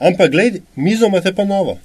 Ampak, 0.00 0.30
gledaj, 0.30 0.60
mizo 0.76 1.06
imate 1.06 1.34
pa 1.34 1.44
novo. 1.44 1.76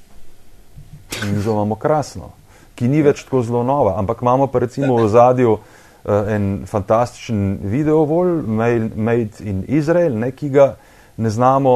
Mizo 1.34 1.52
imamo 1.52 1.76
krasno, 1.76 2.32
ki 2.76 2.88
ni 2.88 3.02
več 3.02 3.24
tako 3.24 3.42
zelo 3.44 3.64
nova, 3.64 3.98
ampak 4.00 4.22
imamo 4.22 4.48
pa 4.48 4.60
recimo 4.60 4.96
v 4.96 5.10
zadju 5.10 5.58
en 6.06 6.64
fantastičen 6.70 7.60
video, 7.64 8.06
vol, 8.06 8.42
Made 8.46 9.44
in 9.44 9.64
Israel, 9.68 10.18
ne, 10.20 10.32
ki 10.32 10.50
ga 10.54 10.76
ne 11.18 11.30
znamo 11.30 11.76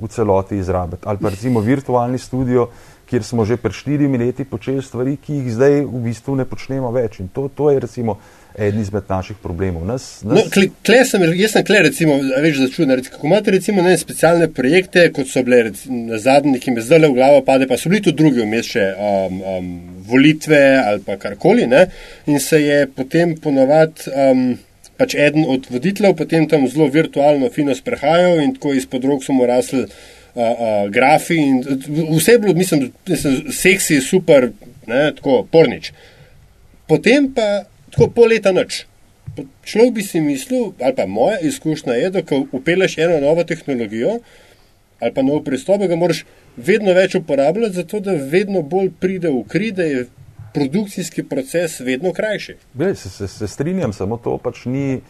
v 0.00 0.08
celoti 0.08 0.58
izrabiti. 0.58 1.02
Ali 1.04 1.18
pa 1.22 1.28
recimo 1.28 1.60
virtualni 1.60 2.18
studio, 2.18 2.68
kjer 3.08 3.24
smo 3.24 3.44
že 3.44 3.56
pred 3.56 3.72
štirimi 3.72 4.18
leti 4.18 4.44
počeli 4.44 4.82
stvari, 4.82 5.16
ki 5.16 5.40
jih 5.40 5.52
zdaj 5.54 5.80
v 5.86 6.02
bistvu 6.04 6.36
ne 6.36 6.44
počnemo 6.44 6.90
več. 6.92 7.20
In 7.20 7.30
to, 7.32 7.48
to 7.48 7.70
je 7.70 7.80
recimo 7.80 8.18
eden 8.58 8.80
izmed 8.80 9.06
naših 9.08 9.36
problemov. 9.42 9.86
Nas, 9.86 10.20
nas... 10.24 10.38
No, 10.38 10.44
kle, 10.52 10.68
kle 10.84 11.04
sem, 11.06 11.22
jaz 11.38 11.54
sem 11.54 11.64
kle, 11.64 11.82
recimo, 11.86 12.18
več 12.42 12.58
začuden. 12.60 13.00
Kako 13.06 13.30
imate 13.30 13.54
recimo 13.54 13.84
ne 13.86 13.94
specialne 13.98 14.50
projekte, 14.52 15.08
kot 15.14 15.30
so 15.30 15.44
bile 15.46 15.62
recimo, 15.70 16.04
na 16.12 16.18
zadnji, 16.22 16.58
ki 16.62 16.74
me 16.74 16.84
zdaj 16.84 17.04
le 17.04 17.12
v 17.12 17.18
glavo 17.20 17.44
pade, 17.46 17.68
pa 17.70 17.78
so 17.78 17.92
bili 17.92 18.02
tudi 18.04 18.18
drugi 18.22 18.42
vmes 18.44 18.72
še 18.74 18.88
um, 18.98 19.40
um, 19.54 19.70
volitve 20.08 20.60
ali 20.84 21.02
pa 21.04 21.16
karkoli. 21.20 21.66
Ne? 21.66 21.86
In 22.26 22.40
se 22.40 22.60
je 22.62 22.86
potem 22.86 23.36
ponovadi 23.36 24.10
um, 24.12 24.58
pač 24.98 25.14
eden 25.14 25.46
od 25.46 25.68
voditeljev 25.70 26.16
potem 26.18 26.48
tam 26.50 26.66
zelo 26.68 26.88
virtualno 26.90 27.50
fino 27.54 27.74
sprehajal 27.74 28.40
in 28.42 28.56
tako 28.56 28.74
izpod 28.74 29.04
rok 29.06 29.22
so 29.24 29.36
mu 29.36 29.46
rasli 29.46 29.84
uh, 29.84 29.90
uh, 30.34 30.90
grafi 30.90 31.38
in 31.38 31.62
vse 32.16 32.34
je 32.34 32.38
bilo, 32.42 32.54
mislim, 32.54 32.90
mislim 33.06 33.52
seksi, 33.52 34.00
super, 34.00 34.50
ne, 34.86 35.12
tako 35.16 35.44
pornič. 35.52 35.92
Potem 36.88 37.30
pa 37.34 37.64
tako 37.94 38.10
pol 38.16 38.34
leta 38.34 38.52
noč. 38.52 38.84
Človek 39.68 39.92
bi 39.94 40.02
si 40.02 40.20
mislil, 40.24 40.72
ali 40.82 40.94
pa 40.96 41.06
moja 41.06 41.38
izkušnja 41.46 41.94
je, 41.94 42.10
da 42.10 42.22
ko 42.26 42.40
upeleš 42.52 42.98
eno 42.98 43.20
novo 43.22 43.44
tehnologijo 43.46 44.18
ali 45.00 45.14
pa 45.14 45.22
nov 45.22 45.44
pristop, 45.46 45.82
ga 45.88 45.96
moraš 45.96 46.24
vedno 46.56 46.94
več 46.94 47.14
uporabljati, 47.14 47.74
zato 47.74 48.00
da 48.00 48.16
vedno 48.18 48.62
bolj 48.62 48.90
pride 49.00 49.30
v 49.30 49.44
kri, 49.48 49.70
da 49.72 49.86
je 49.86 50.06
produkcijski 50.54 51.22
proces 51.22 51.80
vedno 51.80 52.12
krajši. 52.12 52.56
Bej, 52.74 52.94
se, 52.94 53.10
se, 53.10 53.28
se 53.28 53.48
strinjam, 53.48 53.92
samo 53.92 54.16
to 54.16 54.38
pač 54.42 54.64
ni. 54.66 55.00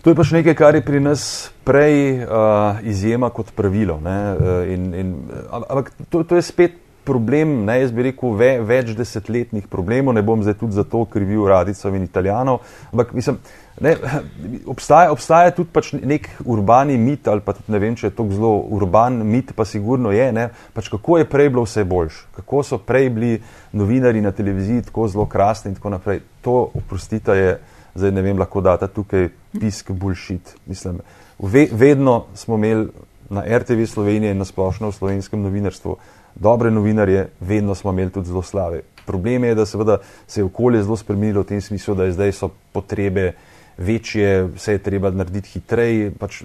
To 0.00 0.10
je 0.10 0.16
pač 0.16 0.30
nekaj, 0.32 0.54
kar 0.56 0.76
je 0.78 0.84
pri 0.84 1.00
nas 1.00 1.50
prej 1.64 2.22
uh, 2.22 2.78
izjema 2.86 3.30
kot 3.34 3.50
pravilo. 3.56 3.98
Uh, 4.00 4.70
in, 4.72 4.94
in, 4.94 5.10
ampak 5.50 5.92
to, 6.08 6.22
to 6.24 6.38
je 6.38 6.46
spet 6.46 6.78
problem, 7.04 7.64
ne, 7.64 7.80
jaz 7.80 7.92
bi 7.94 8.04
rekel, 8.10 8.34
ve, 8.36 8.50
več 8.66 8.92
desetletnih 8.96 9.66
problemov, 9.70 10.14
ne 10.16 10.22
bom 10.26 10.42
zdaj 10.44 10.58
tudi 10.60 10.76
za 10.76 10.84
to 10.84 11.04
krivil 11.10 11.46
radicov 11.50 11.96
in 11.96 12.04
italijanov, 12.06 12.60
ampak 12.92 13.12
mislim, 13.16 13.38
ne, 13.80 13.96
obstaja, 14.74 15.10
obstaja 15.14 15.54
tudi 15.56 15.72
pač 15.72 15.92
nek 15.96 16.28
urbani 16.44 16.98
mit, 17.00 17.28
ali 17.28 17.44
pa 17.44 17.54
tudi 17.56 17.74
ne 17.74 17.82
vem, 17.82 17.96
če 17.98 18.10
je 18.10 18.16
to 18.18 18.28
zelo 18.32 18.52
urban 18.76 19.20
mit, 19.26 19.54
pa 19.56 19.66
sigurno 19.68 20.14
je, 20.14 20.30
ne, 20.36 20.48
pač 20.76 20.92
kako 20.92 21.20
je 21.20 21.28
prej 21.28 21.52
bilo 21.52 21.66
vse 21.66 21.84
boljš, 21.88 22.22
kako 22.38 22.64
so 22.66 22.80
prej 22.84 23.10
bili 23.16 23.34
novinari 23.72 24.22
na 24.24 24.32
televiziji 24.32 24.88
tako 24.90 25.08
zelo 25.08 25.26
krasni 25.30 25.72
in 25.72 25.78
tako 25.78 25.96
naprej. 25.96 26.24
To, 26.44 26.70
oprostite, 26.74 27.36
je, 27.36 27.58
zdaj 27.94 28.12
ne 28.16 28.22
vem, 28.24 28.38
lahko 28.38 28.62
data 28.64 28.88
tukaj 28.88 29.28
pisk 29.60 29.90
bullshit. 29.92 30.54
Mislim, 30.66 31.00
ve, 31.38 31.66
vedno 31.72 32.24
smo 32.34 32.56
imeli 32.56 32.88
na 33.30 33.44
RTV 33.58 33.84
Slovenije 33.86 34.32
in 34.32 34.38
na 34.38 34.44
splošno 34.44 34.88
v 34.90 34.94
slovenskem 34.94 35.42
novinarstvu 35.42 35.96
dobre 36.34 36.70
novinarje, 36.70 37.28
vedno 37.40 37.74
smo 37.74 37.92
imeli 37.92 38.10
tudi 38.10 38.28
zelo 38.28 38.42
slave. 38.42 38.80
Problem 39.06 39.44
je, 39.44 39.54
da 39.54 39.66
seveda, 39.66 39.98
se 40.26 40.40
je 40.40 40.44
okolje 40.44 40.82
zelo 40.82 40.96
spremenilo 40.96 41.42
v 41.42 41.46
tem 41.46 41.60
smislu, 41.60 41.94
da 41.94 42.10
zdaj 42.12 42.32
so 42.32 42.50
potrebe 42.72 43.32
večje, 43.78 44.44
vse 44.54 44.72
je 44.72 44.78
treba 44.78 45.10
narediti 45.10 45.48
hitreje, 45.48 46.10
pač 46.18 46.42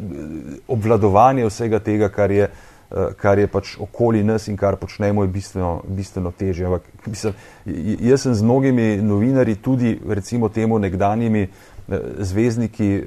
obvladovanje 0.67 1.45
vsega 1.45 1.79
tega, 1.79 2.09
kar 2.09 2.31
je, 2.31 2.47
eh, 2.47 3.13
kar 3.17 3.39
je 3.39 3.47
pač 3.47 3.75
okoli 3.79 4.23
nas 4.23 4.47
in 4.47 4.57
kar 4.57 4.75
počnemo, 4.75 5.23
je 5.23 5.27
bistveno, 5.27 5.81
bistveno 5.87 6.31
težje. 6.31 6.65
Ampak, 6.65 6.81
mislim, 7.05 7.33
jaz 7.99 8.21
sem 8.21 8.35
z 8.35 8.43
mnogimi 8.43 8.97
novinarji, 9.01 9.55
tudi 9.55 9.99
recimo 10.07 10.49
temu 10.49 10.79
nekdanjimi 10.79 11.41
eh, 11.41 11.74
zvezdniki, 12.17 12.93
eh, 12.95 13.03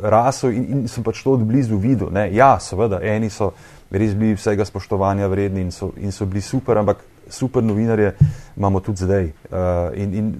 rasel 0.00 0.52
in, 0.52 0.64
in 0.64 0.88
sem 0.88 1.04
pač 1.04 1.22
to 1.22 1.36
od 1.36 1.44
blizu 1.44 1.76
videl. 1.76 2.10
Ne? 2.12 2.28
Ja, 2.32 2.56
seveda, 2.60 3.00
eni 3.02 3.30
so 3.30 3.52
res 3.92 4.14
bili 4.16 4.36
vsega 4.36 4.64
spoštovanja 4.64 5.28
vredni 5.28 5.66
in 5.66 5.70
so, 5.70 5.92
in 6.00 6.12
so 6.12 6.26
bili 6.26 6.40
super, 6.40 6.78
ampak 6.78 7.04
super 7.28 7.62
novinarje 7.62 8.14
imamo 8.56 8.80
tudi 8.80 9.04
zdaj. 9.04 9.24
Uh, 9.52 9.92
in, 10.00 10.14
in 10.14 10.32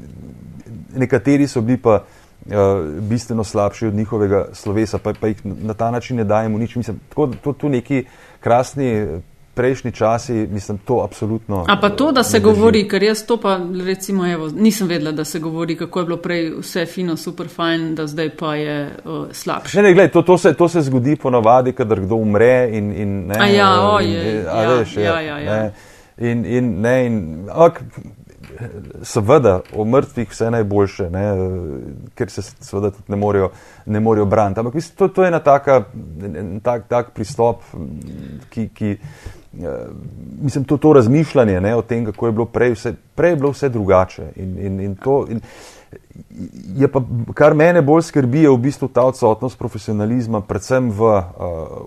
nekateri 0.96 1.46
so 1.48 1.60
bili 1.60 1.76
pa 1.76 2.00
uh, 2.00 2.54
bistveno 3.00 3.44
slabši 3.44 3.86
od 3.86 3.94
njihovega 3.94 4.46
slovesa, 4.52 4.98
pa, 4.98 5.12
pa 5.20 5.28
jih 5.28 5.44
na 5.44 5.74
ta 5.74 5.90
način 5.90 6.16
ne 6.16 6.24
dajemo 6.24 6.58
nič. 6.58 6.76
Mislim, 6.76 7.00
tako, 7.08 7.26
to, 7.44 7.52
to 7.52 7.68
neki 7.68 8.04
krasni 8.40 9.20
prejšnji 9.54 9.92
časi, 9.92 10.32
mislim, 10.32 10.78
to 10.78 11.02
absolutno. 11.04 11.64
A 11.68 11.76
pa 11.80 11.90
to, 11.90 12.12
da 12.12 12.22
se 12.22 12.40
govori, 12.40 12.88
ker 12.88 13.02
jaz 13.02 13.26
to 13.26 13.36
pa 13.36 13.58
recimo, 13.86 14.26
evo, 14.26 14.48
nisem 14.48 14.88
vedela, 14.88 15.12
da 15.12 15.24
se 15.24 15.38
govori, 15.38 15.76
kako 15.76 16.00
je 16.00 16.06
bilo 16.06 16.16
prej 16.16 16.50
vse 16.60 16.86
fino, 16.86 17.16
super 17.16 17.48
fajn, 17.48 17.94
da 17.94 18.06
zdaj 18.06 18.30
pa 18.36 18.54
je 18.54 18.96
uh, 19.04 19.26
slabše. 19.32 19.76
Ne, 19.76 19.88
ne, 19.88 19.94
gled, 19.94 20.12
to, 20.12 20.22
to, 20.22 20.38
se, 20.38 20.54
to 20.54 20.68
se 20.68 20.80
zgodi 20.80 21.16
ponavadi, 21.16 21.72
kadar 21.72 22.00
kdo 22.00 22.14
umre 22.14 22.68
in, 22.72 22.92
in 22.92 23.26
ne. 23.26 23.36
A 23.40 23.46
ja, 23.46 23.72
in, 23.74 23.88
oje, 23.94 24.32
in, 24.32 24.48
a 24.48 24.62
ja, 24.62 24.74
veš, 24.74 24.96
ja, 24.96 25.20
ja, 25.20 25.38
ja. 25.38 25.56
Ne, 25.56 25.72
in, 26.30 26.44
in, 26.44 26.74
ne, 26.80 27.06
in, 27.06 27.22
ak, 27.52 27.82
seveda, 29.02 29.60
o 29.76 29.84
mrtvih 29.84 30.30
vse 30.30 30.50
najboljše, 30.50 31.08
ne, 31.10 31.24
ker 32.14 32.30
se 32.30 32.42
seveda 32.42 32.90
tudi 32.90 33.12
ne 33.12 33.16
morejo, 33.16 33.50
ne 33.86 34.00
morejo 34.00 34.26
braniti. 34.26 34.60
Ampak 34.60 34.74
mislim, 34.74 34.96
to, 34.96 35.08
to 35.08 35.24
je 35.24 35.28
ena 35.28 35.40
taka, 35.40 35.82
en 36.24 36.60
tak, 36.64 36.88
tak 36.88 37.12
pristop, 37.14 37.62
ki, 38.50 38.68
ki 38.74 38.96
mislim, 40.42 40.64
to, 40.64 40.76
to 40.76 40.92
razmišljanje 40.92 41.60
ne, 41.60 41.76
o 41.76 41.82
tem, 41.82 42.04
kako 42.04 42.26
je 42.26 42.32
bilo 42.32 42.46
prej, 42.46 42.72
vse, 42.72 42.94
prej 43.14 43.30
je 43.30 43.36
bilo 43.36 43.50
vse 43.52 43.68
drugače. 43.68 44.32
In, 44.36 44.58
in, 44.58 44.80
in 44.80 44.94
to, 44.96 45.26
in, 45.30 45.40
Je 46.76 46.88
pa, 46.88 47.00
kar 47.34 47.54
mene 47.56 47.82
bolj 47.84 48.02
skrbi, 48.08 48.42
je 48.44 48.50
v 48.52 48.58
bistvu 48.60 48.88
ta 48.92 49.04
odsotnost 49.08 49.58
profesionalizma, 49.60 50.42
predvsem 50.44 50.90
v 50.92 51.00
uh, 51.08 51.24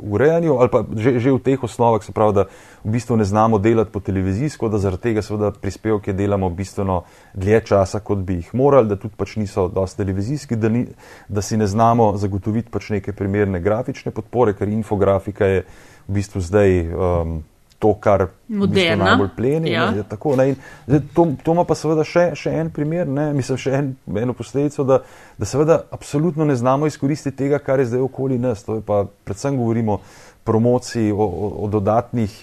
urejanju 0.02 0.58
ali 0.62 0.70
pa 0.70 0.82
že, 0.98 1.18
že 1.22 1.34
v 1.34 1.42
teh 1.42 1.62
osnovah, 1.62 2.02
se 2.02 2.14
pravi, 2.14 2.34
da 2.34 2.44
v 2.86 2.94
bistvu 2.94 3.18
ne 3.18 3.26
znamo 3.26 3.58
delati 3.62 3.94
po 3.94 4.02
televizijsko, 4.02 4.70
da 4.70 4.82
zaradi 4.82 5.10
tega 5.10 5.22
seveda 5.26 5.52
prispevke 5.54 6.14
delamo 6.14 6.50
bistveno 6.50 7.04
dlje 7.34 7.62
časa, 7.70 8.02
kot 8.02 8.22
bi 8.26 8.42
jih 8.42 8.54
morali, 8.54 8.90
da 8.90 8.98
tudi 8.98 9.18
pač 9.18 9.38
niso 9.42 9.68
dosti 9.70 10.02
televizijski, 10.02 10.58
da, 10.58 10.70
ni, 10.70 10.86
da 11.30 11.42
si 11.42 11.58
ne 11.58 11.68
znamo 11.68 12.14
zagotoviti 12.18 12.70
pač 12.70 12.94
neke 12.98 13.14
primerne 13.14 13.62
grafične 13.62 14.14
podpore, 14.14 14.54
ker 14.54 14.70
infografika 14.70 15.46
je 15.46 15.66
v 16.06 16.18
bistvu 16.18 16.42
zdaj. 16.42 16.82
Um, 16.94 17.44
to, 17.80 17.94
kar 18.00 18.28
Moderna. 18.48 19.06
najbolj 19.06 19.30
pleni. 19.36 19.72
Ja. 19.72 19.92
Ne, 19.92 20.04
tako, 20.10 20.36
ne, 20.36 20.56
zdaj, 20.88 21.02
to, 21.14 21.28
to 21.44 21.54
ima 21.54 21.66
pa 21.68 21.76
seveda 21.78 22.06
še, 22.08 22.30
še 22.38 22.54
en 22.62 22.72
primer, 22.74 23.08
ne, 23.08 23.28
mislim, 23.36 23.60
še 23.62 23.76
en, 23.78 23.92
eno 24.22 24.36
posledico, 24.38 24.86
da, 24.88 25.02
da 25.38 25.50
seveda 25.50 25.82
absolutno 25.96 26.48
ne 26.48 26.56
znamo 26.56 26.88
izkoristiti 26.88 27.38
tega, 27.44 27.60
kar 27.60 27.84
je 27.84 27.90
zdaj 27.92 28.06
okoli 28.08 28.40
nas. 28.42 28.64
To 28.68 28.80
je 28.80 28.86
pa 28.86 29.04
predvsem 29.28 29.58
govorimo 29.60 30.00
o 30.00 30.02
promociji, 30.46 31.12
o, 31.12 31.26
o, 31.28 31.52
o 31.66 31.70
dodatnih 31.74 32.34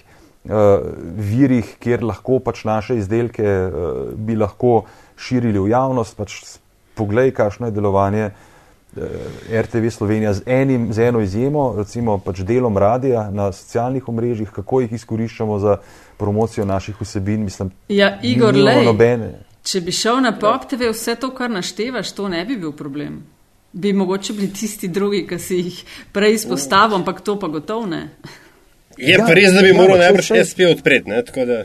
uh, 0.44 0.54
virih, 1.32 1.76
kjer 1.82 2.04
lahko 2.04 2.40
pač 2.44 2.64
naše 2.68 2.98
izdelke 3.00 3.46
uh, 3.46 3.90
bi 4.14 4.36
lahko 4.36 4.82
širili 5.16 5.60
v 5.62 5.72
javnost. 5.72 6.18
Pač 6.18 6.40
poglej, 6.98 7.32
kakšno 7.34 7.70
je 7.70 7.78
delovanje 7.78 8.26
uh, 8.28 8.48
RTV 9.52 9.88
Slovenija 9.90 10.32
z, 10.32 10.42
enim, 10.46 10.92
z 10.92 10.98
eno 11.00 11.20
izjemo, 11.20 11.74
recimo 11.78 12.18
pač 12.18 12.38
delom 12.38 12.78
radija 12.78 13.30
na 13.30 13.52
socialnih 13.52 14.08
omrežjih, 14.08 14.50
kako 14.50 14.80
jih 14.80 14.92
izkoriščamo 14.92 15.58
za 15.58 15.76
promocijo 16.16 16.64
naših 16.64 17.00
vsebin. 17.00 17.44
Mislim, 17.44 17.70
Ja, 17.88 18.18
Igor, 18.22 18.54
lej, 18.54 18.84
nobene. 18.84 19.32
če 19.62 19.80
bi 19.80 19.92
šel 19.92 20.20
na 20.20 20.34
Pop 20.38 20.68
TV, 20.68 20.90
vse 20.92 21.14
to, 21.14 21.30
kar 21.30 21.50
naštevaš, 21.50 22.12
to 22.12 22.28
ne 22.28 22.44
bi 22.44 22.56
bil 22.56 22.72
problem. 22.72 23.22
Bi 23.72 23.92
mogoče 23.92 24.32
bili 24.32 24.52
tisti 24.52 24.88
drugi, 24.88 25.26
ki 25.26 25.38
si 25.38 25.56
jih 25.56 25.78
prej 26.12 26.34
izpostavil, 26.34 26.96
ampak 26.96 27.20
to 27.20 27.38
pa 27.38 27.48
gotovo 27.48 27.86
ne. 27.86 28.08
Je 28.98 29.14
Ja, 29.14 29.24
pa 29.26 29.32
res, 29.32 29.52
da 29.52 29.62
bi 29.62 29.68
ja, 29.68 29.74
moral 29.74 29.96
saj- 30.20 30.44
SP 30.44 30.68
odpreti. 30.68 31.08
Ne, 31.08 31.22
tako 31.22 31.44
da, 31.44 31.64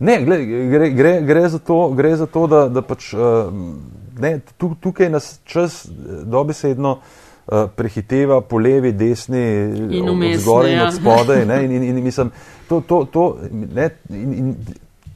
Ne, 0.00 0.24
gled, 0.24 0.40
gre, 0.70 0.90
gre, 0.90 1.20
gre 1.20 1.48
za 1.48 1.58
to, 1.58 1.90
gre 1.90 2.16
za 2.16 2.26
to 2.26 2.46
da, 2.46 2.68
da 2.68 2.80
pač, 2.82 3.12
uh, 3.12 3.20
ne, 4.20 4.38
tu, 4.58 4.74
tukaj 4.80 5.10
nas 5.10 5.40
čas 5.44 5.84
eh, 5.84 5.90
dobesedno 6.24 6.98
uh, 6.98 7.70
prehiteva 7.76 8.40
po 8.40 8.58
levi, 8.58 8.92
desni, 8.92 9.42
In 9.90 10.08
od 10.08 10.40
zgoraj 10.40 10.72
in 10.72 10.78
ja. 10.78 10.86
od 10.86 10.94
spodaj. 10.94 11.46
Ne, 11.46 11.64
in, 11.64 11.72
in, 11.72 11.82
in, 11.82 12.04
mislim, 12.04 12.30
to, 12.68 12.80
to, 12.80 13.04
to, 13.12 13.38
ne, 13.50 13.90
in, 14.10 14.32
in, 14.34 14.56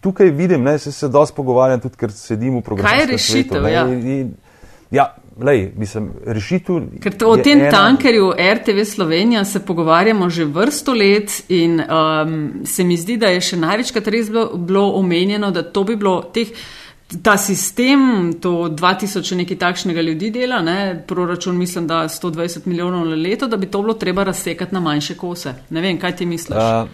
tukaj 0.01 0.31
vidim, 0.31 0.63
ne, 0.63 0.79
se, 0.79 0.93
se 0.93 1.09
dosti 1.09 1.37
pogovarjam, 1.37 1.81
tudi 1.81 1.97
ker 1.97 2.13
sedim 2.13 2.59
v 2.59 2.63
programu. 2.63 2.89
Kaj 2.89 3.01
je 3.01 3.07
rešitev, 3.13 3.69
ja? 3.73 3.87
In, 3.89 4.09
in, 4.09 4.33
ja, 4.91 5.07
lej, 5.41 5.71
mislim, 5.77 6.11
rešitev. 6.27 6.83
Ker 7.03 7.17
to, 7.19 7.31
o 7.33 7.37
tem 7.37 7.61
ena- 7.61 7.71
tankerju 7.71 8.33
RTV 8.55 8.85
Slovenija 8.85 9.45
se 9.45 9.65
pogovarjamo 9.65 10.29
že 10.31 10.45
vrsto 10.45 10.93
let 10.93 11.43
in 11.49 11.81
um, 11.81 12.53
se 12.65 12.85
mi 12.85 12.97
zdi, 12.97 13.17
da 13.17 13.33
je 13.33 13.41
še 13.41 13.57
največkrat 13.57 14.09
res 14.13 14.31
bilo, 14.31 14.51
bilo 14.57 14.89
omenjeno, 15.01 15.51
da 15.51 15.63
to 15.63 15.85
bi 15.85 15.97
bilo 15.97 16.23
teh. 16.35 16.53
Ta 17.23 17.37
sistem, 17.37 18.33
to 18.41 18.71
2000 18.73 19.29
še 19.29 19.37
nekaj 19.37 19.59
takšnega 19.61 20.03
ljudi 20.03 20.31
dela, 20.35 20.63
ne, 20.65 20.97
proračun 21.07 21.57
mislim, 21.57 21.87
da 21.87 22.07
120 22.09 22.67
milijonov 22.67 23.05
na 23.07 23.15
leto, 23.15 23.47
da 23.47 23.57
bi 23.61 23.67
to 23.67 23.83
bilo 23.83 23.95
treba 23.95 24.25
razsekati 24.25 24.75
na 24.75 24.81
manjše 24.81 25.17
kose. 25.21 25.53
Ne 25.71 25.85
vem, 25.85 25.99
kaj 26.01 26.17
ti 26.17 26.27
misliš? 26.27 26.57
Uh, 26.57 26.89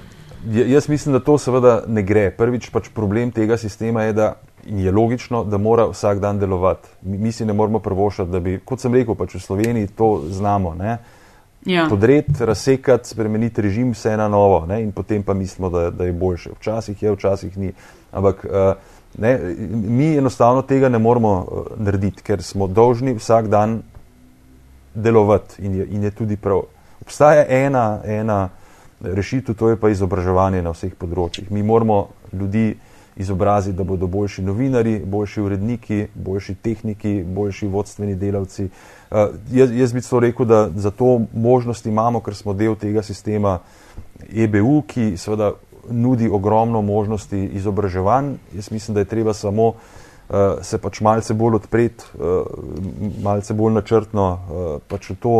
jaz 0.67 0.89
mislim, 0.89 1.15
da 1.15 1.23
to 1.25 1.39
seveda 1.39 1.85
ne 1.87 2.03
gre. 2.03 2.29
Prvič 2.37 2.69
pač 2.75 2.91
problem 2.95 3.31
tega 3.31 3.57
sistema 3.57 4.03
je, 4.03 4.13
da 4.13 4.33
je 4.67 4.93
logično, 4.93 5.45
da 5.45 5.59
mora 5.59 5.87
vsak 5.89 6.21
dan 6.21 6.43
delovati. 6.43 6.89
Mi, 7.03 7.19
mi 7.19 7.33
si 7.33 7.47
ne 7.47 7.53
moramo 7.53 7.79
prvošati, 7.79 8.31
da 8.31 8.41
bi, 8.41 8.59
kot 8.65 8.83
sem 8.83 8.95
rekel, 8.95 9.15
pač 9.15 9.39
v 9.39 9.45
Sloveniji 9.47 9.95
to 9.97 10.13
znamo. 10.29 10.75
Ne? 10.75 10.99
ja. 11.65 11.87
Podreti, 11.89 12.45
razsekati, 12.45 13.09
spremeniti 13.09 13.63
režim, 13.63 13.93
vse 13.93 14.17
na 14.17 14.29
novo 14.29 14.67
ne? 14.67 14.83
in 14.83 14.93
potem 14.93 15.23
pa 15.23 15.35
mislimo, 15.35 15.71
da, 15.71 15.91
da 15.91 16.05
je 16.05 16.13
boljše. 16.13 16.51
Včasih 16.59 17.03
je, 17.03 17.13
včasih 17.13 17.59
ni. 17.59 17.73
Ampak 18.13 18.45
uh, 18.45 18.75
ne, 19.19 19.39
mi 19.71 20.17
enostavno 20.17 20.63
tega 20.63 20.89
ne 20.89 20.99
moremo 20.99 21.33
uh, 21.39 21.67
narediti, 21.77 22.23
ker 22.23 22.43
smo 22.43 22.67
dolžni 22.67 23.15
vsak 23.15 23.49
dan 23.49 23.83
delovati 24.95 25.63
in 25.63 25.75
je, 25.75 25.87
in 25.91 26.03
je 26.03 26.11
tudi 26.11 26.37
prav. 26.37 26.63
Obstaja 27.01 27.45
ena, 27.49 28.01
ena 28.05 28.49
rešitev, 29.01 29.55
to 29.55 29.69
je 29.69 29.77
pa 29.77 29.89
izobraževanje 29.91 30.63
na 30.63 30.75
vseh 30.75 30.95
področjih. 30.95 31.51
Mi 31.51 31.63
moramo 31.63 32.09
ljudi 32.33 32.77
izobraziti, 33.17 33.77
da 33.77 33.85
bodo 33.85 34.07
boljši 34.07 34.43
novinari, 34.43 34.99
boljši 35.05 35.41
uredniki, 35.41 36.07
boljši 36.15 36.55
tehniki, 36.55 37.23
boljši 37.27 37.69
vodstveni 37.69 38.15
delavci. 38.15 38.69
Uh, 39.11 39.35
jaz, 39.53 39.73
jaz 39.77 39.93
bi 39.93 40.01
celo 40.01 40.21
rekel, 40.21 40.47
da 40.47 40.69
za 40.77 40.91
to 40.91 41.21
možnost 41.35 41.87
imamo, 41.87 42.21
ker 42.21 42.35
smo 42.35 42.55
del 42.55 42.77
tega 42.77 43.03
sistema 43.03 43.59
EBU, 44.31 44.83
ki 44.87 45.17
seveda 45.17 45.53
nudi 45.91 46.29
ogromno 46.29 46.83
možnosti 46.83 47.45
izobraževanj. 47.45 48.35
Jaz 48.55 48.71
mislim, 48.71 48.95
da 48.95 49.01
je 49.01 49.05
treba 49.05 49.35
samo 49.35 49.67
uh, 49.67 49.75
se 50.63 50.79
pač 50.79 51.01
malce 51.01 51.35
bolj 51.35 51.55
odpreti, 51.55 52.05
uh, 52.15 52.47
malce 53.23 53.55
bolj 53.55 53.75
načrtno 53.75 54.31
uh, 54.33 54.71
pač 54.89 55.11
v 55.11 55.17
to 55.21 55.35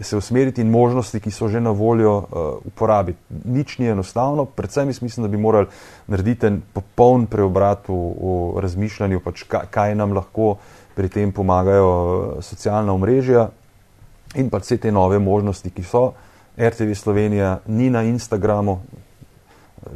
se 0.00 0.16
usmeriti 0.16 0.60
in 0.60 0.70
možnosti, 0.70 1.20
ki 1.20 1.30
so 1.30 1.48
že 1.48 1.60
na 1.60 1.70
voljo, 1.70 2.16
uh, 2.16 2.26
uporabiti. 2.64 3.18
Nič 3.44 3.78
ni 3.78 3.90
enostavno, 3.92 4.44
predvsem 4.44 4.88
jaz 4.88 5.02
mislim, 5.02 5.26
da 5.26 5.28
bi 5.28 5.40
morali 5.40 5.66
narediti 6.06 6.46
en 6.46 6.62
popoln 6.72 7.26
preobrat 7.26 7.88
v, 7.88 7.94
v 7.94 8.60
razmišljanju, 8.64 9.20
pač 9.20 9.44
kaj, 9.44 9.68
kaj 9.70 9.94
nam 9.94 10.16
lahko 10.16 10.56
pri 10.96 11.08
tem 11.08 11.32
pomagajo 11.32 12.40
socialna 12.40 12.92
omrežja 12.92 13.50
in 14.36 14.48
pa 14.50 14.58
vse 14.58 14.78
te 14.80 14.92
nove 14.92 15.18
možnosti, 15.18 15.70
ki 15.70 15.84
so. 15.84 16.12
RTV 16.56 16.92
Slovenija 16.94 17.58
ni 17.66 17.90
na 17.90 18.02
Instagramu, 18.02 18.80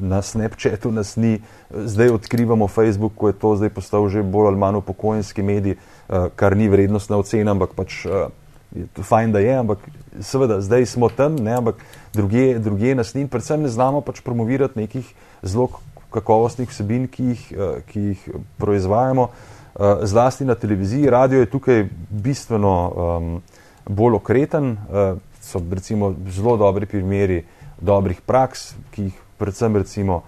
na 0.01 0.23
Snapchatu 0.23 0.91
nas 0.93 1.17
ni, 1.17 1.41
zdaj 1.71 2.09
odkrivamo 2.09 2.69
Facebook, 2.69 3.13
ko 3.15 3.29
je 3.29 3.39
to 3.39 3.57
zdaj 3.57 3.71
postal 3.71 4.09
že 4.09 4.23
bolj 4.23 4.53
ali 4.53 4.59
manj 4.59 4.77
upokojenski 4.77 5.43
medij, 5.43 5.77
eh, 5.77 6.29
kar 6.37 6.57
ni 6.57 6.69
vrednostna 6.69 7.17
ocena, 7.17 7.51
ampak 7.51 7.75
pač 7.75 8.07
eh, 8.07 8.29
je 8.75 8.87
to 8.93 9.03
fajn, 9.03 9.33
da 9.33 9.39
je, 9.39 9.55
ampak 9.57 9.79
seveda 10.21 10.61
zdaj 10.61 10.87
smo 10.87 11.09
tam, 11.09 11.37
ne, 11.37 11.55
ampak 11.55 11.81
druge, 12.15 12.59
druge 12.59 12.95
nas 12.95 13.15
ni 13.15 13.25
in 13.25 13.29
predvsem 13.29 13.63
ne 13.63 13.69
znamo 13.69 14.01
pač 14.01 14.21
promovirati 14.21 14.79
nekih 14.79 15.07
zelo 15.43 15.71
kakovostnih 16.11 16.69
vsebin, 16.69 17.07
ki 17.09 17.25
jih, 17.33 17.43
eh, 17.53 17.83
ki 17.87 18.01
jih 18.01 18.31
proizvajamo. 18.59 19.31
Zlasti 20.09 20.45
na 20.49 20.55
televiziji, 20.57 21.11
radio 21.13 21.43
je 21.43 21.51
tukaj 21.53 21.83
bistveno 22.09 22.71
um, 22.89 23.27
bolj 23.85 24.15
okreten, 24.17 24.71
so 25.45 25.61
recimo 25.61 26.15
zelo 26.33 26.57
dobri 26.57 26.89
primeri 26.89 27.43
dobrih 27.77 28.23
praks, 28.25 28.71
ki 28.91 29.03
jih 29.11 29.26
predvsem 29.39 29.77
recimo 29.77 30.23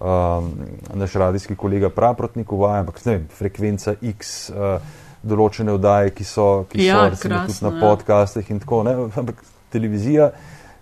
um, 0.00 0.52
naš 0.94 1.12
radijski 1.12 1.56
kolega 1.56 1.90
Praprotnik 1.90 2.52
uvaja, 2.52 2.80
ampak 2.80 3.04
ne 3.04 3.12
vem, 3.12 3.28
frekvenca 3.38 3.94
X, 4.02 4.50
uh, 4.50 4.80
določene 5.22 5.74
vdaje, 5.76 6.14
ki 6.16 6.24
so, 6.24 6.48
ki 6.70 6.84
Ja, 6.84 7.04
so 7.04 7.10
recimo 7.14 7.34
krasno, 7.34 7.52
tudi 7.52 7.66
na 7.66 7.72
ja. 7.74 7.80
podcastih 7.84 8.50
in 8.50 8.60
tako, 8.62 8.82
ne, 8.88 8.96
ampak 9.20 9.42
televizija 9.72 10.30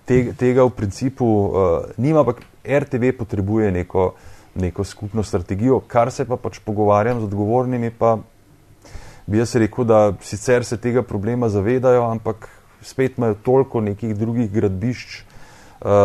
tega, 0.09 0.35
tega 0.39 0.67
v 0.67 0.75
principu 0.77 1.27
uh, 1.27 1.93
nima, 1.99 2.23
ampak 2.23 2.45
RTV 2.65 3.13
potrebuje 3.19 3.73
neko, 3.75 4.13
neko 4.59 4.85
skupno 4.85 5.23
strategijo, 5.23 5.81
kar 5.87 6.13
se 6.15 6.27
pa 6.29 6.39
pač 6.41 6.61
pogovarjam 6.65 7.21
z 7.21 7.29
odgovornimi, 7.31 7.91
pa 7.91 8.19
bi 9.29 9.43
jaz 9.43 9.57
rekel, 9.61 9.85
da 9.85 10.13
sicer 10.25 10.65
se 10.65 10.79
tega 10.81 11.03
problema 11.03 11.51
zavedajo, 11.53 12.07
ampak 12.09 12.49
spet 12.83 13.19
imajo 13.19 13.37
toliko 13.45 13.81
nekih 13.85 14.15
drugih 14.17 14.51
gradbišč, 14.53 15.25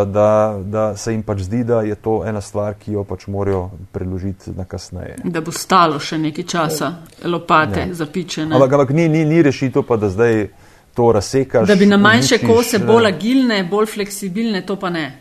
da, 0.06 0.60
da 0.66 0.98
se 0.98 1.12
jim 1.12 1.24
pač 1.24 1.40
zdi, 1.40 1.64
da 1.64 1.82
je 1.82 1.96
to 1.96 2.22
ena 2.26 2.42
stvar, 2.42 2.76
ki 2.80 2.92
jo 2.94 3.04
pač 3.04 3.28
morajo 3.28 3.70
preložiti 3.92 4.52
na 4.56 4.66
kasneje. 4.66 5.16
Da 5.24 5.42
bo 5.42 5.52
stalo 5.52 6.00
še 6.00 6.18
nekaj 6.18 6.46
časa, 6.46 6.92
lopate 7.26 7.80
Ja. 7.88 7.94
zapičene. 7.94 8.56
Ampak, 8.56 8.74
ampak 8.74 8.90
ni, 8.90 9.10
ni, 9.10 9.26
ni 9.26 9.42
rešitev 9.42 9.84
pa, 9.84 9.98
da 9.98 10.10
zdaj 10.10 10.48
to 10.94 11.12
razsekaš. 11.12 11.68
Da 11.68 11.76
bi 11.76 11.86
na 11.86 11.98
manjše 11.98 12.36
uničiš, 12.36 12.50
kose 12.50 12.80
ne. 12.80 12.86
bolj 12.86 13.08
agilne, 13.08 13.64
bolj 13.64 13.86
fleksibilne, 13.96 14.62
to 14.66 14.76
pa 14.76 14.90
ne. 14.90 15.20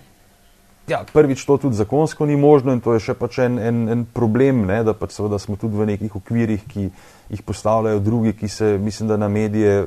Ja, 0.89 1.05
prvič 1.13 1.45
to 1.45 1.57
tudi 1.57 1.77
zakonsko 1.77 2.27
ni 2.27 2.37
možno 2.37 2.73
in 2.73 2.81
to 2.81 2.93
je 2.93 3.01
še 3.01 3.15
pač 3.15 3.39
en, 3.39 3.59
en, 3.59 3.89
en 3.89 4.05
problem, 4.05 4.67
ne, 4.67 4.83
da 4.85 4.93
pač 4.93 5.15
seveda 5.17 5.39
smo 5.39 5.57
tudi 5.57 5.79
v 5.79 5.87
nekih 5.95 6.17
okvirih, 6.19 6.65
ki 6.69 6.89
jih 7.31 7.43
postavljajo 7.47 8.01
drugi, 8.03 8.33
ki 8.33 8.49
se, 8.49 8.79
mislim, 8.83 9.09
da 9.09 9.17
na 9.17 9.29
medije 9.29 9.87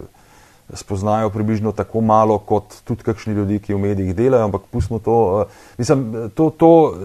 spoznajo 0.73 1.29
približno 1.29 1.71
tako 1.71 2.01
malo 2.01 2.37
kot 2.37 2.63
tudi 2.83 3.03
kakšni 3.03 3.33
ljudi, 3.33 3.59
ki 3.59 3.73
v 3.73 3.79
medijih 3.79 4.15
delajo, 4.15 4.45
ampak 4.45 4.61
pustimo 4.71 4.99
to. 4.99 5.17
Uh, 5.41 5.51
mislim, 5.77 6.29
to, 6.35 6.49
to 6.49 6.97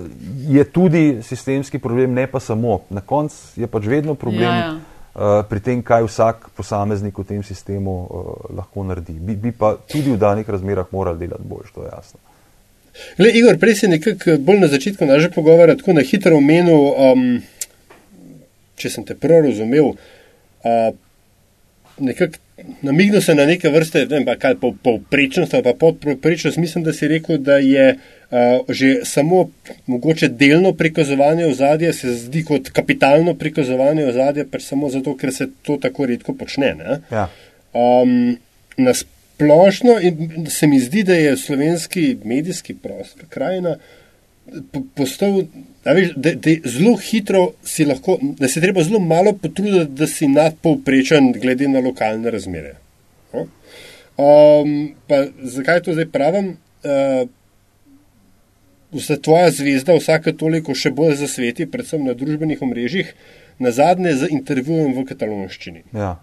je 0.49 0.65
tudi 0.65 1.23
sistemski 1.23 1.79
problem, 1.79 2.15
ne 2.15 2.27
pa 2.27 2.41
samo. 2.41 2.81
Na 2.91 3.01
koncu 3.01 3.61
je 3.61 3.67
pač 3.67 3.87
vedno 3.87 4.15
problem. 4.15 4.49
Ja, 4.49 4.57
ja. 4.57 4.79
Uh, 5.11 5.43
pri 5.49 5.61
tem, 5.61 5.83
kaj 5.83 6.07
vsak 6.07 6.49
posameznik 6.57 7.19
v 7.19 7.25
tem 7.27 7.43
sistemu 7.43 7.95
uh, 8.07 8.35
lahko 8.57 8.85
naredi. 8.87 9.13
Bi, 9.19 9.37
bi 9.37 9.53
pa 9.53 9.75
tudi 9.75 10.13
v 10.13 10.17
danih 10.17 10.49
razmerah 10.49 10.87
morali 10.93 11.27
delati 11.27 11.45
bolj, 11.45 11.73
to 11.75 11.83
je 11.83 11.91
jasno. 11.93 12.21
Le, 13.19 13.31
Igor, 13.35 13.59
prej 13.59 13.75
si 13.75 13.89
nekako 13.91 14.39
bolj 14.39 14.61
na 14.63 14.69
začetku 14.71 15.07
naše 15.07 15.31
pogovora 15.35 15.77
tako 15.77 15.93
na 15.99 16.05
hitro 16.07 16.37
omenil, 16.39 16.87
um, 16.95 17.27
če 18.79 18.91
sem 18.91 19.05
te 19.05 19.19
prav 19.19 19.45
razumel, 19.51 19.93
uh, 19.93 20.95
nekako 22.01 22.39
namignil 22.83 23.21
se 23.21 23.35
na 23.35 23.47
neke 23.47 23.69
vrste, 23.69 24.05
ne 24.05 24.19
vem, 24.19 24.25
pa 24.25 24.37
kaj 24.37 24.57
povprečnost 24.83 25.55
ali 25.55 25.65
pa 25.65 25.75
podprečnost. 25.75 26.57
Mislim, 26.57 26.85
da 26.85 26.93
si 26.93 27.09
rekel, 27.09 27.39
da 27.39 27.57
je 27.57 27.95
uh, 27.95 28.39
že 28.69 28.95
samo 29.05 29.51
mogoče 29.87 30.29
delno 30.29 30.73
prikazovanje 30.73 31.47
ozadja 31.47 31.93
se 31.93 32.15
zdi 32.15 32.45
kot 32.45 32.69
kapitalno 32.69 33.35
prikazovanje 33.35 34.07
ozadja, 34.07 34.45
pač 34.51 34.69
samo 34.69 34.91
zato, 34.91 35.17
ker 35.17 35.33
se 35.33 35.49
to 35.63 35.79
tako 35.83 36.07
redko 36.07 36.35
počne. 36.35 36.75
Ja. 37.11 37.29
Um, 37.73 38.39
splošno 39.41 39.99
in 40.03 40.47
se 40.51 40.67
mi 40.67 40.81
zdi, 40.81 41.03
da 41.03 41.15
je 41.15 41.37
slovenski 41.37 42.17
medijski 42.25 42.75
prostor, 42.75 43.25
krajina, 43.29 43.77
postal, 44.97 45.43
veš, 45.85 46.13
da, 46.17 46.35
da 46.35 46.55
zelo 46.65 46.97
hitro 46.97 47.43
si 47.65 47.85
lahko, 47.85 48.19
da 48.39 48.49
se 48.49 48.61
treba 48.61 48.83
zelo 48.83 49.01
malo 49.01 49.33
potruditi, 49.33 49.91
da 49.99 50.07
si 50.07 50.29
nadpovprečen 50.29 51.33
glede 51.33 51.69
na 51.69 51.81
lokalne 51.81 52.31
razmere. 52.31 52.77
Um, 54.21 54.95
pa 55.09 55.25
zakaj 55.43 55.83
to 55.83 55.93
zdaj 55.97 56.11
pravim? 56.13 56.57
Uh, 56.85 57.29
Vsa 58.91 59.15
tvoja 59.23 59.53
zvezda, 59.55 59.95
vsake 59.95 60.33
toliko 60.35 60.75
še 60.75 60.91
bolj 60.91 61.13
zasveti, 61.21 61.63
predvsem 61.71 62.03
na 62.03 62.11
družbenih 62.19 62.59
omrežjih, 62.67 63.13
na 63.63 63.71
zadnje 63.71 64.17
z 64.19 64.29
intervjujem 64.35 64.97
v 64.97 65.05
katalonščini. 65.07 65.85
Ja. 65.95 66.17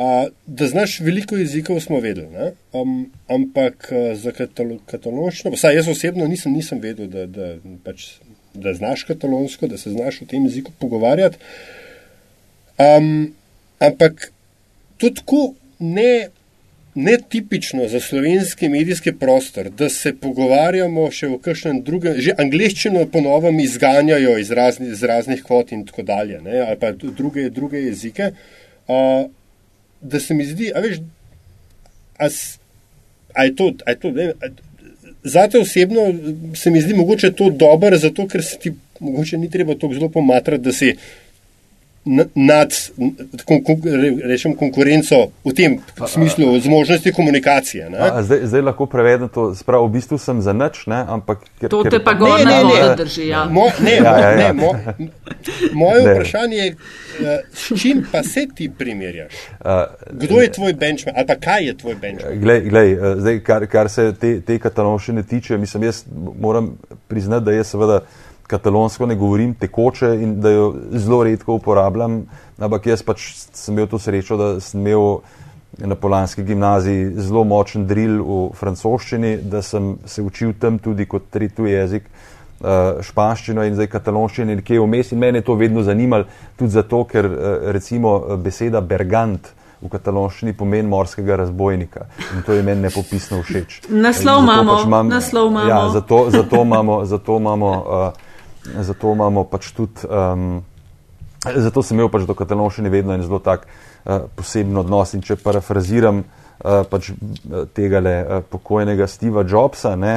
Uh, 0.00 0.30
da 0.46 0.66
znaš 0.66 1.00
veliko 1.04 1.36
jezikov, 1.36 1.76
smo 1.84 1.98
vedeli, 2.00 2.52
um, 2.72 3.10
ampak 3.28 3.90
uh, 3.92 4.16
za 4.16 4.32
katalonščino, 4.88 5.50
vsaj 5.52 5.74
jaz 5.76 5.88
osebno 5.92 6.24
nisem, 6.24 6.54
nisem 6.56 6.78
vedel, 6.80 7.04
da, 7.12 7.26
da, 7.28 7.48
pač, 7.84 8.06
da 8.54 8.72
znaš 8.72 9.02
katalonsko, 9.04 9.68
da 9.68 9.76
se 9.76 9.90
znaš 9.92 10.22
v 10.22 10.28
tem 10.30 10.46
jeziku 10.48 10.72
pogovarjati. 10.80 11.36
Um, 12.80 13.34
ampak 13.76 14.30
to 14.96 15.10
tako 15.18 15.40
ne, 15.78 16.30
ne 16.94 17.16
tipično 17.34 17.88
za 17.88 18.00
slovenski 18.00 18.70
medijski 18.72 19.12
prostor, 19.12 19.68
da 19.68 19.90
se 19.92 20.14
pogovarjamo 20.16 21.10
še 21.12 21.28
v 21.34 21.36
kakšnem 21.44 21.82
drugem, 21.84 22.16
že 22.24 22.38
angliščino 22.40 23.02
ponovno 23.12 23.52
izganjajo 23.60 24.38
iz, 24.40 24.54
razni, 24.56 24.88
iz 24.96 25.04
raznih 25.04 25.44
kvot 25.44 25.76
in 25.76 25.84
tako 25.92 26.06
dalje, 26.08 26.40
ne, 26.40 26.56
ali 26.64 26.80
pa 26.80 26.94
druge, 26.96 27.50
druge 27.52 27.84
jezike. 27.84 28.30
Uh, 28.88 29.28
da 30.00 30.20
se 30.20 30.34
mi 30.34 30.44
zdi, 30.44 30.72
a 30.74 30.80
veš, 30.80 30.98
a, 32.18 33.44
je 33.44 33.54
to, 33.56 33.72
a 33.86 33.90
je 33.90 33.98
to 34.00 34.10
ne, 34.10 34.32
a, 34.42 34.48
zate 35.24 35.58
osebno 35.58 36.00
se 36.54 36.70
mi 36.70 36.80
zdi 36.80 36.94
mogoče 36.94 37.32
to 37.32 37.50
dobro, 37.50 37.98
zato 37.98 38.26
ker 38.28 38.44
se 38.44 38.58
ti 38.58 38.72
mogoče 39.00 39.38
ni 39.38 39.50
treba 39.50 39.74
tako 39.74 39.94
zelo 39.94 40.08
pomatrati, 40.08 40.64
da 40.64 40.72
si 40.72 40.94
nad 42.34 42.72
rečem, 44.24 44.54
konkurenco 44.56 45.32
v 45.44 45.52
tem 45.52 45.70
v 46.00 46.08
smislu 46.08 46.60
z 46.60 46.66
možnosti 46.66 47.12
komunikacije. 47.12 47.92
A, 47.92 48.22
zdaj, 48.22 48.48
zdaj 48.48 48.62
lahko 48.62 48.86
prevedem 48.88 49.28
to, 49.28 49.52
spravo, 49.54 49.84
v 49.84 50.00
bistvu 50.00 50.16
sem 50.16 50.40
za 50.40 50.56
nič, 50.56 50.88
ne, 50.88 51.04
ampak 51.04 51.44
ker, 51.60 51.68
to 51.68 51.84
te 51.84 52.00
pa 52.00 52.16
gore 52.16 52.40
ne, 52.44 52.64
ne, 52.64 52.72
ne, 52.72 52.96
drži. 52.96 53.28
Ja. 53.28 53.44
Mo, 53.44 53.68
ne, 53.84 54.00
ja, 54.00 54.16
ja, 54.16 54.30
ja. 54.32 54.36
Ne, 54.36 54.48
mo, 54.56 54.72
moje 55.76 56.00
ne. 56.00 56.14
vprašanje 56.14 56.56
je, 56.56 56.68
eh, 57.20 57.44
s 57.52 57.76
čim 57.76 58.00
pa 58.12 58.24
se 58.24 58.46
ti 58.48 58.70
primerjaš? 58.72 59.36
Kdo 60.10 60.40
je 60.40 60.52
tvoj 60.56 60.72
benchmark 60.72 61.16
ali 61.20 61.26
pa 61.28 61.36
kaj 61.36 61.68
je 61.68 61.76
tvoj 61.76 61.94
benchmark? 62.00 62.40
Glej, 62.40 62.60
glej, 62.72 62.92
eh, 62.92 63.14
zdaj, 63.20 63.42
kar, 63.44 63.68
kar 63.68 63.92
se 63.92 64.14
te, 64.16 64.40
te 64.40 64.56
kataloščine 64.58 65.22
tiče, 65.22 65.60
mislim, 65.60 65.84
jaz 65.92 66.04
moram 66.40 66.78
priznati, 67.12 67.44
da 67.44 67.52
je 67.52 67.64
seveda 67.64 68.00
katalonsko 68.50 69.06
ne 69.06 69.16
govorim 69.16 69.54
tekoče 69.54 70.14
in 70.22 70.40
da 70.40 70.50
jo 70.50 70.72
zelo 70.92 71.22
redko 71.24 71.54
uporabljam, 71.60 72.24
ampak 72.58 72.90
jaz 72.90 73.04
pač 73.06 73.28
sem 73.36 73.74
imel 73.74 73.86
to 73.90 73.98
srečo, 73.98 74.38
da 74.40 74.48
sem 74.60 74.80
imel 74.80 75.20
na 75.78 75.94
Polanski 75.94 76.42
gimnaziji 76.42 77.12
zelo 77.16 77.44
močen 77.44 77.86
drill 77.86 78.20
v 78.24 78.40
francoščini, 78.58 79.36
da 79.42 79.62
sem 79.62 79.94
se 80.04 80.22
učil 80.22 80.52
tam 80.60 80.78
tudi 80.78 81.06
kot 81.06 81.30
tretji 81.30 81.72
jezik. 81.72 82.10
Uh, 82.60 82.98
španščino 83.00 83.62
in 83.64 83.72
zdaj 83.72 83.86
katalonščino, 83.88 84.52
nekje 84.58 84.82
vmes, 84.82 85.14
in 85.14 85.20
mene 85.22 85.40
je 85.40 85.46
to 85.46 85.54
vedno 85.56 85.80
zanimalo, 85.80 86.26
tudi 86.60 86.74
zato, 86.74 87.06
ker 87.08 87.24
uh, 87.24 87.70
recimo 87.72 88.18
beseda 88.36 88.82
bergant 88.84 89.48
v 89.80 89.88
katalonščini 89.88 90.52
pomeni 90.52 90.88
morskega 90.88 91.38
razbojnika 91.40 92.04
in 92.34 92.42
to 92.44 92.52
je 92.52 92.64
meni 92.66 92.84
nepopisno 92.84 93.40
všeč. 93.40 93.78
Naslov 93.88 94.42
imamo, 94.44 94.74
pač 94.74 94.84
imam, 94.90 95.08
naslov 95.08 95.48
imamo. 95.48 95.70
Ja, 95.70 95.78
zato, 95.94 96.26
zato 96.34 96.60
imamo, 96.66 96.98
zato 97.08 97.38
imamo 97.40 97.70
uh, 97.80 98.28
zato 98.64 99.12
imamo 99.12 99.44
pač 99.44 99.72
tudi, 99.72 100.06
um, 100.08 100.60
zato 101.40 101.82
sem 101.82 101.96
imel 101.96 102.10
pač 102.12 102.26
do 102.28 102.36
katalonščine 102.36 102.92
vedno 102.92 103.16
en 103.16 103.24
zelo 103.24 103.40
tak 103.40 103.66
uh, 103.66 104.28
poseben 104.36 104.76
odnos. 104.80 105.14
In 105.16 105.24
če 105.24 105.38
parafraziram 105.40 106.22
uh, 106.22 106.82
pač 106.90 107.12
uh, 107.12 107.64
tega 107.74 108.02
le 108.04 108.16
uh, 108.20 108.40
pokojnega 108.44 109.08
Steva 109.08 109.44
Jobsa, 109.48 109.96
ne, 109.96 110.16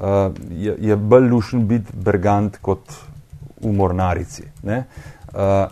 uh, 0.00 0.28
je, 0.50 0.76
je 0.90 0.96
bolj 0.96 1.30
lušen 1.30 1.66
biti 1.70 1.94
bergant 1.94 2.58
kot 2.62 2.84
v 3.62 3.72
mornarici. 3.72 4.48
Uh, 4.66 5.68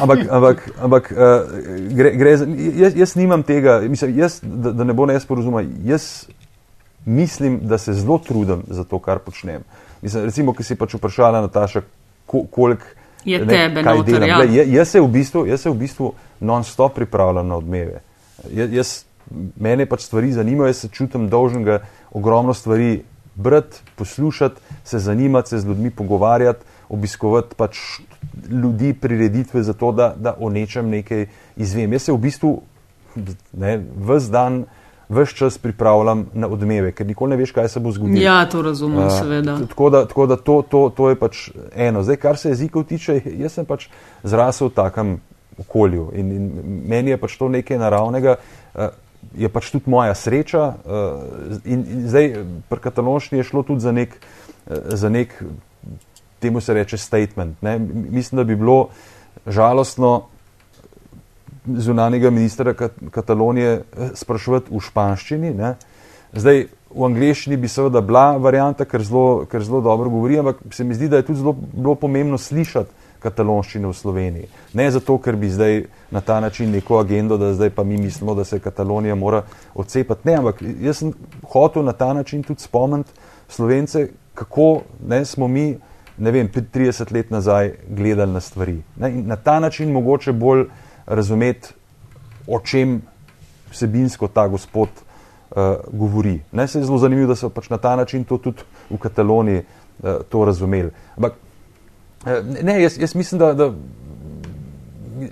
ampak, 0.00 0.26
ampak, 0.26 0.64
ampak 0.82 1.12
uh, 1.14 1.52
gre, 1.94 2.16
gre 2.18 2.36
za, 2.40 2.48
jaz, 2.82 2.96
jaz 2.98 3.14
nimam 3.20 3.44
tega, 3.46 3.78
mislim, 3.86 4.16
jaz, 4.18 4.40
da, 4.42 4.74
da 4.74 4.84
ne 4.84 4.96
bo 4.96 5.06
ne 5.08 5.16
jaz 5.16 5.28
porozumel, 5.28 5.70
jaz 5.86 6.26
mislim, 7.08 7.62
da 7.64 7.78
se 7.78 7.94
zelo 7.96 8.18
trudim 8.20 8.66
za 8.68 8.84
to, 8.84 8.98
kar 9.00 9.22
počnem. 9.24 9.62
Uh, 9.62 9.87
Mislim, 10.02 10.24
recimo, 10.24 10.54
ki 10.54 10.64
si 10.64 10.76
pač 10.78 10.94
vprašala, 10.94 11.40
Nataša, 11.40 11.82
koliko 12.26 12.76
je 13.24 13.38
ne, 13.44 13.52
tebe, 13.52 13.82
noter, 13.82 14.14
delam. 14.14 14.28
Ja. 14.28 14.38
Gle, 14.46 14.64
jaz 14.72 14.94
se 14.94 15.00
v 15.00 15.08
bistvu, 15.08 15.44
v 15.48 15.74
bistvu 15.74 16.12
non-stop 16.40 16.94
pripravljam 16.94 17.48
na 17.48 17.56
odmeve. 17.58 18.02
Jaz, 18.54 18.72
jaz, 18.72 18.92
mene 19.60 19.86
pač 19.86 20.06
stvari 20.06 20.32
zanimajo, 20.32 20.70
jaz 20.70 20.84
se 20.84 20.88
čutim 20.88 21.28
dolžen 21.28 21.64
ga 21.66 21.80
ogromno 22.14 22.54
stvari 22.54 23.02
brati, 23.34 23.82
poslušati, 23.96 24.60
se 24.84 24.98
zanimati, 24.98 25.48
se 25.48 25.58
z 25.58 25.66
ljudmi 25.66 25.90
pogovarjati, 25.90 26.64
obiskovati 26.88 27.54
pač 27.56 28.00
ljudi, 28.50 28.92
prireditve 28.94 29.62
za 29.62 29.72
to, 29.72 29.92
da, 29.92 30.14
da 30.16 30.34
o 30.38 30.50
nečem 30.50 30.88
nekaj 30.90 31.26
izvem. 31.56 31.92
Jaz 31.92 32.08
se 32.08 32.12
v 32.12 32.18
bistvu 32.18 32.54
ne, 33.52 33.78
vse 34.08 34.30
dan 34.30 34.64
vse 35.08 35.36
čas 35.36 35.58
pripravljam 35.58 36.26
na 36.34 36.48
odmeve, 36.48 36.92
ker 36.92 37.06
nikoli 37.06 37.30
ne 37.30 37.36
veš, 37.36 37.52
kaj 37.52 37.68
se 37.68 37.80
bo 37.80 37.92
zgodilo. 37.92 38.20
Ja, 38.22 38.44
to 38.48 38.62
razumem, 38.62 39.06
uh, 39.06 39.12
seveda. 39.18 39.58
Tako 39.68 39.90
da, 39.90 40.04
tako 40.06 40.26
da 40.26 40.36
to, 40.36 40.62
to, 40.68 40.82
to 40.96 41.08
je 41.08 41.16
pač 41.16 41.50
eno. 41.74 42.02
Zdaj, 42.02 42.16
kar 42.16 42.36
se 42.36 42.52
jezikov 42.52 42.84
tiče, 42.84 43.20
jaz 43.38 43.58
sem 43.58 43.66
pač 43.66 43.88
zrasel 44.22 44.68
v 44.68 44.76
takem 44.76 45.18
okolju 45.58 46.10
in, 46.14 46.32
in 46.32 46.50
meni 46.88 47.10
je 47.10 47.20
pač 47.20 47.36
to 47.38 47.48
nekaj 47.48 47.78
naravnega. 47.78 48.38
Uh, 48.74 48.88
Je 49.34 49.48
pač 49.50 49.66
tudi 49.74 49.90
moja 49.90 50.14
sreča, 50.14 50.60
uh, 50.86 51.56
in, 51.66 51.82
in 51.82 52.04
zdaj 52.08 52.28
pri 52.70 52.80
katalonščini 52.80 53.40
je 53.40 53.48
šlo 53.50 53.64
tudi 53.66 53.82
za 53.82 53.92
nek, 53.92 54.14
uh, 54.14 54.94
za 54.94 55.10
nek 55.10 55.34
temu 56.38 56.60
se 56.60 56.74
reče, 56.74 56.96
statement. 56.96 57.62
Ne? 57.62 57.78
Mislim, 57.78 58.36
da 58.38 58.44
bi 58.44 58.56
bilo 58.56 58.88
žalostno, 59.46 60.28
zunanjega 61.76 62.30
ministra 62.30 62.74
Katalonije 63.10 63.70
eh, 63.70 64.10
sprašovati 64.14 64.74
v 64.74 64.80
španščini. 64.80 65.54
Ne. 65.54 65.74
Zdaj, 66.32 66.66
v 66.90 67.04
angleščini 67.04 67.56
bi 67.56 67.68
seveda 67.68 68.00
bila 68.00 68.36
varijanta, 68.36 68.84
ker 68.88 69.02
zelo, 69.04 69.44
ker 69.50 69.64
zelo 69.64 69.80
dobro 69.84 70.10
govori, 70.10 70.38
ampak 70.38 70.62
se 70.72 70.84
mi 70.84 70.94
zdi, 70.94 71.08
da 71.08 71.20
je 71.20 71.28
tudi 71.28 71.40
zelo 71.40 71.52
bilo 71.52 71.94
pomembno 71.94 72.38
slišati 72.38 73.06
katalonščino 73.22 73.90
v 73.90 73.96
Sloveniji. 73.96 74.48
Ne 74.78 74.90
zato, 74.94 75.18
ker 75.18 75.36
bi 75.36 75.50
zdaj 75.50 75.82
na 76.14 76.20
ta 76.20 76.38
način 76.40 76.70
neko 76.70 77.00
agendo, 77.00 77.36
da 77.38 77.52
zdaj 77.54 77.70
pa 77.74 77.84
mi 77.84 77.98
mislimo, 77.98 78.34
da 78.34 78.44
se 78.44 78.60
Katalonija 78.60 79.14
mora 79.14 79.42
odcepati. 79.74 80.28
Ne, 80.28 80.36
ampak 80.38 80.62
jaz 80.62 81.02
sem 81.02 81.12
hotel 81.52 81.84
na 81.84 81.92
ta 81.92 82.12
način 82.12 82.42
tudi 82.42 82.62
spomniti 82.62 83.10
Slovence, 83.48 84.08
kako 84.34 84.82
ne, 85.06 85.24
smo 85.24 85.48
mi, 85.48 85.78
ne 86.18 86.30
vem, 86.30 86.48
30 86.48 87.12
let 87.12 87.30
nazaj 87.30 87.72
gledali 87.88 88.32
na 88.32 88.40
stvari. 88.40 88.82
Ne, 88.96 89.10
na 89.10 89.36
ta 89.36 89.58
način 89.60 89.92
mogoče 89.92 90.32
bolj 90.32 90.66
razumeti, 91.08 91.72
o 92.46 92.60
čem 92.60 93.00
vsebinsko 93.70 94.28
ta 94.28 94.48
gospod 94.48 94.88
uh, 94.88 95.56
govori. 95.92 96.40
Ne, 96.52 96.68
se 96.68 96.78
je 96.78 96.84
zelo 96.84 96.98
zanimivo, 96.98 97.28
da 97.28 97.36
so 97.36 97.50
pač 97.50 97.70
na 97.70 97.78
ta 97.78 97.96
način 97.96 98.24
to 98.24 98.38
tudi 98.38 98.64
v 98.90 98.96
Kataloniji 99.00 99.62
uh, 99.64 100.20
to 100.28 100.44
razumeli. 100.44 100.90
Ampak 101.16 101.32
uh, 102.26 102.62
ne, 102.62 102.82
jaz, 102.82 102.98
jaz 103.00 103.14
mislim, 103.14 103.38
da, 103.38 103.52
da 103.54 103.72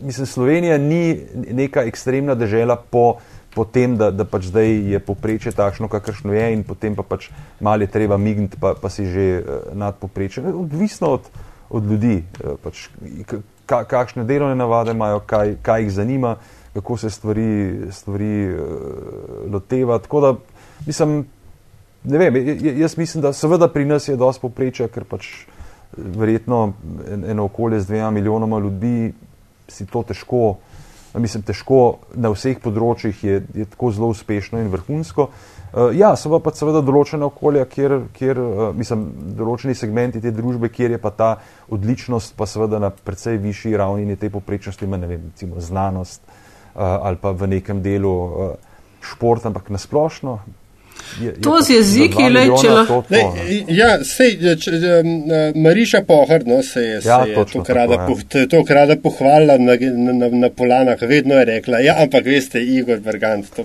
mislim, 0.00 0.26
Slovenija 0.26 0.78
ni 0.78 1.20
neka 1.52 1.82
ekstremna 1.82 2.34
država 2.34 2.76
po, 2.90 3.16
po 3.54 3.64
tem, 3.64 3.96
da, 3.96 4.10
da 4.10 4.24
pač 4.24 4.50
zdaj 4.52 4.72
je 4.92 5.00
poprečje 5.00 5.52
takšno, 5.52 5.88
kakršno 5.88 6.32
je, 6.32 6.52
in 6.52 6.64
potem 6.64 6.96
pa 6.96 7.02
pač 7.02 7.30
malo 7.60 7.86
treba 7.86 8.16
migniti, 8.16 8.56
pa, 8.60 8.74
pa 8.74 8.92
si 8.92 9.06
že 9.06 9.26
uh, 9.40 9.76
nad 9.76 9.96
poprečjem. 10.00 10.52
Odvisno 10.52 11.16
od, 11.20 11.28
od 11.70 11.84
ljudi, 11.84 12.24
uh, 12.44 12.56
pač, 12.62 12.88
ka, 13.66 13.84
kakšne 13.84 14.24
delovne 14.24 14.56
navade 14.56 14.90
imajo, 14.90 15.20
kaj, 15.26 15.56
kaj 15.62 15.82
jih 15.82 15.92
zanima, 15.92 16.36
kako 16.74 16.96
se 16.96 17.10
stvari, 17.10 17.80
stvari 17.90 18.54
uh, 18.54 18.60
loteva. 19.52 19.98
Tako 19.98 20.20
da, 20.20 20.34
mislim, 20.86 21.26
ne 22.04 22.18
vem, 22.18 22.36
jaz 22.78 22.98
mislim, 22.98 23.22
da 23.22 23.32
seveda 23.32 23.68
pri 23.68 23.84
nas 23.84 24.08
je 24.08 24.16
dosti 24.16 24.42
poprečja, 24.42 24.88
ker 24.88 25.04
pač 25.04 25.46
verjetno 25.96 26.72
eno 27.28 27.44
okolje 27.44 27.80
z 27.80 27.86
dvema 27.86 28.10
milijonoma 28.10 28.58
ljudi 28.58 29.12
si 29.68 29.86
to 29.86 30.02
težko, 30.02 30.56
mislim, 31.14 31.42
težko 31.42 31.98
na 32.14 32.30
vseh 32.34 32.58
področjih 32.62 33.24
je, 33.24 33.42
je 33.54 33.64
tako 33.72 33.90
zelo 33.92 34.10
uspešno 34.12 34.60
in 34.60 34.68
vrhunsko. 34.70 35.30
Uh, 35.30 35.55
ja, 35.92 36.14
so 36.16 36.38
pa 36.40 36.52
seveda 36.56 36.80
določene 36.84 37.26
okolja, 37.28 37.66
kjer, 37.68 37.96
kjer 38.16 38.40
uh, 38.40 38.62
mislim, 38.76 39.06
določeni 39.36 39.76
segmenti 39.76 40.22
te 40.24 40.32
družbe, 40.34 40.70
kjer 40.72 40.96
je 40.96 41.00
pa 41.02 41.12
ta 41.12 41.30
odličnost, 41.72 42.36
pa 42.36 42.48
seveda 42.48 42.80
na 42.82 42.90
precej 42.90 43.36
višji 43.42 43.76
ravni 43.76 44.16
te 44.16 44.30
poprečnosti, 44.32 44.88
ne 44.88 45.06
vem, 45.06 45.30
recimo 45.32 45.60
znanost 45.60 46.22
uh, 46.26 46.80
ali 46.80 47.20
pa 47.20 47.32
v 47.36 47.50
nekem 47.56 47.82
delu 47.84 48.14
šport, 49.04 49.44
ampak 49.46 49.68
nasplošno 49.70 50.40
Je, 51.20 51.26
je 51.26 51.40
to 51.42 51.60
z 51.62 51.70
jeziki, 51.70 52.28
le 52.32 52.44
če 52.60 52.70
lahko. 52.70 53.02
Ja, 53.72 53.90
sej, 54.04 54.36
če, 54.60 54.72
Mariša 55.54 56.02
Pohar, 56.08 56.44
no, 56.46 56.60
se 56.62 56.82
je, 56.82 57.00
ja, 57.04 57.22
se 57.24 57.30
je 57.30 57.44
to, 57.52 57.62
krada, 57.64 57.96
tako, 57.96 58.18
ja. 58.34 58.46
to 58.52 58.62
krada 58.68 58.96
pohvalila 59.02 59.56
na, 59.58 59.76
na, 59.80 60.12
na, 60.12 60.28
na 60.28 60.50
polanah, 60.50 61.00
vedno 61.00 61.38
je 61.40 61.44
rekla, 61.44 61.80
ja, 61.84 61.96
ampak 62.02 62.26
veste, 62.26 62.60
Igor 62.60 63.00
Bergant, 63.00 63.48
to, 63.56 63.64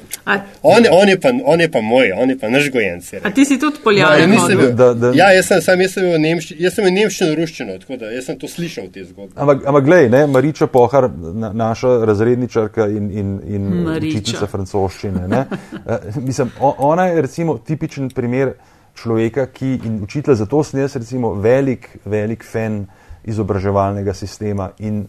on, 0.62 0.88
on, 0.92 1.10
je 1.10 1.20
pa, 1.20 1.34
on 1.46 1.62
je 1.62 1.70
pa 1.72 1.82
moj, 1.82 2.12
on 2.18 2.30
je 2.30 2.38
pa 2.40 2.50
naš 2.50 2.70
gojenc. 2.72 3.12
A 3.24 3.32
ti 3.36 3.46
si 3.46 3.60
tudi 3.60 3.84
poljan? 3.84 4.30
No, 4.32 5.12
ja, 5.16 5.32
jaz 5.36 5.52
sem, 5.52 5.62
sam, 5.62 5.82
jaz 5.82 5.98
sem 5.98 6.08
v 6.08 6.22
Nemščini, 6.24 6.62
jaz 6.64 6.78
sem 6.78 6.88
v 6.88 6.94
Nemščini 6.96 7.36
ruščino, 7.36 7.78
tako 7.84 8.00
da 8.02 8.12
jaz 8.16 8.30
sem 8.30 8.40
to 8.40 8.50
slišal 8.52 8.88
te 8.94 9.04
zgodbe. 9.06 9.36
Ampak, 9.36 9.66
ampak 9.68 9.88
glej, 9.88 10.10
ne, 10.14 10.24
Mariča 10.32 10.68
Pohar, 10.72 11.10
na, 11.12 11.52
naša 11.66 11.98
razredničarka 12.08 12.88
in, 12.92 13.12
in, 13.12 13.36
in 13.48 13.70
učiteljica 13.84 14.48
francoščine, 14.52 15.28
ne, 15.32 15.46
uh, 15.82 16.10
mislim, 16.30 16.52
ona 16.60 17.10
je 17.12 17.21
recimo 17.22 17.58
tipičen 17.58 18.10
primer 18.10 18.56
človeka, 18.98 19.46
ki 19.54 19.80
in 19.88 20.00
učitelj, 20.04 20.36
zato 20.44 20.64
sem 20.64 20.82
jaz 20.82 20.96
recimo 20.96 21.34
velik, 21.34 21.90
velik 22.06 22.44
fan 22.44 22.86
izobraževalnega 23.24 24.14
sistema 24.14 24.72
in 24.80 25.06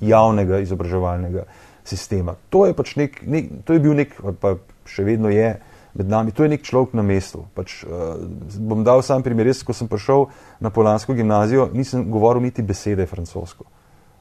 javnega 0.00 0.58
izobraževalnega 0.58 1.44
sistema. 1.84 2.34
To 2.50 2.66
je 2.66 2.74
pač 2.74 2.96
nek, 2.96 3.20
nek 3.26 3.50
to 3.64 3.76
je 3.76 3.82
bil 3.84 3.94
nek, 3.94 4.16
pa 4.40 4.56
še 4.88 5.04
vedno 5.06 5.32
je 5.32 5.54
med 5.94 6.08
nami, 6.10 6.34
to 6.34 6.42
je 6.42 6.50
nek 6.50 6.64
človek 6.66 6.96
na 6.98 7.04
mestu. 7.06 7.44
Pač, 7.54 7.84
uh, 7.86 8.18
bom 8.58 8.82
dal 8.84 9.02
sam 9.06 9.22
primer, 9.22 9.46
jaz, 9.52 9.62
ko 9.62 9.76
sem 9.76 9.88
prišel 9.88 10.26
na 10.60 10.72
Polansko 10.74 11.14
gimnazijo, 11.14 11.68
nisem 11.72 12.08
govoril 12.10 12.42
niti 12.42 12.66
besede 12.66 13.06
francosko. 13.06 13.64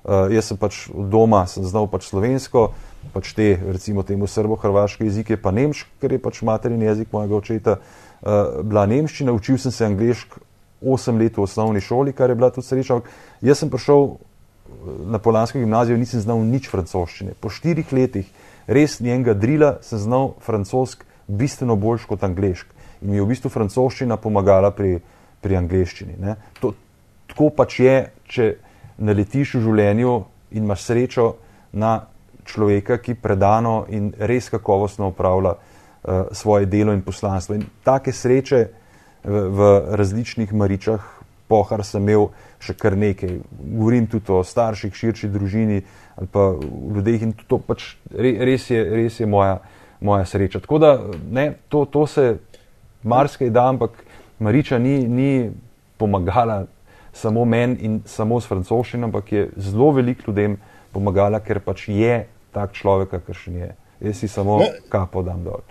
Uh, 0.04 0.28
jaz 0.36 0.52
sem 0.52 0.60
pač 0.60 0.90
doma, 0.92 1.46
sem 1.48 1.64
znal 1.64 1.88
pač 1.88 2.10
slovensko, 2.10 2.74
pač 3.16 3.32
te, 3.38 3.54
recimo 3.56 4.04
temu 4.04 4.28
srbo-hrvaške 4.28 5.08
jezike, 5.08 5.38
pa 5.40 5.54
nemški, 5.56 5.88
ker 6.04 6.12
je 6.12 6.20
pač 6.20 6.42
materin 6.44 6.82
jezik 6.84 7.14
mojega 7.16 7.38
očeta, 7.40 7.78
uh, 7.80 8.60
bila 8.68 8.84
nemščina, 8.92 9.32
učil 9.32 9.62
sem 9.64 9.72
se 9.72 9.88
angliško 9.88 10.44
8 10.84 11.20
let 11.20 11.38
v 11.38 11.42
osnovni 11.42 11.82
šoli, 11.82 12.14
kar 12.14 12.30
je 12.30 12.36
bila 12.36 12.52
tudi 12.52 12.68
sreča. 12.68 13.00
Jaz 13.42 13.64
sem 13.64 13.72
prišel 13.72 14.18
na 15.08 15.20
Polansko 15.20 15.60
gimnazijo, 15.60 15.98
nisem 15.98 16.22
znal 16.22 16.44
nič 16.44 16.68
francoščine. 16.72 17.38
Po 17.40 17.50
štirih 17.50 17.88
letih 17.96 18.28
res 18.68 19.00
njenega 19.00 19.34
drila 19.34 19.78
sem 19.82 20.00
znal 20.00 20.34
francosk 20.44 21.06
bistveno 21.28 21.76
boljš 21.80 22.08
kot 22.10 22.24
anglišk. 22.24 22.68
In 23.02 23.12
mi 23.12 23.20
je 23.20 23.24
v 23.24 23.32
bistvu 23.32 23.52
francoščina 23.52 24.18
pomagala 24.18 24.72
pri, 24.76 25.00
pri 25.44 25.60
angliščini. 25.60 26.36
To, 26.60 26.74
tako 27.32 27.50
pač 27.56 27.80
je, 27.80 27.96
če 28.28 28.50
naletiš 28.98 29.56
v 29.58 29.64
življenju 29.68 30.14
in 30.54 30.64
imaš 30.64 30.86
srečo 30.90 31.34
na 31.74 32.06
človeka, 32.46 32.98
ki 32.98 33.16
predano 33.16 33.86
in 33.90 34.12
res 34.20 34.50
kakovostno 34.52 35.10
upravlja 35.14 35.56
uh, 35.56 36.32
svoje 36.32 36.66
delo 36.66 36.94
in 36.94 37.02
poslanstvo. 37.02 37.56
In 37.56 37.66
take 37.84 38.12
sreče 38.14 38.68
v, 39.24 39.44
v 39.50 39.70
različnih 39.96 40.54
maričah, 40.54 41.04
pohar 41.48 41.84
sem 41.86 42.04
imel 42.04 42.30
še 42.64 42.76
kar 42.80 42.98
nekaj. 42.98 43.40
Govorim 43.60 44.08
tudi 44.12 44.32
o 44.32 44.44
starših, 44.44 44.94
širši 44.96 45.30
družini 45.32 45.84
ali 46.14 46.30
pa 46.30 46.52
ljudeh 46.94 47.24
in 47.26 47.32
to 47.34 47.58
pač 47.58 47.96
res 48.14 48.70
je, 48.70 48.78
res 48.78 49.20
je 49.20 49.26
moja, 49.26 49.64
moja 49.98 50.28
sreča. 50.30 50.62
Tako 50.62 50.78
da 50.80 50.92
ne, 51.32 51.56
to, 51.70 51.86
to 51.90 52.06
se 52.08 52.36
marsikaj 53.04 53.50
da, 53.50 53.68
ampak 53.72 54.04
Mariča 54.40 54.78
ni, 54.78 55.08
ni 55.08 55.52
pomagala 55.98 56.66
samo 57.14 57.46
meni 57.46 57.78
in 57.82 58.02
samo 58.06 58.42
s 58.42 58.50
francoščino, 58.50 59.08
ampak 59.08 59.32
je 59.32 59.48
zelo 59.58 59.92
velik 59.92 60.28
ljudem 60.28 60.58
pomagala, 60.92 61.40
ker 61.40 61.60
pač 61.60 61.88
je 61.90 62.26
tak 62.54 62.74
človek, 62.78 63.14
kakršen 63.14 63.58
je. 63.58 63.72
Jaz 64.04 64.20
si 64.20 64.28
samo 64.28 64.60
no, 64.60 64.68
kapo 64.90 65.24
dam 65.24 65.44
dol. 65.46 65.64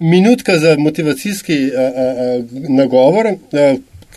Minutka 0.00 0.58
za 0.58 0.76
motivacijski 0.78 1.56
a, 1.72 1.80
a, 1.80 2.06
a, 2.06 2.26
nagovor. 2.68 3.26
A, 3.26 3.66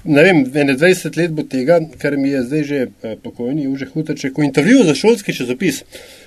ne 0.04 0.24
vem, 0.24 0.44
21 0.46 1.18
let 1.18 1.32
bo 1.36 1.44
tega, 1.44 1.80
kar 2.00 2.18
mi 2.18 2.30
je 2.30 2.44
zdaj 2.44 2.64
že 2.64 2.80
pokojni, 3.24 3.66
Juže 3.68 3.90
Hutaček, 3.94 4.38
v 4.38 4.48
intervjuju 4.48 4.86
za 4.88 4.96
šolski 4.96 5.36
časopis 5.36 5.84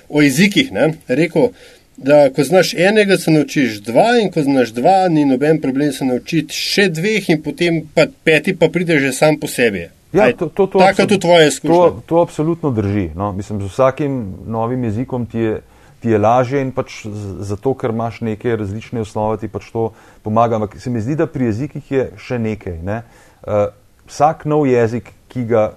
o 0.09 0.21
jezikih, 0.21 0.71
ne, 0.71 0.93
rekel, 1.07 1.49
da 1.97 2.29
ko 2.33 2.43
znaš 2.43 2.73
enega, 2.73 3.17
se 3.17 3.31
naučiš 3.31 3.79
dva, 3.85 4.19
in 4.21 4.29
ko 4.31 4.43
znaš 4.43 4.73
dva, 4.77 5.07
ni 5.09 5.25
noben 5.25 5.61
problem 5.61 5.91
se 5.93 6.05
naučiti 6.05 6.53
še 6.53 6.87
dveh, 6.89 7.29
in 7.29 7.41
potem 7.41 7.81
pa 7.93 8.05
peti 8.23 8.53
pa 8.57 8.69
pride 8.69 8.99
že 8.99 9.13
sam 9.13 9.39
po 9.41 9.47
sebi. 9.47 9.87
Ja, 10.13 10.29
to, 10.37 10.47
to, 10.49 10.67
to, 10.67 10.79
tako 10.79 11.01
tudi 11.01 11.19
tvoje 11.19 11.47
izkušnje. 11.47 11.75
To, 11.75 12.01
to 12.05 12.21
absolutno 12.21 12.71
drži. 12.71 13.09
No. 13.15 13.31
Mislim, 13.33 13.61
z 13.61 13.65
vsakim 13.65 14.33
novim 14.45 14.83
jezikom 14.83 15.25
ti 15.25 15.39
je, 15.39 15.61
ti 15.99 16.09
je 16.09 16.17
lažje 16.17 16.61
in 16.61 16.71
pač 16.71 17.05
zato, 17.39 17.73
ker 17.73 17.89
imaš 17.89 18.21
neke 18.21 18.55
različne 18.55 19.01
osnove, 19.01 19.39
ti 19.41 19.47
pač 19.47 19.71
to 19.73 19.89
pomaga. 20.21 20.55
Ampak 20.55 20.77
se 20.81 20.89
mi 20.89 21.01
zdi, 21.01 21.15
da 21.15 21.25
pri 21.27 21.49
jezikih 21.49 21.91
je 21.91 22.11
še 22.21 22.37
nekaj. 22.39 22.77
Ne. 22.85 23.01
Uh, 23.41 23.73
vsak 24.05 24.45
nov 24.45 24.67
jezik, 24.69 25.09
ki 25.33 25.47
ga 25.49 25.71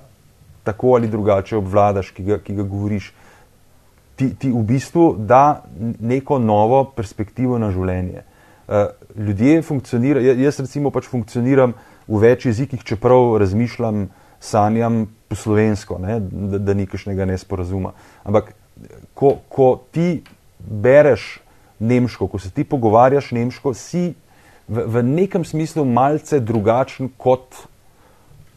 tako 0.67 0.99
ali 0.99 1.09
drugače 1.09 1.57
obvladaš, 1.57 2.11
ki 2.13 2.27
ga, 2.27 2.39
ki 2.43 2.59
ga 2.59 2.69
govoriš, 2.69 3.13
ti, 4.17 4.35
ti 4.35 4.53
v 4.53 4.63
bistvu 4.69 5.15
da 5.19 5.63
neko 6.01 6.39
novo 6.39 6.85
perspektivo 6.93 7.57
na 7.59 7.73
življenje. 7.73 8.27
Uh, 8.67 8.91
ljudje 9.17 9.63
funkcionirajo, 9.63 10.37
jaz 10.43 10.61
recimo 10.61 10.93
pač 10.93 11.09
funkcioniram 11.09 11.73
v 12.05 12.21
več 12.21 12.51
jezikih, 12.51 12.85
čeprav 12.85 13.39
razmišljam 13.41 14.09
sanjam 14.47 15.05
po 15.29 15.35
slovensko, 15.35 15.99
ne, 15.99 16.21
da, 16.21 16.59
da 16.59 16.75
ni 16.75 16.87
kakšnega 16.87 17.27
nesporazuma. 17.27 17.93
Ampak, 18.25 18.53
ko, 19.15 19.37
ko 19.49 19.73
ti 19.91 20.23
bereš 20.61 21.39
nemško, 21.79 22.29
ko 22.31 22.39
se 22.39 22.51
ti 22.51 22.65
pogovarjaš 22.65 23.33
nemško, 23.37 23.75
si 23.75 24.15
v, 24.69 24.85
v 24.87 25.03
nekem 25.03 25.45
smislu 25.45 25.85
malce 25.85 26.41
drugačen, 26.41 27.11
kot 27.19 27.67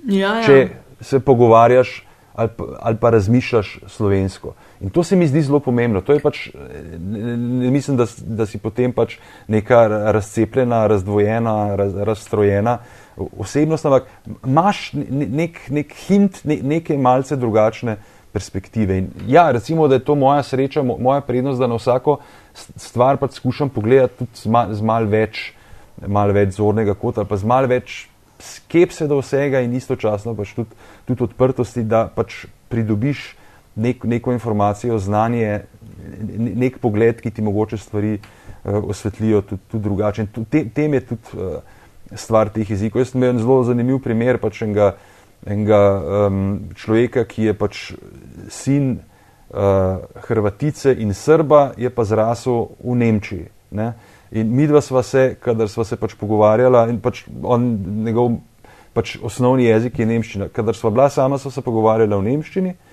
ja, 0.05 0.39
ja. 0.39 0.45
če 0.45 0.59
se 1.01 1.19
pogovarjaš 1.19 2.03
ali 2.39 2.51
pa, 2.55 2.65
ali 2.79 2.97
pa 3.01 3.09
razmišljaš 3.09 3.79
slovensko. 3.87 4.53
In 4.81 4.89
to 4.89 5.03
se 5.03 5.15
mi 5.15 5.27
zdi 5.27 5.41
zelo 5.43 5.59
pomembno. 5.59 5.99
Pač, 6.23 6.49
ne, 6.55 7.35
ne 7.37 7.71
mislim, 7.71 7.97
da, 7.99 8.05
da 8.23 8.45
si 8.47 8.61
potem 8.63 8.93
pač 8.95 9.17
neka 9.51 9.81
razcepljena, 10.15 10.85
razdvojena, 10.87 11.55
raz, 11.75 11.95
razstrojena 12.07 12.77
osebnost, 13.19 13.85
ampak 13.85 14.07
imaš 14.47 14.93
nek, 14.93 15.59
nek 15.69 15.91
hint, 16.07 16.39
ne, 16.47 16.61
neke 16.63 16.95
malce 16.97 17.35
drugačne 17.35 17.97
perspektive. 18.31 19.01
In 19.01 19.09
ja, 19.27 19.49
recimo, 19.51 19.87
da 19.87 19.99
je 19.99 20.05
to 20.07 20.15
moja 20.15 20.43
sreča, 20.43 20.83
moja 20.83 21.21
prednost, 21.27 21.59
da 21.59 21.67
na 21.67 21.75
vsako 21.75 22.19
stvar 22.75 23.19
pač 23.19 23.35
skušam 23.41 23.69
pogledati 23.69 24.21
tudi 24.21 24.43
z, 24.45 24.53
mal, 24.53 24.71
z 24.73 24.85
mal, 24.85 25.09
več, 25.11 25.41
mal 26.07 26.31
več 26.31 26.55
zornega 26.55 26.95
kota, 26.95 27.25
pa 27.27 27.35
z 27.35 27.49
mal 27.49 27.67
več 27.67 28.05
skepse 28.39 29.09
do 29.11 29.19
vsega 29.19 29.59
in 29.65 29.75
istočasno 29.75 30.37
pač 30.37 30.55
tudi, 30.55 30.79
tudi 31.09 31.27
odprtosti, 31.27 31.83
da 31.83 32.05
pač 32.15 32.45
pridobiš 32.71 33.33
nek, 33.79 34.03
neko 34.03 34.33
informacijo, 34.35 34.99
znanje, 34.99 35.61
nek 36.37 36.79
pogled, 36.83 37.21
ki 37.21 37.31
ti 37.31 37.41
mogoče 37.45 37.77
stvari 37.77 38.17
uh, 38.19 38.83
osvetlijo 38.89 39.41
tudi, 39.41 39.61
tudi 39.71 39.83
drugače. 39.83 40.25
Tudi, 40.35 40.65
tem 40.75 40.93
je 40.93 41.05
tudi 41.11 41.37
uh, 41.37 41.59
stvar 42.15 42.49
teh 42.53 42.69
jezikov. 42.69 43.01
Jaz 43.01 43.13
sem 43.13 43.23
imel 43.23 43.39
zelo 43.41 43.61
zanimiv 43.63 44.01
primer 44.03 44.39
pač 44.41 44.63
enega, 44.65 44.93
enega 45.47 45.81
um, 46.27 46.43
človeka, 46.75 47.25
ki 47.29 47.49
je 47.49 47.55
pač 47.57 47.83
sin 48.49 48.91
uh, 48.97 50.03
Hrvatice 50.27 50.95
in 50.97 51.13
Srba, 51.13 51.73
je 51.77 51.89
pa 51.93 52.05
zrasel 52.05 52.69
v 52.83 52.99
Nemčiji. 52.99 53.47
Ne? 53.71 53.93
In 54.31 54.51
mi 54.53 54.67
dva 54.69 54.81
sva 54.81 55.03
se, 55.03 55.35
kadar 55.41 55.69
sva 55.69 55.85
se 55.85 55.97
pač 55.97 56.13
pogovarjala, 56.17 56.87
in 56.89 56.99
pač 57.01 57.23
on, 57.41 57.65
njegov 58.05 58.37
pač 58.93 59.15
osnovni 59.21 59.65
jezik 59.65 59.99
je 59.99 60.05
nemščina. 60.09 60.49
Kadar 60.53 60.77
sva 60.77 60.91
bila 60.93 61.09
sama, 61.13 61.37
sva 61.41 61.51
se 61.53 61.61
pogovarjala 61.65 62.17
v 62.17 62.27
nemščini, 62.27 62.73
ka, 62.73 62.88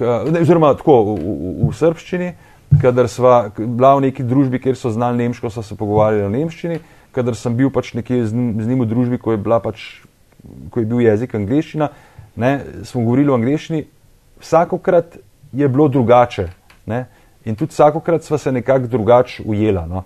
ne, 0.00 0.40
oziroma 0.40 0.74
tako 0.76 0.98
v, 1.04 1.16
v, 1.16 1.54
v 1.68 1.72
srpščini. 1.76 2.34
Kadar 2.82 3.08
sva 3.08 3.48
bila 3.56 3.94
v 3.96 4.08
neki 4.08 4.26
družbi, 4.26 4.58
kjer 4.60 4.76
so 4.76 4.90
znali 4.90 5.22
nemško, 5.22 5.50
sva 5.54 5.62
se 5.62 5.76
pogovarjala 5.78 6.28
v 6.28 6.40
nemščini. 6.40 6.80
Kadar 7.14 7.38
sem 7.38 7.54
bil 7.56 7.70
pač 7.72 7.94
nekje 7.96 8.26
z, 8.26 8.34
z 8.34 8.66
njim 8.66 8.82
v 8.84 8.88
družbi, 8.90 9.20
ko 9.22 9.32
je, 9.32 9.40
pač, 9.40 9.84
ko 10.70 10.82
je 10.82 10.88
bil 10.88 11.00
jezik 11.00 11.36
angliščina, 11.38 11.88
ne, 12.36 12.50
smo 12.84 13.04
govorili 13.06 13.32
v 13.32 13.38
angliščini, 13.38 13.86
vsakokrat 14.42 15.16
je 15.56 15.68
bilo 15.68 15.88
drugače. 15.88 16.50
Ne? 16.86 17.06
In 17.46 17.56
tudi 17.56 17.72
vsakokrat 17.72 18.26
smo 18.26 18.38
se 18.38 18.52
nekako 18.52 18.90
drugače 18.92 19.46
ujela. 19.46 19.86
No? 19.86 20.04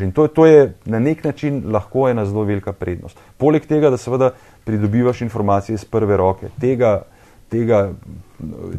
In 0.00 0.12
to, 0.12 0.28
to 0.28 0.46
je 0.46 0.74
na 0.84 0.98
nek 0.98 1.24
način 1.24 1.62
lahko 1.72 2.08
ena 2.08 2.26
zelo 2.26 2.44
velika 2.44 2.72
prednost. 2.72 3.18
Poleg 3.38 3.66
tega, 3.66 3.90
da 3.90 3.96
seveda 3.96 4.30
pridobivaš 4.64 5.20
informacije 5.20 5.74
iz 5.74 5.84
prve 5.84 6.16
roke, 6.16 6.48
tega, 6.60 7.02
tega, 7.56 7.80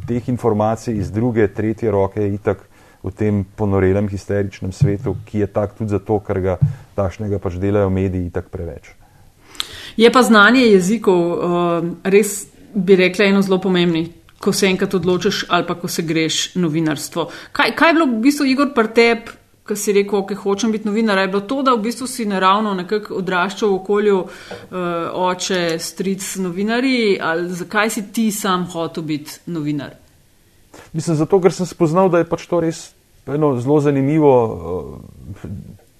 teh 0.07 0.29
informacij 0.29 1.01
iz 1.01 1.09
druge, 1.11 1.47
tretje 1.49 1.91
roke 1.91 2.21
je 2.21 2.33
itak 2.37 2.61
v 3.03 3.13
tem 3.15 3.41
ponorelem, 3.57 4.09
histeričnem 4.09 4.71
svetu, 4.71 5.15
ki 5.25 5.45
je 5.45 5.47
tak 5.47 5.73
tudi 5.77 5.93
zato, 5.95 6.19
ker 6.21 6.41
ga 6.41 6.55
takšnega 6.97 7.39
pač 7.41 7.57
delajo 7.61 7.89
mediji 7.93 8.29
itak 8.29 8.51
preveč. 8.53 8.93
Je 9.97 10.09
pa 10.13 10.21
znanje 10.21 10.67
jezikov 10.67 11.17
uh, 11.17 11.89
res, 12.05 12.45
bi 12.73 12.97
rekla, 12.99 13.31
eno 13.31 13.41
zelo 13.41 13.57
pomembnih 13.63 14.13
ko 14.39 14.53
se 14.53 14.67
enkrat 14.67 14.93
odločiš 14.93 15.45
ali 15.49 15.65
pa 15.67 15.75
ko 15.75 15.87
se 15.87 16.01
greš 16.01 16.55
novinarstvo. 16.55 17.29
Kaj, 17.51 17.73
kaj 17.75 17.89
je 17.89 17.93
bilo 17.93 18.05
v 18.05 18.21
bistvu 18.21 18.45
Igor 18.45 18.73
Partep, 18.75 19.29
ki 19.67 19.75
si 19.75 19.93
rekel, 19.93 20.23
da 20.29 20.35
hočem 20.35 20.71
biti 20.71 20.87
novinar? 20.87 21.17
Je 21.17 21.27
bilo 21.27 21.41
to, 21.41 21.61
da 21.63 21.73
v 21.75 21.83
bistvu 21.87 22.07
si 22.07 22.25
naravno 22.25 22.73
nekako 22.77 23.19
odraščal 23.21 23.69
v 23.69 23.79
okolju 23.79 24.17
uh, 24.19 24.29
oče, 25.27 25.79
stric 25.79 26.25
novinarji 26.43 27.19
ali 27.21 27.49
zakaj 27.53 27.89
si 27.89 28.05
ti 28.13 28.31
sam 28.31 28.65
hotel 28.71 29.03
biti 29.03 29.39
novinar? 29.45 29.97
Mislim, 30.93 31.17
zato 31.17 31.41
ker 31.41 31.53
sem 31.53 31.65
spoznal, 31.65 32.09
da 32.09 32.21
je 32.21 32.29
pač 32.29 32.47
to 32.47 32.61
res 32.63 32.89
eno 33.27 33.55
zelo 33.59 33.79
zanimivo, 33.83 34.33
uh, 34.47 35.45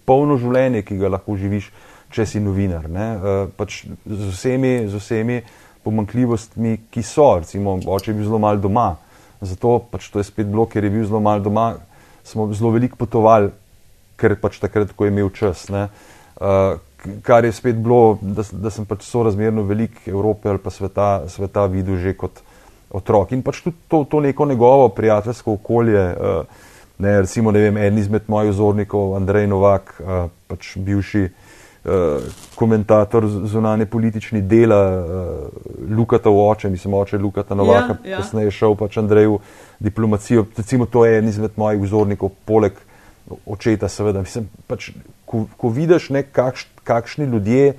polno 0.07 0.37
življenje, 0.39 0.85
ki 0.87 0.97
ga 0.97 1.11
lahko 1.17 1.35
živiš, 1.35 1.71
če 2.15 2.25
si 2.25 2.39
novinar. 2.39 2.87
Uh, 2.87 3.47
pač 3.57 3.83
z 4.05 4.31
vsemi, 4.31 4.75
z 4.87 5.01
vsemi 5.01 5.41
uh, 5.43 5.55
pomankljivostmi, 5.87 6.77
ki 6.91 7.03
so. 7.03 7.37
Recimo, 7.39 7.79
oče 7.85 8.11
je 8.11 8.15
bil 8.15 8.27
zelo 8.27 8.39
malo 8.43 8.59
doma, 8.59 8.95
zato 9.41 9.79
pač 9.91 10.09
to 10.11 10.19
je 10.19 10.27
spet 10.27 10.49
bilo, 10.51 10.65
ker 10.67 10.83
je 10.83 10.91
bil 10.91 11.05
zelo 11.07 11.21
malo 11.23 11.45
doma, 11.45 11.67
smo 12.27 12.49
zelo 12.53 12.73
veliko 12.75 12.99
potovali, 12.99 13.49
ker 14.19 14.35
pač 14.41 14.59
takrat, 14.59 14.91
ko 14.91 15.07
je 15.07 15.13
imel 15.13 15.31
čas. 15.35 15.67
Uh, 15.71 16.77
kar 17.23 17.45
je 17.45 17.53
spet 17.55 17.79
bilo, 17.79 18.17
da, 18.21 18.43
da 18.51 18.71
sem 18.73 18.85
pač 18.85 19.05
sorazmerno 19.07 19.63
velik 19.63 20.03
Evrope 20.09 20.51
ali 20.51 20.61
pa 20.61 20.73
sveta, 20.73 21.27
sveta 21.31 21.65
videl 21.71 21.97
že 22.01 22.13
kot 22.17 22.41
otrok. 22.91 23.31
In 23.31 23.43
pač 23.45 23.61
tudi 23.63 23.77
to, 23.87 24.03
to 24.09 24.21
neko 24.23 24.45
njegovo 24.45 24.89
prijateljsko 24.89 25.59
okolje. 25.59 26.07
Uh, 26.15 26.65
Ne, 26.97 27.11
recimo, 27.21 27.51
ne 27.53 27.61
vem, 27.61 27.75
en 27.77 27.97
izmed 28.01 28.25
mojih 28.25 28.55
vzornikov, 28.55 29.11
Andrej 29.19 29.43
Novak, 29.45 29.91
uh, 30.01 30.31
pač 30.49 30.71
bivši 30.81 31.27
komentator 32.55 33.27
zunanje 33.27 33.85
politični 33.85 34.41
dela, 34.41 34.81
uh, 34.99 35.95
Lukata 35.97 36.29
v 36.29 36.41
oče, 36.49 36.69
mislim, 36.69 36.93
oče 36.93 37.17
Lukata 37.17 37.55
Novaka, 37.55 37.95
ja, 38.03 38.11
ja. 38.11 38.17
kasneje 38.17 38.51
šel 38.51 38.75
pač 38.75 38.97
Andreju 38.97 39.39
diplomacijo. 39.79 40.45
Recimo, 40.57 40.85
to 40.85 41.05
je 41.05 41.19
en 41.19 41.27
izmed 41.27 41.55
mojih 41.55 41.81
vzornikov, 41.81 42.33
poleg 42.45 42.79
očeta, 43.45 43.87
seveda. 43.87 44.23
Mislim, 44.25 44.49
pač, 44.67 44.91
ko, 45.25 45.45
ko 45.57 45.69
vidiš, 45.69 46.09
ne, 46.09 46.23
kakš, 46.23 46.67
kakšni 46.83 47.25
ljudje 47.25 47.77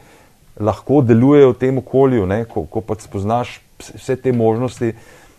lahko 0.60 1.02
delujejo 1.02 1.52
v 1.52 1.58
tem 1.58 1.78
okolju, 1.78 2.26
ne, 2.26 2.42
ko, 2.48 2.64
ko 2.66 2.82
pač 2.82 3.06
spoznaš 3.06 3.58
vse 3.78 4.16
te 4.16 4.32
možnosti, 4.32 4.94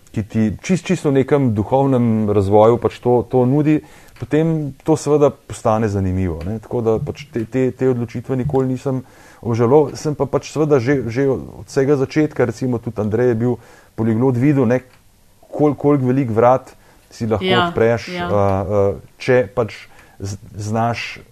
ki 0.09 0.23
ti 0.23 0.43
čist, 0.63 0.85
čisto 0.87 1.11
v 1.11 1.21
nekem 1.21 1.51
duhovnem 1.53 2.29
razvoju 2.33 2.79
pač 2.81 2.97
to, 3.03 3.21
to 3.29 3.43
nudi 3.45 3.81
potem 4.19 4.73
to 4.83 4.97
seveda 4.99 5.29
postane 5.29 5.87
zanimivo. 5.89 6.41
Ne? 6.45 6.59
Tako 6.59 6.81
da 6.81 6.97
pač 6.99 7.25
te, 7.33 7.45
te, 7.45 7.71
te 7.71 7.89
odločitve 7.89 8.35
nikoli 8.35 8.67
nisem 8.73 9.01
obžaloval, 9.41 9.95
sem 9.95 10.15
pa 10.15 10.27
pač 10.27 10.51
seveda 10.51 10.81
že, 10.83 11.07
že 11.07 11.29
od 11.31 11.63
vsega 11.69 11.95
začetka, 11.95 12.45
recimo 12.45 12.81
tudi 12.83 12.99
Andrej 12.99 13.31
je 13.31 13.39
bil 13.39 13.55
poliglot 13.95 14.35
videl, 14.35 14.67
koliko 15.47 15.79
kol 15.79 15.97
velik 16.03 16.29
vrat 16.35 16.75
si 17.09 17.25
lahko 17.25 17.47
ja, 17.47 17.67
odpreš, 17.69 18.11
ja. 18.13 18.27
uh, 18.27 18.35
uh, 18.35 19.01
če 19.17 19.47
pač 19.55 19.87
znaš. 20.19 21.23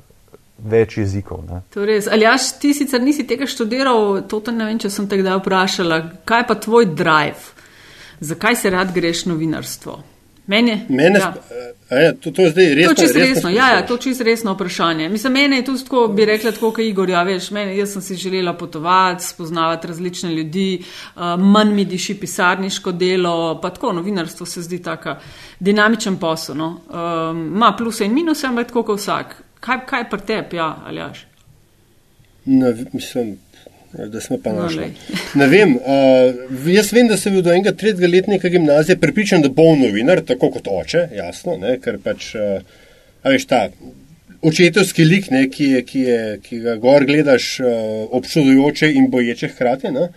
Več 0.58 0.96
jezikov. 0.98 1.44
Ali 1.78 2.26
jaš, 2.26 2.48
ti 2.58 2.72
sicer 2.74 2.98
nisi 2.98 3.28
tega 3.30 3.46
študiral, 3.46 4.24
to 4.26 4.42
ne 4.50 4.66
vem, 4.66 4.80
če 4.82 4.90
sem 4.90 5.06
te 5.06 5.20
kdaj 5.22 5.38
vprašala. 5.38 6.00
Kaj 6.26 6.48
pa 6.50 6.56
tvoj 6.58 6.88
drive? 6.98 7.54
Zakaj 8.26 8.58
se 8.58 8.72
rad 8.74 8.90
greš 8.90 9.28
novinarstvo? 9.30 10.00
Meni, 10.48 10.86
Mene, 10.90 11.20
ja. 11.20 11.98
je, 11.98 12.16
to, 12.20 12.32
to 12.32 12.42
je 12.42 12.50
zdaj 12.50 12.76
resno. 12.76 12.94
To 12.94 13.02
je 13.02 13.08
čisto 13.08 13.20
resno, 13.20 13.34
resno 13.36 13.50
ja, 13.50 13.70
ja, 13.74 13.86
to 13.86 13.94
je 13.94 14.02
čisto 14.02 14.24
resno 14.24 14.54
vprašanje. 14.54 15.10
Mislim, 15.10 15.34
mene 15.34 15.56
je 15.56 15.66
tudi 15.66 15.84
tako, 15.84 16.08
bi 16.08 16.26
rekla, 16.26 16.52
tako 16.52 16.72
kot 16.72 16.86
Igor, 16.86 17.10
ja, 17.10 17.24
veš, 17.24 17.50
mene, 17.52 17.78
jaz 17.78 17.94
sem 17.94 18.02
si 18.02 18.16
želela 18.16 18.54
potovati, 18.54 19.26
spoznavati 19.26 19.88
različne 19.88 20.32
ljudi, 20.36 20.84
uh, 21.16 21.22
manj 21.40 21.74
mi 21.74 21.86
diši 21.86 22.16
pisarniško 22.20 22.92
delo, 22.92 23.60
pa 23.62 23.70
tako 23.70 23.94
novinarstvo 23.94 24.46
se 24.46 24.62
zdi 24.62 24.82
tako 24.84 25.16
dinamičen 25.60 26.18
posel. 26.18 26.56
No. 26.56 26.68
Um, 26.90 27.38
ma 27.60 27.76
pluse 27.78 28.06
in 28.06 28.14
minuse, 28.14 28.48
ampak 28.48 28.68
tako 28.68 28.84
kot 28.84 29.00
vsak. 29.00 29.36
Kaj, 29.60 29.86
kaj 29.86 30.10
pa 30.10 30.18
te, 30.18 30.44
ja, 30.54 30.78
ali 30.86 30.98
jaš? 30.98 31.28
Mislim, 32.94 33.38
da 33.94 34.22
smo 34.22 34.38
pa 34.44 34.54
našli. 34.54 34.92
Ne 35.36 35.48
vem, 35.48 35.76
uh, 35.76 36.74
jaz 36.74 36.92
vem, 36.94 37.08
da 37.08 37.18
sem 37.18 37.34
bil 37.34 37.44
do 37.46 37.54
enega 37.54 37.72
tretjega 37.72 38.10
letnika 38.12 38.50
gimnazije 38.50 38.98
pripričan, 39.00 39.42
da 39.42 39.50
bo 39.50 39.70
novinar, 39.76 40.22
tako 40.28 40.52
kot 40.58 40.68
oče, 40.72 41.08
jasno, 41.16 41.58
ne, 41.62 41.78
ker 41.84 42.00
pač, 42.04 42.34
uh, 42.36 42.60
veš, 43.24 43.48
ta 43.48 43.68
očetovski 44.42 45.06
lik, 45.06 45.32
ne, 45.32 45.48
ki, 45.50 45.70
je, 45.76 45.84
ki, 45.86 46.02
je, 46.10 46.20
ki 46.44 46.60
ga 46.66 46.76
gor 46.82 47.06
gledaš 47.08 47.60
uh, 47.60 47.70
občudujoče 48.20 48.92
in 48.94 49.10
boječe 49.12 49.52
hkrati. 49.54 49.92
Ne. 49.92 50.10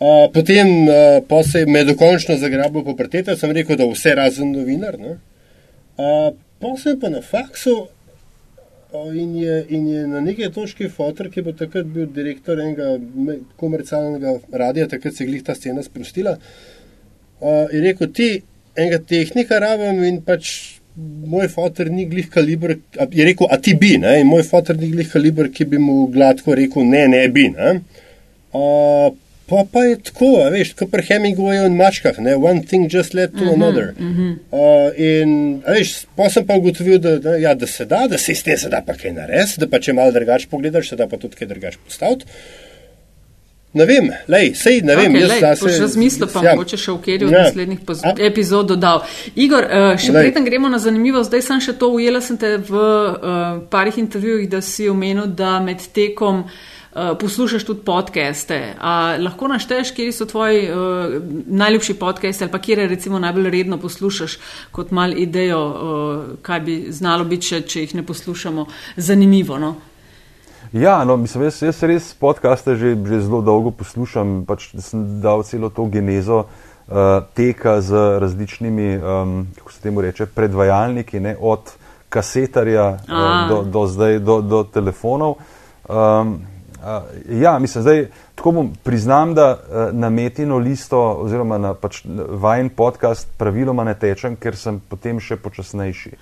Uh, 0.00 0.24
potem 0.34 0.88
uh, 0.88 1.20
pa 1.28 1.42
se 1.42 1.62
je 1.62 1.66
me 1.66 1.84
dokončno 1.84 2.36
zagrabil 2.36 2.84
po 2.84 2.96
pretete, 2.96 3.36
sem 3.36 3.52
rekel, 3.54 3.78
da 3.78 3.86
vse 3.88 4.14
razen 4.18 4.52
novinar. 4.52 4.98
Uh, 4.98 6.32
pa 6.60 6.74
sem 6.80 6.98
pa 7.00 7.12
na 7.12 7.22
faksu 7.22 7.84
in 9.14 9.36
je, 9.36 9.66
in 9.68 9.88
je 9.88 10.06
na 10.06 10.20
neki 10.20 10.50
točki 10.54 10.88
fotor, 10.88 11.28
ki 11.30 11.42
bo 11.42 11.52
takrat 11.52 11.86
bil 11.90 12.06
direktor 12.14 12.60
enega 12.60 12.94
komercialnega 13.60 14.36
radia, 14.52 14.86
takrat 14.88 15.16
se 15.16 15.24
je 15.24 15.28
glih 15.30 15.42
ta 15.42 15.54
scena 15.54 15.82
sprostila. 15.82 16.36
Uh, 17.40 17.66
je 17.72 17.80
rekel, 17.82 18.12
ti 18.14 18.28
enega 18.76 19.00
tehnika 19.02 19.58
rabim 19.62 20.02
in 20.06 20.20
pač 20.22 20.52
moj 21.26 21.48
fotor 21.50 21.90
ni 21.90 22.06
glih 22.10 22.30
kaliber. 22.30 22.76
Je 23.10 23.26
rekel, 23.26 23.50
a 23.50 23.58
ti 23.58 23.74
bi, 23.80 23.96
ne? 23.98 24.20
in 24.22 24.30
moj 24.30 24.44
fotor 24.46 24.78
ni 24.78 24.92
glih 24.92 25.10
kaliber, 25.10 25.50
ki 25.50 25.66
bi 25.72 25.82
mu 25.82 26.06
gladko 26.14 26.54
rekel, 26.54 26.86
ne, 26.86 27.06
ne 27.10 27.26
bi. 27.34 27.48
Ne? 27.54 27.74
Uh, 28.54 29.10
Pa, 29.46 29.64
pa 29.72 29.82
je 29.84 29.98
tako, 30.00 30.26
veš, 30.52 30.70
kot 30.78 30.88
pri 30.90 31.04
Hemingwayu 31.04 31.66
in 31.68 31.76
mačkah, 31.76 32.16
ne? 32.24 32.32
one 32.36 32.62
thing 32.64 32.88
just 32.88 33.14
led 33.14 33.32
to 33.32 33.44
uh 33.44 33.44
mhm, 33.44 33.50
-huh, 33.50 33.54
another. 33.54 33.94
Uh 33.98 34.06
-huh. 34.06 34.36
uh, 34.50 35.00
in, 35.00 35.62
veš, 35.66 36.06
pa 36.16 36.30
sem 36.30 36.46
pa 36.46 36.54
ugotovil, 36.54 36.98
da, 36.98 37.18
da, 37.18 37.36
ja, 37.36 37.54
da 37.54 37.66
se 37.66 37.84
da, 37.84 38.06
da 38.10 38.18
se 38.18 38.32
iz 38.32 38.42
te 38.42 38.56
se 38.56 38.68
da 38.68 38.82
pa 38.86 38.94
kaj 38.94 39.12
narediti, 39.12 39.60
da 39.60 39.68
pa 39.68 39.78
če 39.80 39.92
malo 39.92 40.12
drugače 40.12 40.46
pogledaš, 40.50 40.88
se 40.88 40.96
da 40.96 41.08
pa 41.08 41.16
tudi 41.16 41.36
kaj 41.36 41.48
drugače 41.48 41.78
postaviti. 41.84 42.24
Ne 43.72 43.84
vem, 43.84 44.10
lej, 44.28 44.54
sej, 44.54 44.80
ne 44.82 44.96
vem, 44.96 45.12
okay, 45.12 45.20
jaz 45.20 45.30
lej, 45.62 45.72
se 45.72 45.82
razmislil, 45.82 46.28
pa 46.32 46.44
ja. 46.44 46.50
mogoče 46.54 46.76
še 46.76 46.92
v 46.92 47.00
kjer 47.02 47.24
od 47.24 47.32
ja. 47.32 47.42
naslednjih 47.42 47.78
epizod 48.18 48.66
dodal. 48.66 49.02
Igor, 49.34 49.64
uh, 49.64 49.98
še 49.98 50.12
preden 50.12 50.44
gremo 50.44 50.68
na 50.68 50.78
zanimivo, 50.78 51.22
zdaj 51.22 51.42
sem 51.42 51.60
še 51.60 51.72
to 51.72 51.88
ujela, 51.88 52.20
sem 52.20 52.36
te 52.36 52.56
v 52.56 52.70
uh, 52.74 53.58
parih 53.70 53.98
intervjujih, 53.98 54.48
da 54.48 54.60
si 54.60 54.88
omenil, 54.88 55.26
da 55.26 55.60
med 55.60 55.82
tekom 55.92 56.44
uh, 56.44 56.50
Eh, 56.96 57.14
poslušaš 57.20 57.64
tudi 57.64 57.80
podcaste. 57.80 58.74
A 58.80 59.16
lahko 59.18 59.48
našteješ, 59.48 59.90
kje 59.90 60.12
so 60.12 60.26
tvoji 60.30 60.68
uh, 60.70 60.76
najljubši 61.46 61.94
podcasti 61.94 62.44
ali 62.44 62.50
pa 62.50 62.58
kje 62.58 62.86
recimo 62.86 63.18
najbolj 63.18 63.50
redno 63.50 63.78
poslušaš, 63.78 64.38
kot 64.70 64.90
mal 64.90 65.18
idejo, 65.18 65.58
uh, 65.66 66.38
kaj 66.42 66.60
bi 66.60 66.76
znalo 66.90 67.24
biti, 67.24 67.46
če, 67.46 67.60
če 67.66 67.80
jih 67.80 67.94
ne 67.94 68.06
poslušamo, 68.06 68.66
zanimivo. 68.96 69.58
No? 69.58 69.74
Ja, 70.72 71.04
no, 71.04 71.16
mislim, 71.16 71.48
jaz, 71.48 71.62
jaz 71.62 71.82
res 71.82 72.12
podcaste 72.14 72.76
že, 72.76 72.94
že 72.94 73.20
zelo 73.26 73.42
dolgo 73.42 73.74
poslušam, 73.74 74.44
pač 74.46 74.70
sem 74.78 75.18
dal 75.20 75.42
celo 75.42 75.74
to 75.74 75.90
genezo 75.90 76.44
uh, 76.44 77.26
teka 77.34 77.80
z 77.80 78.06
različnimi, 78.22 78.96
um, 79.02 79.36
kako 79.58 79.72
se 79.72 79.82
temu 79.82 80.00
reče, 80.00 80.30
predvajalniki, 80.30 81.20
ne, 81.20 81.36
od 81.40 81.74
kasetarja 82.08 82.88
uh, 83.02 83.28
do, 83.50 83.62
do, 83.66 83.86
zdaj, 83.90 84.18
do, 84.22 84.40
do 84.40 84.62
telefonov. 84.62 85.40
Um, 85.90 86.53
Uh, 86.84 87.40
ja, 87.40 87.58
mislim, 87.58 87.84
da 87.84 87.90
tako 88.34 88.50
bom, 88.50 88.72
priznam, 88.82 89.34
da 89.34 89.50
uh, 89.50 89.94
na 89.98 90.10
metino 90.10 90.58
listo 90.58 90.98
oziroma 91.00 91.58
na 91.58 91.74
pač, 91.74 92.02
vajen 92.28 92.68
podcast 92.68 93.28
praviloma 93.38 93.84
ne 93.84 93.94
tečem, 93.94 94.36
ker 94.36 94.56
sem 94.56 94.82
potem 94.88 95.20
še 95.20 95.38
počasnejši. 95.40 96.12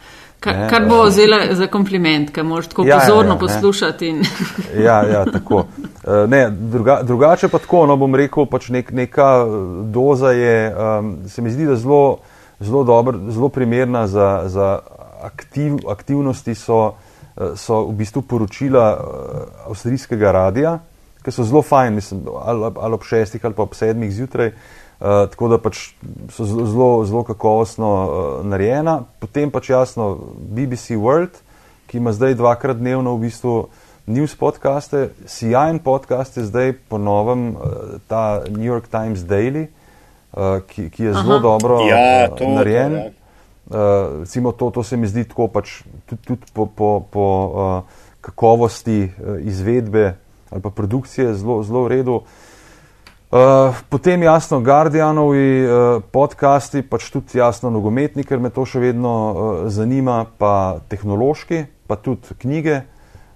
Ka, 0.41 0.55
kar 0.71 0.87
bo 0.87 1.01
vzela 1.09 1.41
za 1.59 1.67
kompliment, 1.67 2.31
ker 2.31 2.47
moraš 2.47 2.71
tako 2.71 2.87
ja, 2.87 3.01
pozorno 3.01 3.35
ja, 3.35 3.35
ja, 3.35 3.41
poslušati. 3.41 4.09
In... 4.09 4.23
ja, 4.87 5.01
ja, 5.03 5.25
tako. 5.27 5.65
Uh, 5.65 6.31
ne, 6.31 6.45
druga, 6.51 7.01
drugače 7.03 7.51
pa 7.51 7.59
tako, 7.59 7.83
no 7.91 7.99
bom 7.99 8.15
rekel, 8.15 8.47
pač 8.47 8.71
nek, 8.71 8.95
neka 8.95 9.31
doza 9.91 10.31
je, 10.31 10.57
um, 10.71 11.15
se 11.27 11.43
mi 11.43 11.51
zdi, 11.51 11.67
da 11.67 11.75
zelo, 11.75 12.21
zelo, 12.61 12.85
dober, 12.87 13.19
zelo 13.35 13.51
primerna 13.51 14.07
za, 14.07 14.45
za 14.47 14.77
aktiv, 15.27 15.83
aktivnosti 15.91 16.55
so, 16.55 16.93
so 17.57 17.87
v 17.89 17.95
bistvu 18.03 18.23
poročila 18.29 18.87
avstrijskega 19.67 20.33
radia 20.33 20.79
ki 21.23 21.31
so 21.31 21.45
zelo 21.45 21.63
fajn, 21.63 21.95
mislim, 21.95 22.25
ali, 22.45 22.71
ali 22.81 22.95
ob 22.95 23.05
šestih 23.05 23.45
ali 23.45 23.55
pa 23.55 23.63
ob 23.63 23.75
sedmih 23.75 24.13
zjutraj. 24.13 24.53
Uh, 25.03 25.07
tako 25.31 25.49
da 25.49 25.59
pač 25.59 25.79
so 26.31 26.45
zelo, 26.47 27.05
zelo 27.05 27.23
kakovostno 27.27 27.91
uh, 27.91 28.47
narejena. 28.47 29.01
Potem 29.19 29.51
pač 29.51 29.71
jasno 29.71 30.19
BBC 30.39 30.95
World, 30.95 31.41
ki 31.91 31.99
ima 31.99 32.13
zdaj 32.15 32.37
dvakrat 32.39 32.79
dnevno 32.79 33.17
v 33.17 33.27
bistvu 33.27 33.57
news 34.07 34.35
podcaste, 34.39 35.09
sjajen 35.27 35.79
podcast 35.83 36.37
je 36.37 36.45
zdaj 36.47 36.73
po 36.89 36.99
novem 36.99 37.49
uh, 37.51 37.99
ta 38.07 38.43
New 38.47 38.67
York 38.67 38.87
Times 38.91 39.27
Daily, 39.27 39.67
uh, 39.67 40.63
ki, 40.67 40.87
ki 40.91 41.11
je 41.11 41.17
zelo 41.19 41.41
Aha. 41.41 41.43
dobro 41.43 41.81
ja, 41.89 42.31
to, 42.31 42.55
narejen. 42.55 42.93
To, 42.93 42.99
ja. 42.99 43.22
Uh, 43.71 44.55
to, 44.59 44.71
to 44.71 44.83
se 44.83 44.97
mi 44.97 45.07
zdi 45.07 45.25
tako 45.25 45.49
pač 45.49 45.83
tudi, 46.07 46.23
tudi 46.27 46.47
po, 46.53 46.67
po, 46.67 47.05
po 47.11 47.27
uh, 47.47 47.83
kakovosti 48.21 49.05
uh, 49.05 49.39
izvedbe 49.41 50.17
ali 50.53 50.61
pa 50.61 50.71
produkcije 50.71 51.35
zelo, 51.35 51.63
zelo 51.63 51.85
v 51.85 51.89
redu. 51.89 52.23
Uh, 53.33 53.73
potem 53.89 54.23
jasno, 54.23 54.61
Guardianovi 54.61 55.65
uh, 55.65 56.03
podcasti, 56.13 56.83
pač 56.85 57.09
tudi 57.09 57.41
jasno, 57.41 57.71
nogometni, 57.73 58.27
ker 58.29 58.37
me 58.37 58.53
to 58.53 58.67
še 58.69 58.83
vedno 58.83 59.13
uh, 59.17 59.37
zanima, 59.73 60.27
pa 60.37 60.85
tehnološki, 60.93 61.65
pa 61.89 61.97
tudi 61.97 62.37
knjige. 62.45 62.83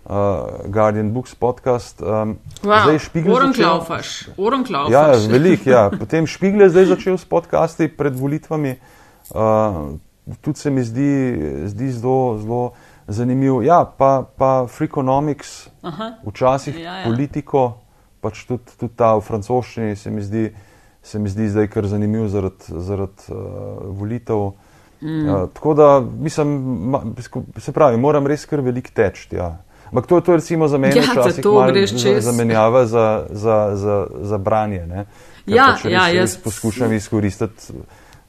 Uh, 0.07 0.68
Guardian 0.70 1.09
Books 1.16 1.33
podcast. 1.35 2.05
Um, 2.05 2.37
wow, 2.61 2.85
zdaj 2.85 3.01
špigle. 3.09 3.33
Uran 3.35 3.57
klaufaš, 3.57 4.29
uran 4.37 4.62
klaufaš. 4.68 4.93
Ja, 4.93 5.33
velik, 5.33 5.64
ja. 5.66 5.89
Potem 5.91 6.29
špigle 6.31 6.68
zdaj 6.70 6.93
začel 6.93 7.16
s 7.18 7.24
podcasti 7.27 7.89
pred 7.89 8.14
volitvami. 8.14 8.77
Uh, 9.33 9.97
tudi 10.41 10.59
se 10.59 10.70
mi 10.70 10.83
zdi, 10.85 11.39
zdi 11.64 11.91
zelo, 11.93 12.39
zelo 12.39 12.72
zanimiv. 13.09 13.62
Ja, 13.62 13.85
pa, 13.99 14.24
pa 14.37 14.66
Freakonomics, 14.66 15.68
včasih 16.27 16.79
ja, 16.81 16.95
ja. 16.99 17.05
politiko, 17.05 17.79
pač 18.20 18.45
tudi, 18.49 18.64
tudi 18.79 18.95
ta 18.97 19.14
v 19.16 19.22
francoščini 19.27 19.97
se 19.97 20.11
mi 20.11 20.22
zdi, 20.22 20.49
se 21.03 21.18
mi 21.18 21.31
zdi 21.31 21.51
zdaj 21.51 21.70
kar 21.70 21.87
zanimiv 21.87 22.29
zaradi 22.33 22.81
zarad, 22.83 23.29
uh, 23.29 23.39
volitev. 23.99 24.51
Mm. 25.01 25.29
Uh, 25.29 25.47
tako 25.55 25.74
da, 25.74 26.01
mislim, 26.01 26.57
se 27.61 27.72
pravi, 27.72 28.01
moram 28.01 28.27
res 28.27 28.47
kar 28.49 28.64
velik 28.64 28.91
teč. 28.91 29.29
Ja. 29.31 29.57
Ampak 29.87 30.09
to, 30.11 30.18
to 30.20 30.33
je 30.33 30.41
recimo 30.43 30.68
za 30.68 30.79
mene 30.83 30.97
ja, 30.97 31.05
včasih 31.12 31.45
za, 31.87 32.20
zamenjava 32.20 32.87
za, 32.87 33.27
za, 33.31 33.59
za, 33.77 34.07
za 34.20 34.39
branje. 34.39 35.05
Ja, 35.47 35.77
pač 35.77 35.85
ja, 35.87 36.09
jaz 36.11 36.35
poskušam 36.43 36.93
izkoristiti 36.93 37.77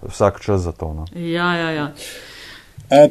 vsak 0.01 0.41
čas 0.45 0.61
za 0.61 0.71
to. 0.71 0.93
No. 0.93 1.05
Ja, 1.15 1.55
ja, 1.55 1.71
ja. 1.71 1.91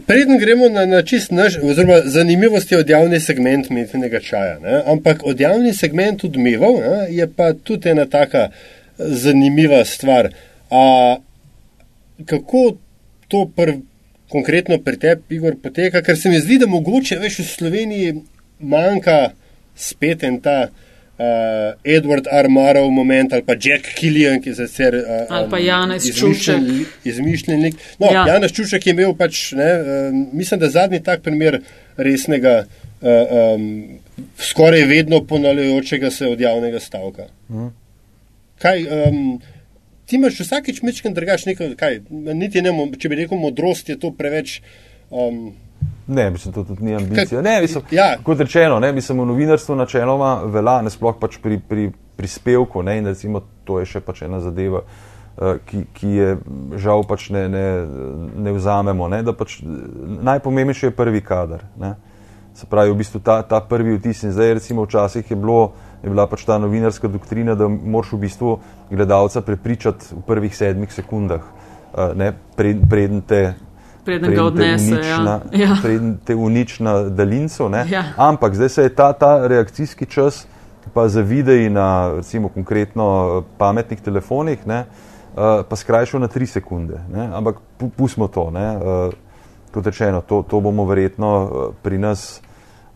Preden 0.07 0.39
gremo 0.39 0.69
na, 0.69 0.87
na 0.87 1.03
čist 1.03 1.31
naš, 1.31 1.59
oziroma 1.63 2.01
zanimivosti 2.05 2.77
od 2.77 2.91
javnih 2.91 3.23
segment 3.23 3.71
metenega 3.71 4.21
čaja, 4.21 4.59
ne? 4.59 4.83
ampak 4.87 5.21
od 5.25 5.41
javnih 5.41 5.77
segment 5.77 6.25
odmeval 6.25 6.81
ne? 6.81 7.07
je 7.11 7.27
pa 7.37 7.53
tudi 7.53 7.89
ena 7.89 8.07
taka 8.07 8.49
zanimiva 8.99 9.85
stvar. 9.85 10.31
A, 10.71 11.17
kako 12.25 12.77
to 13.29 13.51
pr, 13.57 13.73
konkretno 14.29 14.79
pri 14.79 14.97
tebi, 14.97 15.37
Igor, 15.37 15.59
poteka, 15.63 16.03
ker 16.03 16.17
se 16.17 16.29
mi 16.29 16.41
zdi, 16.41 16.59
da 16.59 16.67
mogoče 16.67 17.19
veš 17.21 17.39
v 17.39 17.49
Sloveniji 17.51 18.15
manjka 18.59 19.35
spet 19.77 20.25
en 20.25 20.41
ta 20.41 20.71
uh, 21.19 21.75
Edward 21.85 22.29
Armarov 22.33 22.91
moment 22.91 23.33
ali 23.33 23.43
pa 23.43 23.53
Jack 23.53 23.95
Killian, 23.99 24.41
ki 24.43 24.53
je 24.53 24.55
sicer 24.55 24.95
uh, 25.01 25.25
ali 25.29 25.51
pa 25.51 25.59
Janez 25.59 26.09
Čuček. 26.17 26.63
Izmišljen 27.05 27.63
lik. 27.63 27.81
No, 27.99 28.11
ja. 28.13 28.27
Janez 28.29 28.53
Čuček 28.53 28.87
je 28.87 28.95
imel 28.97 29.17
pač, 29.19 29.51
ne, 29.57 29.71
uh, 29.81 30.15
mislim, 30.33 30.61
da 30.61 30.71
zadnji 30.71 31.03
tak 31.03 31.23
primer 31.27 31.61
resnega, 31.97 32.65
uh, 33.01 33.11
um, 33.57 33.99
skoraj 34.39 34.85
vedno 34.85 35.23
ponavljajočega 35.27 36.11
se 36.11 36.29
od 36.29 36.41
javnega 36.41 36.81
stavka. 36.81 37.29
Hmm. 37.49 37.71
Kaj, 38.63 38.87
um, 38.89 39.39
ti 40.07 40.17
imaš 40.17 40.41
vsakeč 40.41 40.83
mečken 40.83 41.15
drugačen, 41.15 41.57
kaj, 41.77 42.01
niti 42.11 42.63
ne, 42.63 42.73
če 42.99 43.09
bi 43.09 43.23
rekel 43.23 43.41
modrost, 43.41 43.89
je 43.89 43.99
to 44.01 44.13
preveč. 44.17 44.61
Um, 45.11 45.55
Ne, 46.07 46.31
mislim, 46.31 46.55
to 46.55 46.65
tudi 46.65 46.85
ni 46.85 46.95
ambicija. 46.95 47.43
Ne, 47.43 47.61
mislim, 47.61 47.85
ja. 47.91 48.17
Kot 48.23 48.41
rečeno, 48.41 48.79
ne, 48.81 48.93
mislim, 48.93 49.21
v 49.21 49.27
novinarstvu 49.27 49.77
načeloma 49.77 50.41
velja, 50.45 50.83
ne 50.83 50.91
sploh 50.91 51.17
pač 51.21 51.39
pri, 51.43 51.59
pri 51.59 51.91
prispevku. 52.17 52.83
Ne, 52.83 52.99
in 52.99 53.07
recimo 53.07 53.43
to 53.65 53.81
je 53.83 53.89
še 53.91 54.01
pač 54.07 54.23
ena 54.23 54.39
zadeva, 54.41 54.85
uh, 54.87 55.59
ki, 55.67 55.83
ki 55.97 56.13
je 56.15 56.29
žal 56.79 57.03
pač 57.09 57.31
ne, 57.35 57.49
ne, 57.51 57.67
ne 58.39 58.55
vzamemo. 58.55 59.11
Ne, 59.11 59.25
pač, 59.35 59.59
najpomembnejši 60.31 60.87
je 60.87 60.95
prvi 60.95 61.25
kader. 61.27 61.67
Ne. 61.83 61.97
Se 62.57 62.71
pravi, 62.71 62.95
v 62.95 63.03
bistvu 63.03 63.21
ta, 63.21 63.41
ta 63.43 63.61
prvi 63.61 63.99
vtis. 63.99 64.23
In 64.25 64.33
zdaj, 64.33 64.55
recimo, 64.61 64.87
včasih 64.87 65.27
je, 65.27 65.37
bilo, 65.37 65.75
je 66.07 66.13
bila 66.13 66.31
pač 66.31 66.47
ta 66.47 66.63
novinarska 66.63 67.11
doktrina, 67.11 67.59
da 67.59 67.67
moraš 67.67 68.15
v 68.15 68.23
bistvu 68.29 68.59
gledalca 68.95 69.43
prepričati 69.43 70.15
v 70.15 70.23
prvih 70.23 70.55
sedmih 70.55 70.95
sekundah, 70.95 71.43
uh, 71.43 72.15
ne, 72.15 72.31
preden 72.55 72.87
pred 72.87 73.23
te 73.27 73.45
preden 74.07 74.35
ga 74.35 74.45
odnese. 74.45 75.01
Ja. 75.05 75.41
Ja. 75.63 75.77
Preden 75.83 76.17
te 76.25 76.35
uniči 76.35 76.83
na 76.83 77.03
daljincu. 77.03 77.71
Ja. 77.91 78.05
Ampak 78.17 78.55
zdaj 78.55 78.69
se 78.69 78.83
je 78.83 78.95
ta, 78.95 79.13
ta 79.13 79.47
reakcijski 79.47 80.07
čas, 80.07 80.47
pa 80.95 81.09
za 81.09 81.21
videi 81.21 81.69
na 81.71 82.13
recimo, 82.17 82.49
konkretno 82.49 83.45
pametnih 83.59 84.01
telefonih, 84.01 84.67
ne, 84.67 84.85
uh, 85.35 85.67
pa 85.69 85.77
skrajšal 85.77 86.21
na 86.21 86.29
tri 86.29 86.47
sekunde. 86.47 87.01
Ne. 87.13 87.29
Ampak 87.35 87.57
pustimo 87.97 88.29
to. 88.29 88.51
Ne, 88.51 88.77
uh, 88.77 89.15
kot 89.75 89.87
rečeno, 89.87 90.23
to, 90.23 90.43
to 90.51 90.61
bomo 90.61 90.85
verjetno 90.85 91.31
uh, 91.43 91.75
pri 91.83 91.99
nas. 91.99 92.41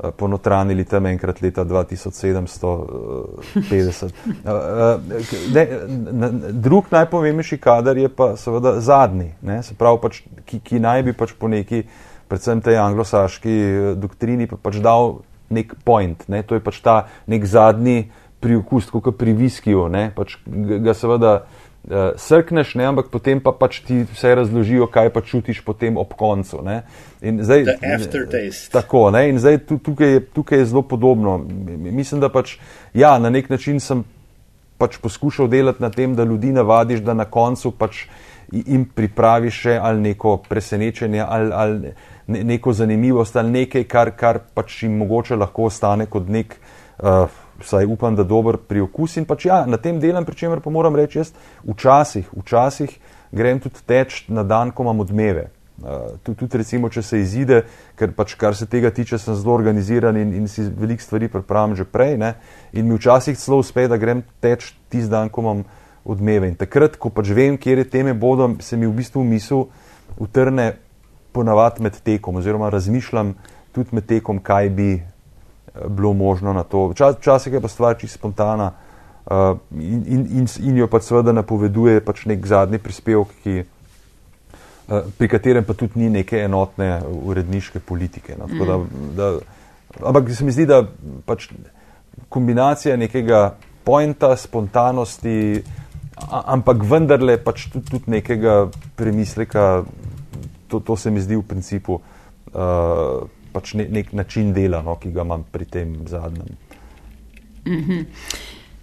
Eh, 0.02 0.10
ponotranili 0.16 0.84
tam 0.84 1.06
enkrat 1.06 1.42
leta 1.42 1.64
2750. 1.64 4.10
Eh, 4.44 4.98
eh, 5.54 5.78
drug 6.52 6.84
najpomembnejši 6.90 7.58
kader 7.58 7.98
je 7.98 8.08
pa 8.08 8.36
seveda 8.36 8.80
zadnji, 8.80 9.34
ne, 9.42 9.62
se 9.62 9.74
pravi, 9.74 9.98
pač, 10.02 10.22
ki, 10.46 10.60
ki 10.64 10.80
naj 10.80 11.02
bi 11.02 11.12
pač 11.12 11.32
po 11.38 11.48
neki, 11.48 11.82
predvsem 12.30 12.60
tej 12.64 12.78
anglosaški 12.80 13.56
doktrini, 14.00 14.46
pa 14.48 14.56
pač 14.56 14.76
dal 14.80 15.18
nek 15.50 15.74
point. 15.84 16.28
Ne, 16.32 16.42
to 16.42 16.54
je 16.56 16.60
pač 16.64 16.80
ta 16.80 17.06
nek 17.28 17.44
zadnji 17.44 18.10
priokus, 18.40 18.90
kot 18.90 19.18
pri 19.20 19.32
viskiju, 19.36 19.88
ne, 19.92 20.12
pač 20.16 20.38
ga 20.46 20.94
seveda 20.96 21.42
uh, 21.90 22.12
srkneš, 22.16 22.74
ne, 22.78 22.86
ampak 22.86 23.10
potem 23.10 23.40
pa 23.42 23.52
pač 23.52 23.80
ti 23.86 24.04
vse 24.06 24.34
razložijo, 24.38 24.86
kaj 24.86 25.10
pa 25.10 25.20
čutiš 25.20 25.64
potem 25.66 25.98
ob 25.98 26.14
koncu. 26.14 26.62
Ne. 26.64 26.82
In 27.20 27.42
zdaj, 27.44 27.66
tako, 28.72 29.10
ne, 29.10 29.26
in 29.28 29.42
zdaj 29.42 29.58
tukaj, 29.68 30.14
je, 30.14 30.24
tukaj 30.38 30.62
je 30.62 30.70
zelo 30.70 30.82
podobno. 30.82 31.38
Mislim, 31.68 32.22
da 32.22 32.30
pač, 32.32 32.56
ja, 32.94 33.18
na 33.18 33.30
nek 33.30 33.50
način 33.50 33.80
sem 33.80 34.04
pač 34.80 34.96
poskušal 35.02 35.50
delati 35.52 35.82
na 35.82 35.90
tem, 35.90 36.14
da 36.16 36.24
ljudi 36.24 36.54
navadiš, 36.56 37.04
da 37.04 37.14
na 37.14 37.26
koncu 37.28 37.74
pač 37.76 38.06
jim 38.50 38.86
pripraviš 38.94 39.60
še 39.66 39.76
ali 39.82 40.00
neko 40.10 40.38
presenečenje 40.48 41.20
ali, 41.22 41.52
ali 41.54 41.92
neko 42.26 42.72
zanimivost 42.72 43.36
ali 43.36 43.50
nekaj, 43.60 43.84
kar, 43.84 44.10
kar 44.16 44.40
pač 44.54 44.82
jim 44.82 44.96
mogoče 45.02 45.36
lahko 45.36 45.68
ostane 45.70 46.06
kot 46.10 46.28
nek. 46.28 46.56
Uh, 47.00 47.28
vsaj 47.64 47.86
upam, 47.86 48.16
da 48.16 48.24
dober 48.24 48.56
pri 48.56 48.84
okusu. 48.84 49.20
In 49.20 49.28
pač 49.28 49.46
ja, 49.46 49.62
na 49.66 49.78
tem 49.80 50.00
delam, 50.00 50.24
pri 50.24 50.36
čemer 50.36 50.60
pa 50.60 50.70
moram 50.70 50.96
reči, 50.96 51.20
jaz 51.20 51.32
včasih, 51.64 52.28
včasih 52.36 52.98
grem 53.32 53.60
tudi 53.60 53.82
teč 53.86 54.24
na 54.28 54.42
dan, 54.42 54.72
ko 54.74 54.84
imam 54.86 55.00
odmeve. 55.00 55.50
Uh, 55.80 56.18
tudi 56.20 56.58
recimo, 56.60 56.90
če 56.92 57.02
se 57.02 57.18
izide, 57.22 57.62
ker 57.96 58.12
pač 58.12 58.34
kar 58.36 58.52
se 58.56 58.66
tega 58.68 58.90
tiče, 58.92 59.16
sem 59.16 59.36
zelo 59.38 59.54
organiziran 59.56 60.16
in, 60.20 60.34
in 60.36 60.48
si 60.48 60.66
veliko 60.68 61.00
stvari 61.00 61.30
pripravim 61.32 61.76
že 61.78 61.86
prej. 61.88 62.18
Ne? 62.20 62.34
In 62.76 62.84
mi 62.88 62.98
včasih 62.98 63.38
celo 63.40 63.62
uspe, 63.62 63.86
da 63.88 63.96
grem 63.96 64.20
teč 64.44 64.74
tisti 64.92 65.08
dan, 65.08 65.32
ko 65.32 65.40
imam 65.40 65.64
odmeve. 66.04 66.50
In 66.52 66.58
takrat, 66.60 66.98
ko 67.00 67.08
pač 67.08 67.32
vem, 67.32 67.56
kje 67.56 67.78
je 67.80 67.88
teme 67.96 68.12
bodo, 68.12 68.50
se 68.60 68.76
mi 68.76 68.88
v 68.88 68.98
bistvu 69.00 69.24
misel 69.24 69.70
utrne 70.20 70.74
ponavadi 71.32 71.82
med 71.82 71.96
tekom, 72.04 72.36
oziroma 72.36 72.68
razmišljam 72.68 73.34
tudi 73.72 73.96
med 73.96 74.04
tekom, 74.10 74.42
kaj 74.44 74.68
bi 74.76 74.90
bilo 75.88 76.12
možno 76.12 76.52
na 76.52 76.64
to. 76.64 76.88
Včasih 76.88 77.52
je 77.52 77.60
pa 77.60 77.68
stvar 77.68 77.98
čisto 77.98 78.18
spontana 78.18 78.72
uh, 79.26 79.58
in, 79.74 80.04
in, 80.06 80.26
in, 80.38 80.46
in 80.60 80.76
jo 80.76 80.86
pa 80.86 81.00
seveda 81.00 81.32
napoveduje 81.32 82.00
pač 82.04 82.24
nek 82.26 82.46
zadnji 82.46 82.78
prispevek, 82.78 83.34
ki, 83.44 83.56
uh, 83.62 85.06
pri 85.18 85.28
katerem 85.28 85.64
pa 85.64 85.74
tudi 85.74 86.00
ni 86.02 86.10
neke 86.10 86.42
enotne 86.44 87.00
uredniške 87.06 87.80
politike. 87.80 88.36
No. 88.38 88.50
Da, 88.66 88.78
da, 89.16 89.32
ampak 90.02 90.30
se 90.34 90.44
mi 90.44 90.52
zdi, 90.52 90.66
da 90.66 90.82
pač 91.26 91.48
kombinacija 92.28 92.96
nekega 92.96 93.54
pointa, 93.84 94.34
spontanosti, 94.36 95.62
ampak 96.28 96.84
vendarle 96.84 97.38
pač 97.42 97.68
tudi, 97.72 97.86
tudi 97.90 98.10
nekega 98.18 98.68
premisleka, 98.96 99.84
to, 100.68 100.80
to 100.80 100.96
se 100.96 101.10
mi 101.10 101.22
zdi 101.22 101.38
v 101.38 101.46
principu 101.46 101.98
uh, 101.98 103.24
pač 103.52 103.74
ne, 103.74 103.86
nek 103.90 104.12
način 104.12 104.54
dela, 104.54 104.82
no, 104.82 104.96
ki 105.00 105.12
ga 105.12 105.22
imam 105.22 105.44
pri 105.52 105.64
tem 105.64 105.94
zadnjem. 106.06 106.56
Mm 107.66 107.84
-hmm. 107.84 108.04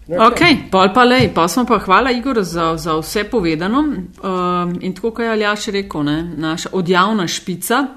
Ok, 0.07 0.71
pol 0.71 0.93
pa 0.93 1.03
lej, 1.03 1.33
pa 1.35 1.47
smo 1.47 1.65
pa 1.65 1.79
hvala 1.79 2.11
Igor 2.11 2.39
za, 2.43 2.77
za 2.77 2.95
vse 2.95 3.23
povedano. 3.23 3.79
Um, 3.79 4.77
in 4.81 4.93
tako, 4.95 5.11
kot 5.11 5.23
je 5.23 5.31
Aljaš 5.31 5.65
rekel, 5.65 6.03
ne, 6.03 6.23
naša 6.37 6.69
odjavna 6.71 7.27
špica 7.27 7.87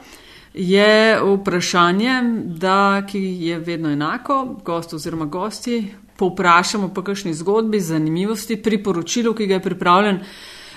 je 0.55 1.20
vprašanje, 1.22 2.22
da, 2.44 3.02
ki 3.06 3.18
je 3.18 3.59
vedno 3.59 3.90
enako, 3.90 4.56
gost 4.64 4.94
oziroma 4.94 5.24
gosti, 5.24 5.94
povprašamo 6.16 6.90
pa 6.94 7.05
kakšni 7.05 7.34
zgodbi, 7.34 7.80
zanimivosti, 7.80 8.59
priporočilu, 8.62 9.34
ki 9.34 9.47
ga 9.47 9.55
je 9.55 9.62
pripravljen 9.62 10.18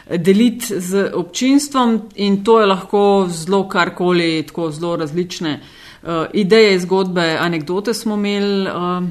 deliti 0.09 0.79
z 0.79 1.11
občinstvom 1.13 2.01
in 2.15 2.43
to 2.43 2.59
je 2.59 2.65
lahko 2.65 3.27
zelo 3.29 3.67
karkoli, 3.69 4.43
tako 4.47 4.71
zelo 4.71 4.95
različne 4.95 5.59
uh, 5.59 6.09
ideje, 6.33 6.79
zgodbe, 6.79 7.37
anekdote 7.39 7.93
smo 7.93 8.15
imeli. 8.15 8.67
Uh, 8.67 9.03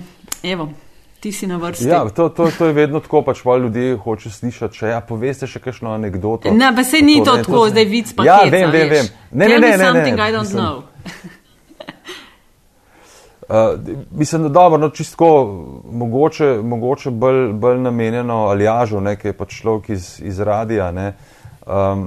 evo, 0.42 0.68
ti 1.20 1.32
si 1.32 1.46
na 1.46 1.56
vrsti. 1.56 1.88
Ja, 1.88 2.08
to, 2.08 2.28
to, 2.28 2.50
to 2.58 2.66
je 2.66 2.72
vedno 2.72 3.00
tako, 3.00 3.22
pač 3.22 3.42
pa 3.44 3.56
ljudje 3.56 3.96
hoče 3.96 4.30
slišati, 4.30 4.78
če 4.78 4.86
ja, 4.86 5.00
poveste 5.00 5.46
še 5.46 5.62
kakšno 5.62 5.94
anegdoto. 5.94 6.50
Ne, 6.50 6.72
pa 6.76 6.84
se 6.84 7.00
ni 7.00 7.20
to 7.24 7.36
ne, 7.36 7.44
tako, 7.44 7.64
to, 7.64 7.68
zdaj 7.70 7.84
vic 7.84 8.10
pa. 8.16 8.26
Ja, 8.26 8.40
vem, 8.50 8.70
vem, 8.70 8.90
vem. 8.90 9.12
Ne, 9.30 9.48
ne, 9.48 9.58
ne, 9.58 9.76
ne, 9.76 9.76
ne, 9.76 10.02
ne, 10.02 10.16
ne, 10.16 10.42
ne. 10.42 11.38
Uh, 13.52 13.80
mislim, 14.10 14.42
da 14.42 14.48
dobro, 14.48 14.78
no, 14.78 14.88
čistko, 14.88 15.26
mogoče, 15.92 16.60
mogoče 16.62 17.10
bolj, 17.10 17.52
bolj 17.52 17.80
namenjeno 17.80 18.46
aljažu, 18.48 19.00
ki 19.20 19.28
je 19.28 19.32
pač 19.32 19.58
človek 19.60 19.90
iz, 19.90 20.20
iz 20.24 20.40
radija. 20.40 20.88
Um, 21.66 22.06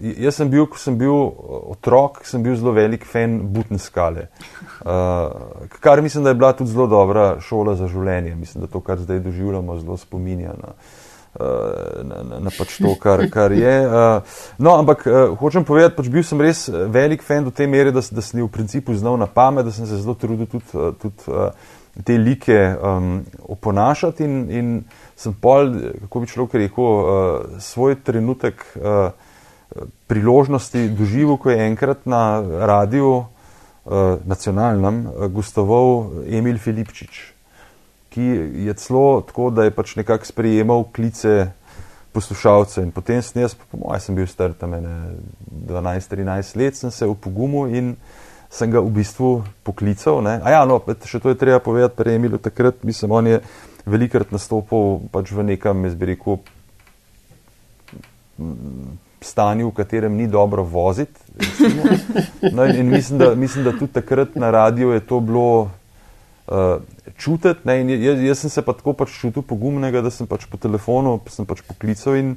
jaz 0.00 0.38
sem 0.40 0.48
bil, 0.48 0.64
ko 0.66 0.80
sem 0.80 0.96
bil 0.98 1.12
otrok, 1.74 2.22
sem 2.24 2.42
bil 2.42 2.56
zelo 2.56 2.72
velik 2.72 3.04
fan 3.04 3.40
Butenskale, 3.52 4.30
uh, 4.80 5.68
kar 5.80 6.02
mislim, 6.02 6.24
da 6.24 6.30
je 6.30 6.40
bila 6.40 6.52
tudi 6.52 6.70
zelo 6.70 6.86
dobra 6.86 7.40
šola 7.40 7.76
za 7.76 7.86
življenje. 7.86 8.34
Mislim, 8.34 8.64
da 8.64 8.72
to, 8.72 8.80
kar 8.80 8.98
zdaj 8.98 9.20
doživljamo, 9.20 9.76
zelo 9.78 9.96
spominja 9.96 10.56
na, 10.56 10.72
uh, 10.72 11.07
na, 11.36 12.40
na, 12.40 12.50
pač 12.50 12.78
to, 12.80 12.94
kar, 13.00 13.22
kar 13.30 13.52
je. 13.52 13.74
Uh, 13.86 14.38
no, 14.58 14.74
ampak 14.78 15.04
uh, 15.06 15.36
hočem 15.38 15.66
povedati, 15.68 15.96
pač 15.98 16.08
bil 16.12 16.24
sem 16.26 16.40
res 16.40 16.66
velik 16.68 17.22
fan 17.22 17.46
do 17.46 17.52
te 17.54 17.66
mere, 17.70 17.92
da, 17.94 18.02
da 18.02 18.24
sem 18.24 18.42
v 18.42 18.50
principu 18.52 18.96
znal 18.96 19.18
na 19.20 19.28
pamet, 19.30 19.68
da 19.68 19.74
sem 19.74 19.86
se 19.86 20.00
zelo 20.00 20.16
trudil 20.18 20.48
tudi, 20.50 20.64
tudi 21.02 21.40
te 22.04 22.18
like 22.18 22.58
um, 22.80 23.22
oponašati 23.54 24.24
in, 24.24 24.36
in 24.50 24.74
sem 25.18 25.34
pol, 25.34 25.74
kako 26.04 26.22
bi 26.22 26.30
človek 26.30 26.60
rekel, 26.64 27.58
svoj 27.62 27.98
trenutek. 28.06 28.62
Priložnosti 30.08 30.88
doživel, 30.96 31.36
ko 31.36 31.50
je 31.52 31.66
enkrat 31.68 32.06
na 32.08 32.40
radiju 32.40 33.10
eh, 33.20 34.16
nacionalnem 34.24 35.06
eh, 35.06 35.28
gostoval 35.28 36.24
Emil 36.24 36.58
Filipčič, 36.58 37.34
ki 38.10 38.26
je 38.66 38.74
celo 38.80 39.20
tako, 39.26 39.50
da 39.50 39.66
je 39.66 39.74
pač 39.74 39.96
nekako 39.98 40.26
sprejemal 40.26 40.84
klice 40.94 41.50
poslušalcev 42.12 42.84
in 42.84 42.92
potem 42.92 43.22
sem 43.22 43.42
jaz, 43.42 43.54
po 43.54 43.78
mojem, 43.78 44.00
sem 44.00 44.16
bil 44.16 44.26
star 44.26 44.54
tam 44.58 44.74
12-13 45.68 46.56
let, 46.56 46.76
sem 46.76 46.90
se 46.90 47.06
upogumil 47.06 47.74
in 47.74 47.96
sem 48.50 48.70
ga 48.72 48.80
v 48.80 48.90
bistvu 48.90 49.32
poklical. 49.62 50.22
Ne. 50.24 50.38
A 50.40 50.56
ja, 50.56 50.62
no, 50.64 50.80
še 50.80 51.20
to 51.20 51.34
je 51.34 51.38
treba 51.38 51.60
povedati, 51.60 51.96
pri 51.98 52.16
Emilu 52.16 52.40
takrat, 52.40 52.80
mislim, 52.82 53.12
on 53.12 53.28
je 53.28 53.42
velikrat 53.88 54.32
nastopil 54.32 55.04
pač 55.12 55.32
v 55.36 55.44
nekem, 55.52 55.84
jaz 55.84 55.98
bi 55.98 56.14
rekel, 56.14 56.40
stanju, 59.20 59.68
v 59.68 59.76
katerem 59.76 60.16
ni 60.16 60.28
dobro 60.30 60.62
voziti. 60.62 61.20
No, 62.52 62.64
in, 62.64 62.76
in 62.76 62.88
mislim, 62.88 63.18
da, 63.18 63.34
mislim, 63.34 63.64
da 63.64 63.72
tudi 63.72 63.92
takrat 63.92 64.34
na 64.34 64.50
radiju 64.50 64.90
je 64.94 65.00
to 65.00 65.20
bilo 65.20 65.70
uh, 66.48 66.82
čutiti. 67.16 67.68
Jaz, 68.02 68.22
jaz 68.22 68.38
sem 68.38 68.50
se 68.50 68.62
pa 68.62 68.72
tako 68.72 68.92
pač 68.92 69.14
čutil 69.20 69.42
pogumnega, 69.42 70.02
da 70.02 70.10
sem 70.10 70.26
pač 70.26 70.48
po 70.50 70.60
telefonu 70.60 71.18
sem 71.28 71.46
pač 71.46 71.62
poklical 71.66 72.16
in, 72.18 72.36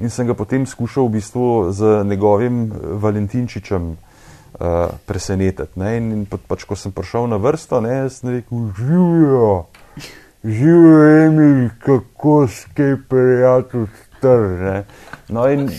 in 0.00 0.10
sem 0.10 0.26
ga 0.26 0.34
potem 0.34 0.66
skušal 0.66 1.08
v 1.08 1.20
bistvu 1.20 1.46
z 1.76 2.02
njegovim 2.08 2.72
Valentinčičem 3.02 3.94
uh, 3.94 4.92
presenetiti. 5.06 5.76
Ne? 5.80 5.96
In, 6.00 6.12
in 6.12 6.26
pa, 6.26 6.40
pač, 6.40 6.64
ko 6.64 6.76
sem 6.76 6.92
prišel 6.92 7.28
na 7.30 7.40
vrsto, 7.40 7.80
ne, 7.84 8.08
sem 8.10 8.36
rekel: 8.40 8.70
Živijo, 8.76 9.50
živijo, 10.44 11.02
Emil, 11.26 11.68
kako 11.84 12.46
skej 12.48 12.96
prijatelj 13.08 13.90
str. 14.20 14.82
No 15.28 15.48
in, 15.48 15.70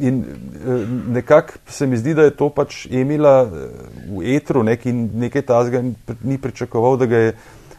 in 0.00 0.24
eh, 0.24 0.86
nekako 1.08 1.52
se 1.68 1.86
mi 1.86 1.96
zdi, 1.96 2.14
da 2.14 2.22
je 2.22 2.30
to 2.30 2.48
pač 2.48 2.86
Emila 2.90 3.42
eh, 3.42 3.68
v 4.10 4.36
etru, 4.36 4.62
nek 4.62 4.86
in 4.86 5.10
nekaj 5.14 5.42
tazga 5.46 5.82
ni 6.22 6.38
pričakoval, 6.38 6.96
da 6.96 7.06
ga 7.06 7.16
je 7.16 7.36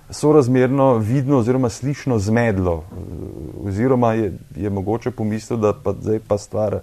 sorazmerno 0.09 0.97
vidno 1.03 1.41
oziroma 1.41 1.69
slišno 1.69 2.19
zmedlo. 2.19 2.84
Eh, 2.84 3.67
oziroma 3.67 4.13
je, 4.13 4.31
je 4.55 4.69
mogoče 4.69 5.11
pomislil, 5.11 5.59
da 5.59 5.73
pa 5.73 5.93
zdaj 5.99 6.19
pa 6.27 6.38
stvar 6.38 6.79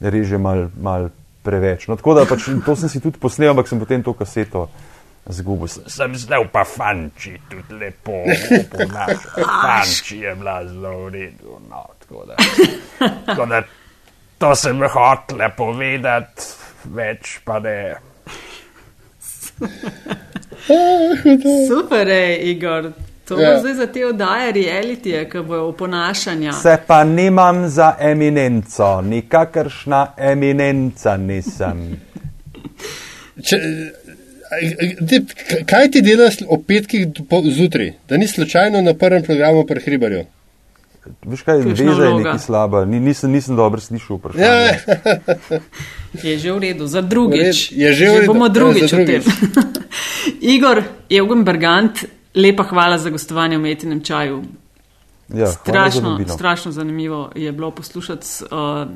reže 0.00 0.38
mal, 0.38 0.68
mal 0.80 1.08
preveč. 1.42 1.88
No, 1.88 1.96
tako 1.96 2.14
da 2.18 2.26
pač 2.28 2.50
to 2.66 2.76
sem 2.76 2.88
si 2.88 3.00
tudi 3.00 3.18
posnel, 3.20 3.54
ampak 3.54 3.68
sem 3.68 3.80
potem 3.80 4.02
to 4.02 4.12
kaseto. 4.12 4.68
Zgubil 5.30 5.68
sem, 5.68 5.84
sem 5.86 6.14
zdaj 6.14 6.48
pa 6.52 6.64
fanči, 6.64 7.36
tudi 7.50 7.78
lepo, 7.78 8.22
lepo. 8.50 8.78
Fanči 9.40 10.20
je 10.24 10.34
bila 10.34 10.60
zelo 10.66 10.96
v 11.04 11.08
redu. 11.14 11.58
No, 11.70 11.86
tako, 12.00 12.24
da, 12.26 12.36
tako 13.26 13.46
da 13.46 13.62
to 14.38 14.54
sem 14.56 14.82
hotel 14.88 15.44
povedati, 15.56 16.48
več 16.96 17.38
pa 17.44 17.58
ne. 17.60 17.76
Super 21.68 22.08
je, 22.08 22.38
Igor. 22.50 22.92
To 23.30 23.38
je 23.40 23.46
ja. 23.46 23.58
zdaj 23.60 23.74
za 23.74 23.86
te 23.86 24.06
oddaje 24.06 24.52
reality, 24.52 25.12
ki 25.30 25.38
bojo 25.38 25.68
oponašanja. 25.68 26.52
Se 26.52 26.78
pa 26.86 27.04
nimam 27.04 27.68
za 27.68 27.94
eminenco, 28.00 29.00
nikakršna 29.00 30.06
eminenca 30.16 31.16
nisem. 31.16 32.00
Če, 33.44 33.56
Kaj 35.66 35.90
ti 35.92 36.02
delaš 36.02 36.42
ob 36.48 36.66
petkih 36.66 37.06
zjutraj, 37.54 37.92
da 38.08 38.16
ni 38.16 38.28
slučajno 38.28 38.82
na 38.82 38.94
prvem 38.94 39.22
programu 39.22 39.64
pri 39.66 39.80
Hribarju? 39.80 40.24
Veš 41.24 41.42
kaj, 41.42 41.62
veza 41.64 42.04
je 42.04 42.14
nekaj 42.14 42.38
slaba, 42.38 42.84
Ni, 42.84 43.00
nisem, 43.00 43.30
nisem 43.32 43.56
dobro 43.56 43.80
slišal 43.80 44.16
vprašanje. 44.16 44.44
Ja. 44.44 45.60
je 46.30 46.38
že 46.38 46.52
v 46.52 46.58
redu, 46.58 46.86
za 46.86 47.00
drugič. 47.00 47.72
Je 47.72 47.92
že 47.92 48.10
v 48.10 48.20
redu. 48.20 48.32
Bomo 48.32 48.48
drugič 48.48 48.92
o 48.92 49.00
tem. 49.06 49.22
Igor, 50.54 50.82
Evgen 51.10 51.44
Bergant, 51.44 52.04
lepa 52.34 52.66
hvala 52.68 52.98
za 52.98 53.10
gostovanje 53.10 53.56
v 53.56 53.62
Metinem 53.62 54.04
čaju. 54.04 54.42
Ja, 55.34 55.46
strašno, 55.46 56.18
strašno 56.28 56.72
zanimivo 56.72 57.30
je 57.34 57.52
bilo 57.52 57.70
poslušati. 57.70 58.26
Uh, 58.50 58.90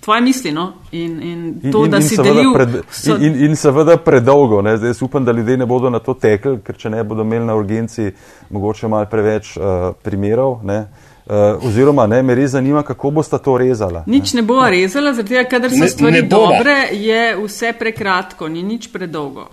tvoje 0.00 0.20
misli. 0.20 0.52
No? 0.52 0.72
In, 0.92 1.22
in 1.22 1.72
to, 1.72 1.84
in, 1.84 1.90
da 1.90 1.96
in 1.96 2.02
si 2.02 2.16
delil. 2.16 2.52
Pred, 2.54 2.80
so... 2.90 3.16
in, 3.16 3.44
in 3.44 3.56
seveda 3.56 3.96
predolgo. 3.96 4.62
Ne? 4.62 4.76
Zdaj 4.76 5.02
upam, 5.02 5.24
da 5.24 5.32
ljudje 5.32 5.56
ne 5.56 5.66
bodo 5.66 5.90
na 5.90 5.98
to 5.98 6.14
tekli, 6.14 6.58
ker 6.64 6.76
če 6.76 6.90
ne 6.90 7.04
bodo 7.04 7.26
imeli 7.26 7.46
na 7.46 7.56
urgenci 7.56 8.12
mogoče 8.50 8.88
malo 8.88 9.06
preveč 9.10 9.56
uh, 9.56 9.92
primerov. 10.02 10.60
Ne? 10.64 10.86
Uh, 11.28 11.64
oziroma, 11.66 12.06
ne, 12.06 12.22
me 12.22 12.34
res 12.34 12.50
zanima, 12.50 12.82
kako 12.82 13.10
boste 13.10 13.36
to 13.44 13.58
rezali. 13.60 14.00
Nič 14.06 14.30
ne 14.32 14.42
bo 14.42 14.62
rezala, 14.64 15.10
zato 15.12 15.28
ker 15.28 15.44
kadar 15.44 15.68
so 15.68 15.82
ne, 15.82 15.88
stvari 15.92 16.22
ne 16.22 16.22
dobre, 16.24 16.76
je 16.96 17.34
vse 17.36 17.74
prekratko, 17.76 18.48
ni 18.48 18.62
nič 18.64 18.86
predolgo. 18.92 19.44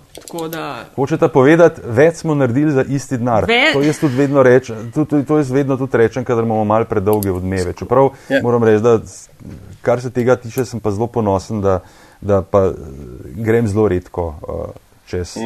Da... 0.48 0.86
Hočete 0.96 1.28
povedati, 1.28 1.84
več 1.84 2.22
smo 2.22 2.32
naredili 2.34 2.72
za 2.72 2.80
isti 2.88 3.18
denar. 3.20 3.44
Ve... 3.44 3.74
To 3.76 3.84
jaz 3.84 4.00
tudi 4.00 4.16
vedno 4.16 4.40
rečem, 4.42 4.88
tudi, 4.94 5.20
to 5.28 5.36
jaz 5.36 5.52
vedno 5.52 5.76
tudi 5.76 6.00
rečem, 6.00 6.24
kadar 6.24 6.48
imamo 6.48 6.64
mal 6.64 6.88
predolge 6.88 7.28
odmeve. 7.32 7.76
Čeprav 7.76 8.08
ja. 8.32 8.40
moram 8.42 8.64
reči, 8.64 8.80
da 8.80 8.96
kar 9.84 10.00
se 10.00 10.10
tega 10.10 10.38
tiče, 10.40 10.64
sem 10.64 10.80
pa 10.80 10.96
zelo 10.96 11.12
ponosen, 11.12 11.60
da, 11.60 11.82
da 12.24 12.40
pa 12.40 12.70
grem 13.36 13.68
zelo 13.68 13.84
redko. 13.92 14.32
Uh, 14.40 14.85
čez 15.06 15.36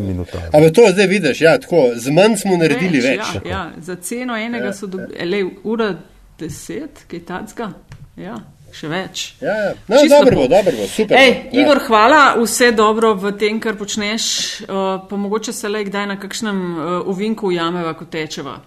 minuto. 0.00 0.38
Ampak 0.52 0.72
to 0.74 0.86
zdaj 0.92 1.06
vidiš, 1.06 1.40
ja, 1.40 1.58
tako, 1.58 1.90
z 1.96 2.14
manj 2.14 2.36
smo 2.40 2.56
naredili 2.56 3.00
več. 3.00 3.20
več. 3.20 3.44
Ja, 3.44 3.50
ja, 3.50 3.66
za 3.80 3.96
ceno 3.96 4.36
enega 4.36 4.70
ja. 4.70 4.72
so 4.72 4.86
dobili, 4.86 5.44
ura 5.64 5.94
deset, 6.40 7.04
kaj 7.10 7.26
tacka. 7.28 7.72
Ja. 8.16 8.38
Še 8.70 8.86
več. 8.86 9.22
Ja, 9.42 9.54
ja. 9.58 9.70
No, 9.90 9.98
dobro, 10.06 10.44
bo, 10.44 10.46
dobro, 10.50 10.72
bo, 10.78 10.86
super. 10.86 11.18
Ej, 11.18 11.30
ja. 11.50 11.62
Igor, 11.64 11.80
hvala, 11.88 12.20
vse 12.38 12.70
dobro 12.76 13.16
v 13.18 13.32
tem, 13.38 13.58
kar 13.62 13.74
počneš. 13.78 14.26
Uh, 14.62 14.92
pa 15.10 15.18
mogoče 15.18 15.54
se 15.56 15.68
le 15.68 15.82
kdaj 15.88 16.06
na 16.12 16.16
kakšnem 16.22 16.60
uh, 16.76 16.90
uvinku 17.10 17.50
ujameva, 17.50 17.96
ko 17.98 18.06
tečeva. 18.10 18.60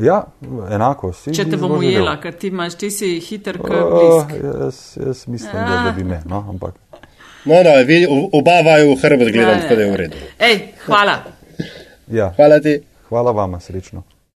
Ja, 0.00 0.22
enako 0.72 1.12
si. 1.12 1.34
Če 1.36 1.44
te 1.52 1.60
bom 1.60 1.76
ujela, 1.76 2.16
ker 2.22 2.38
ti 2.40 2.48
imaš, 2.48 2.78
ti 2.80 2.88
si 2.94 3.12
hiter, 3.20 3.60
kot 3.60 3.76
uh, 3.76 4.32
jaz, 4.32 4.80
jaz 4.96 5.26
mislim, 5.28 5.60
ja. 5.60 5.66
da, 5.68 5.82
da 5.90 5.92
bi 5.98 6.08
me. 6.08 6.22
No, 6.24 6.40
ampak. 6.48 6.80
No, 7.44 7.62
no, 7.62 7.70
vi, 7.86 8.06
oba 8.32 8.60
vaju 8.62 8.94
v 8.94 9.00
hrbet 9.02 9.32
gledam, 9.32 9.56
ja, 9.56 9.62
tako 9.62 9.74
da 9.74 9.82
je 9.82 9.90
v 9.90 9.96
redu. 9.96 10.16
Ej, 10.38 10.58
hvala. 10.86 11.18
ja. 12.06 12.32
Hvala 12.36 12.60
ti. 12.60 12.80
Hvala 13.08 13.32
vama, 13.32 13.60
srečno. 13.60 14.02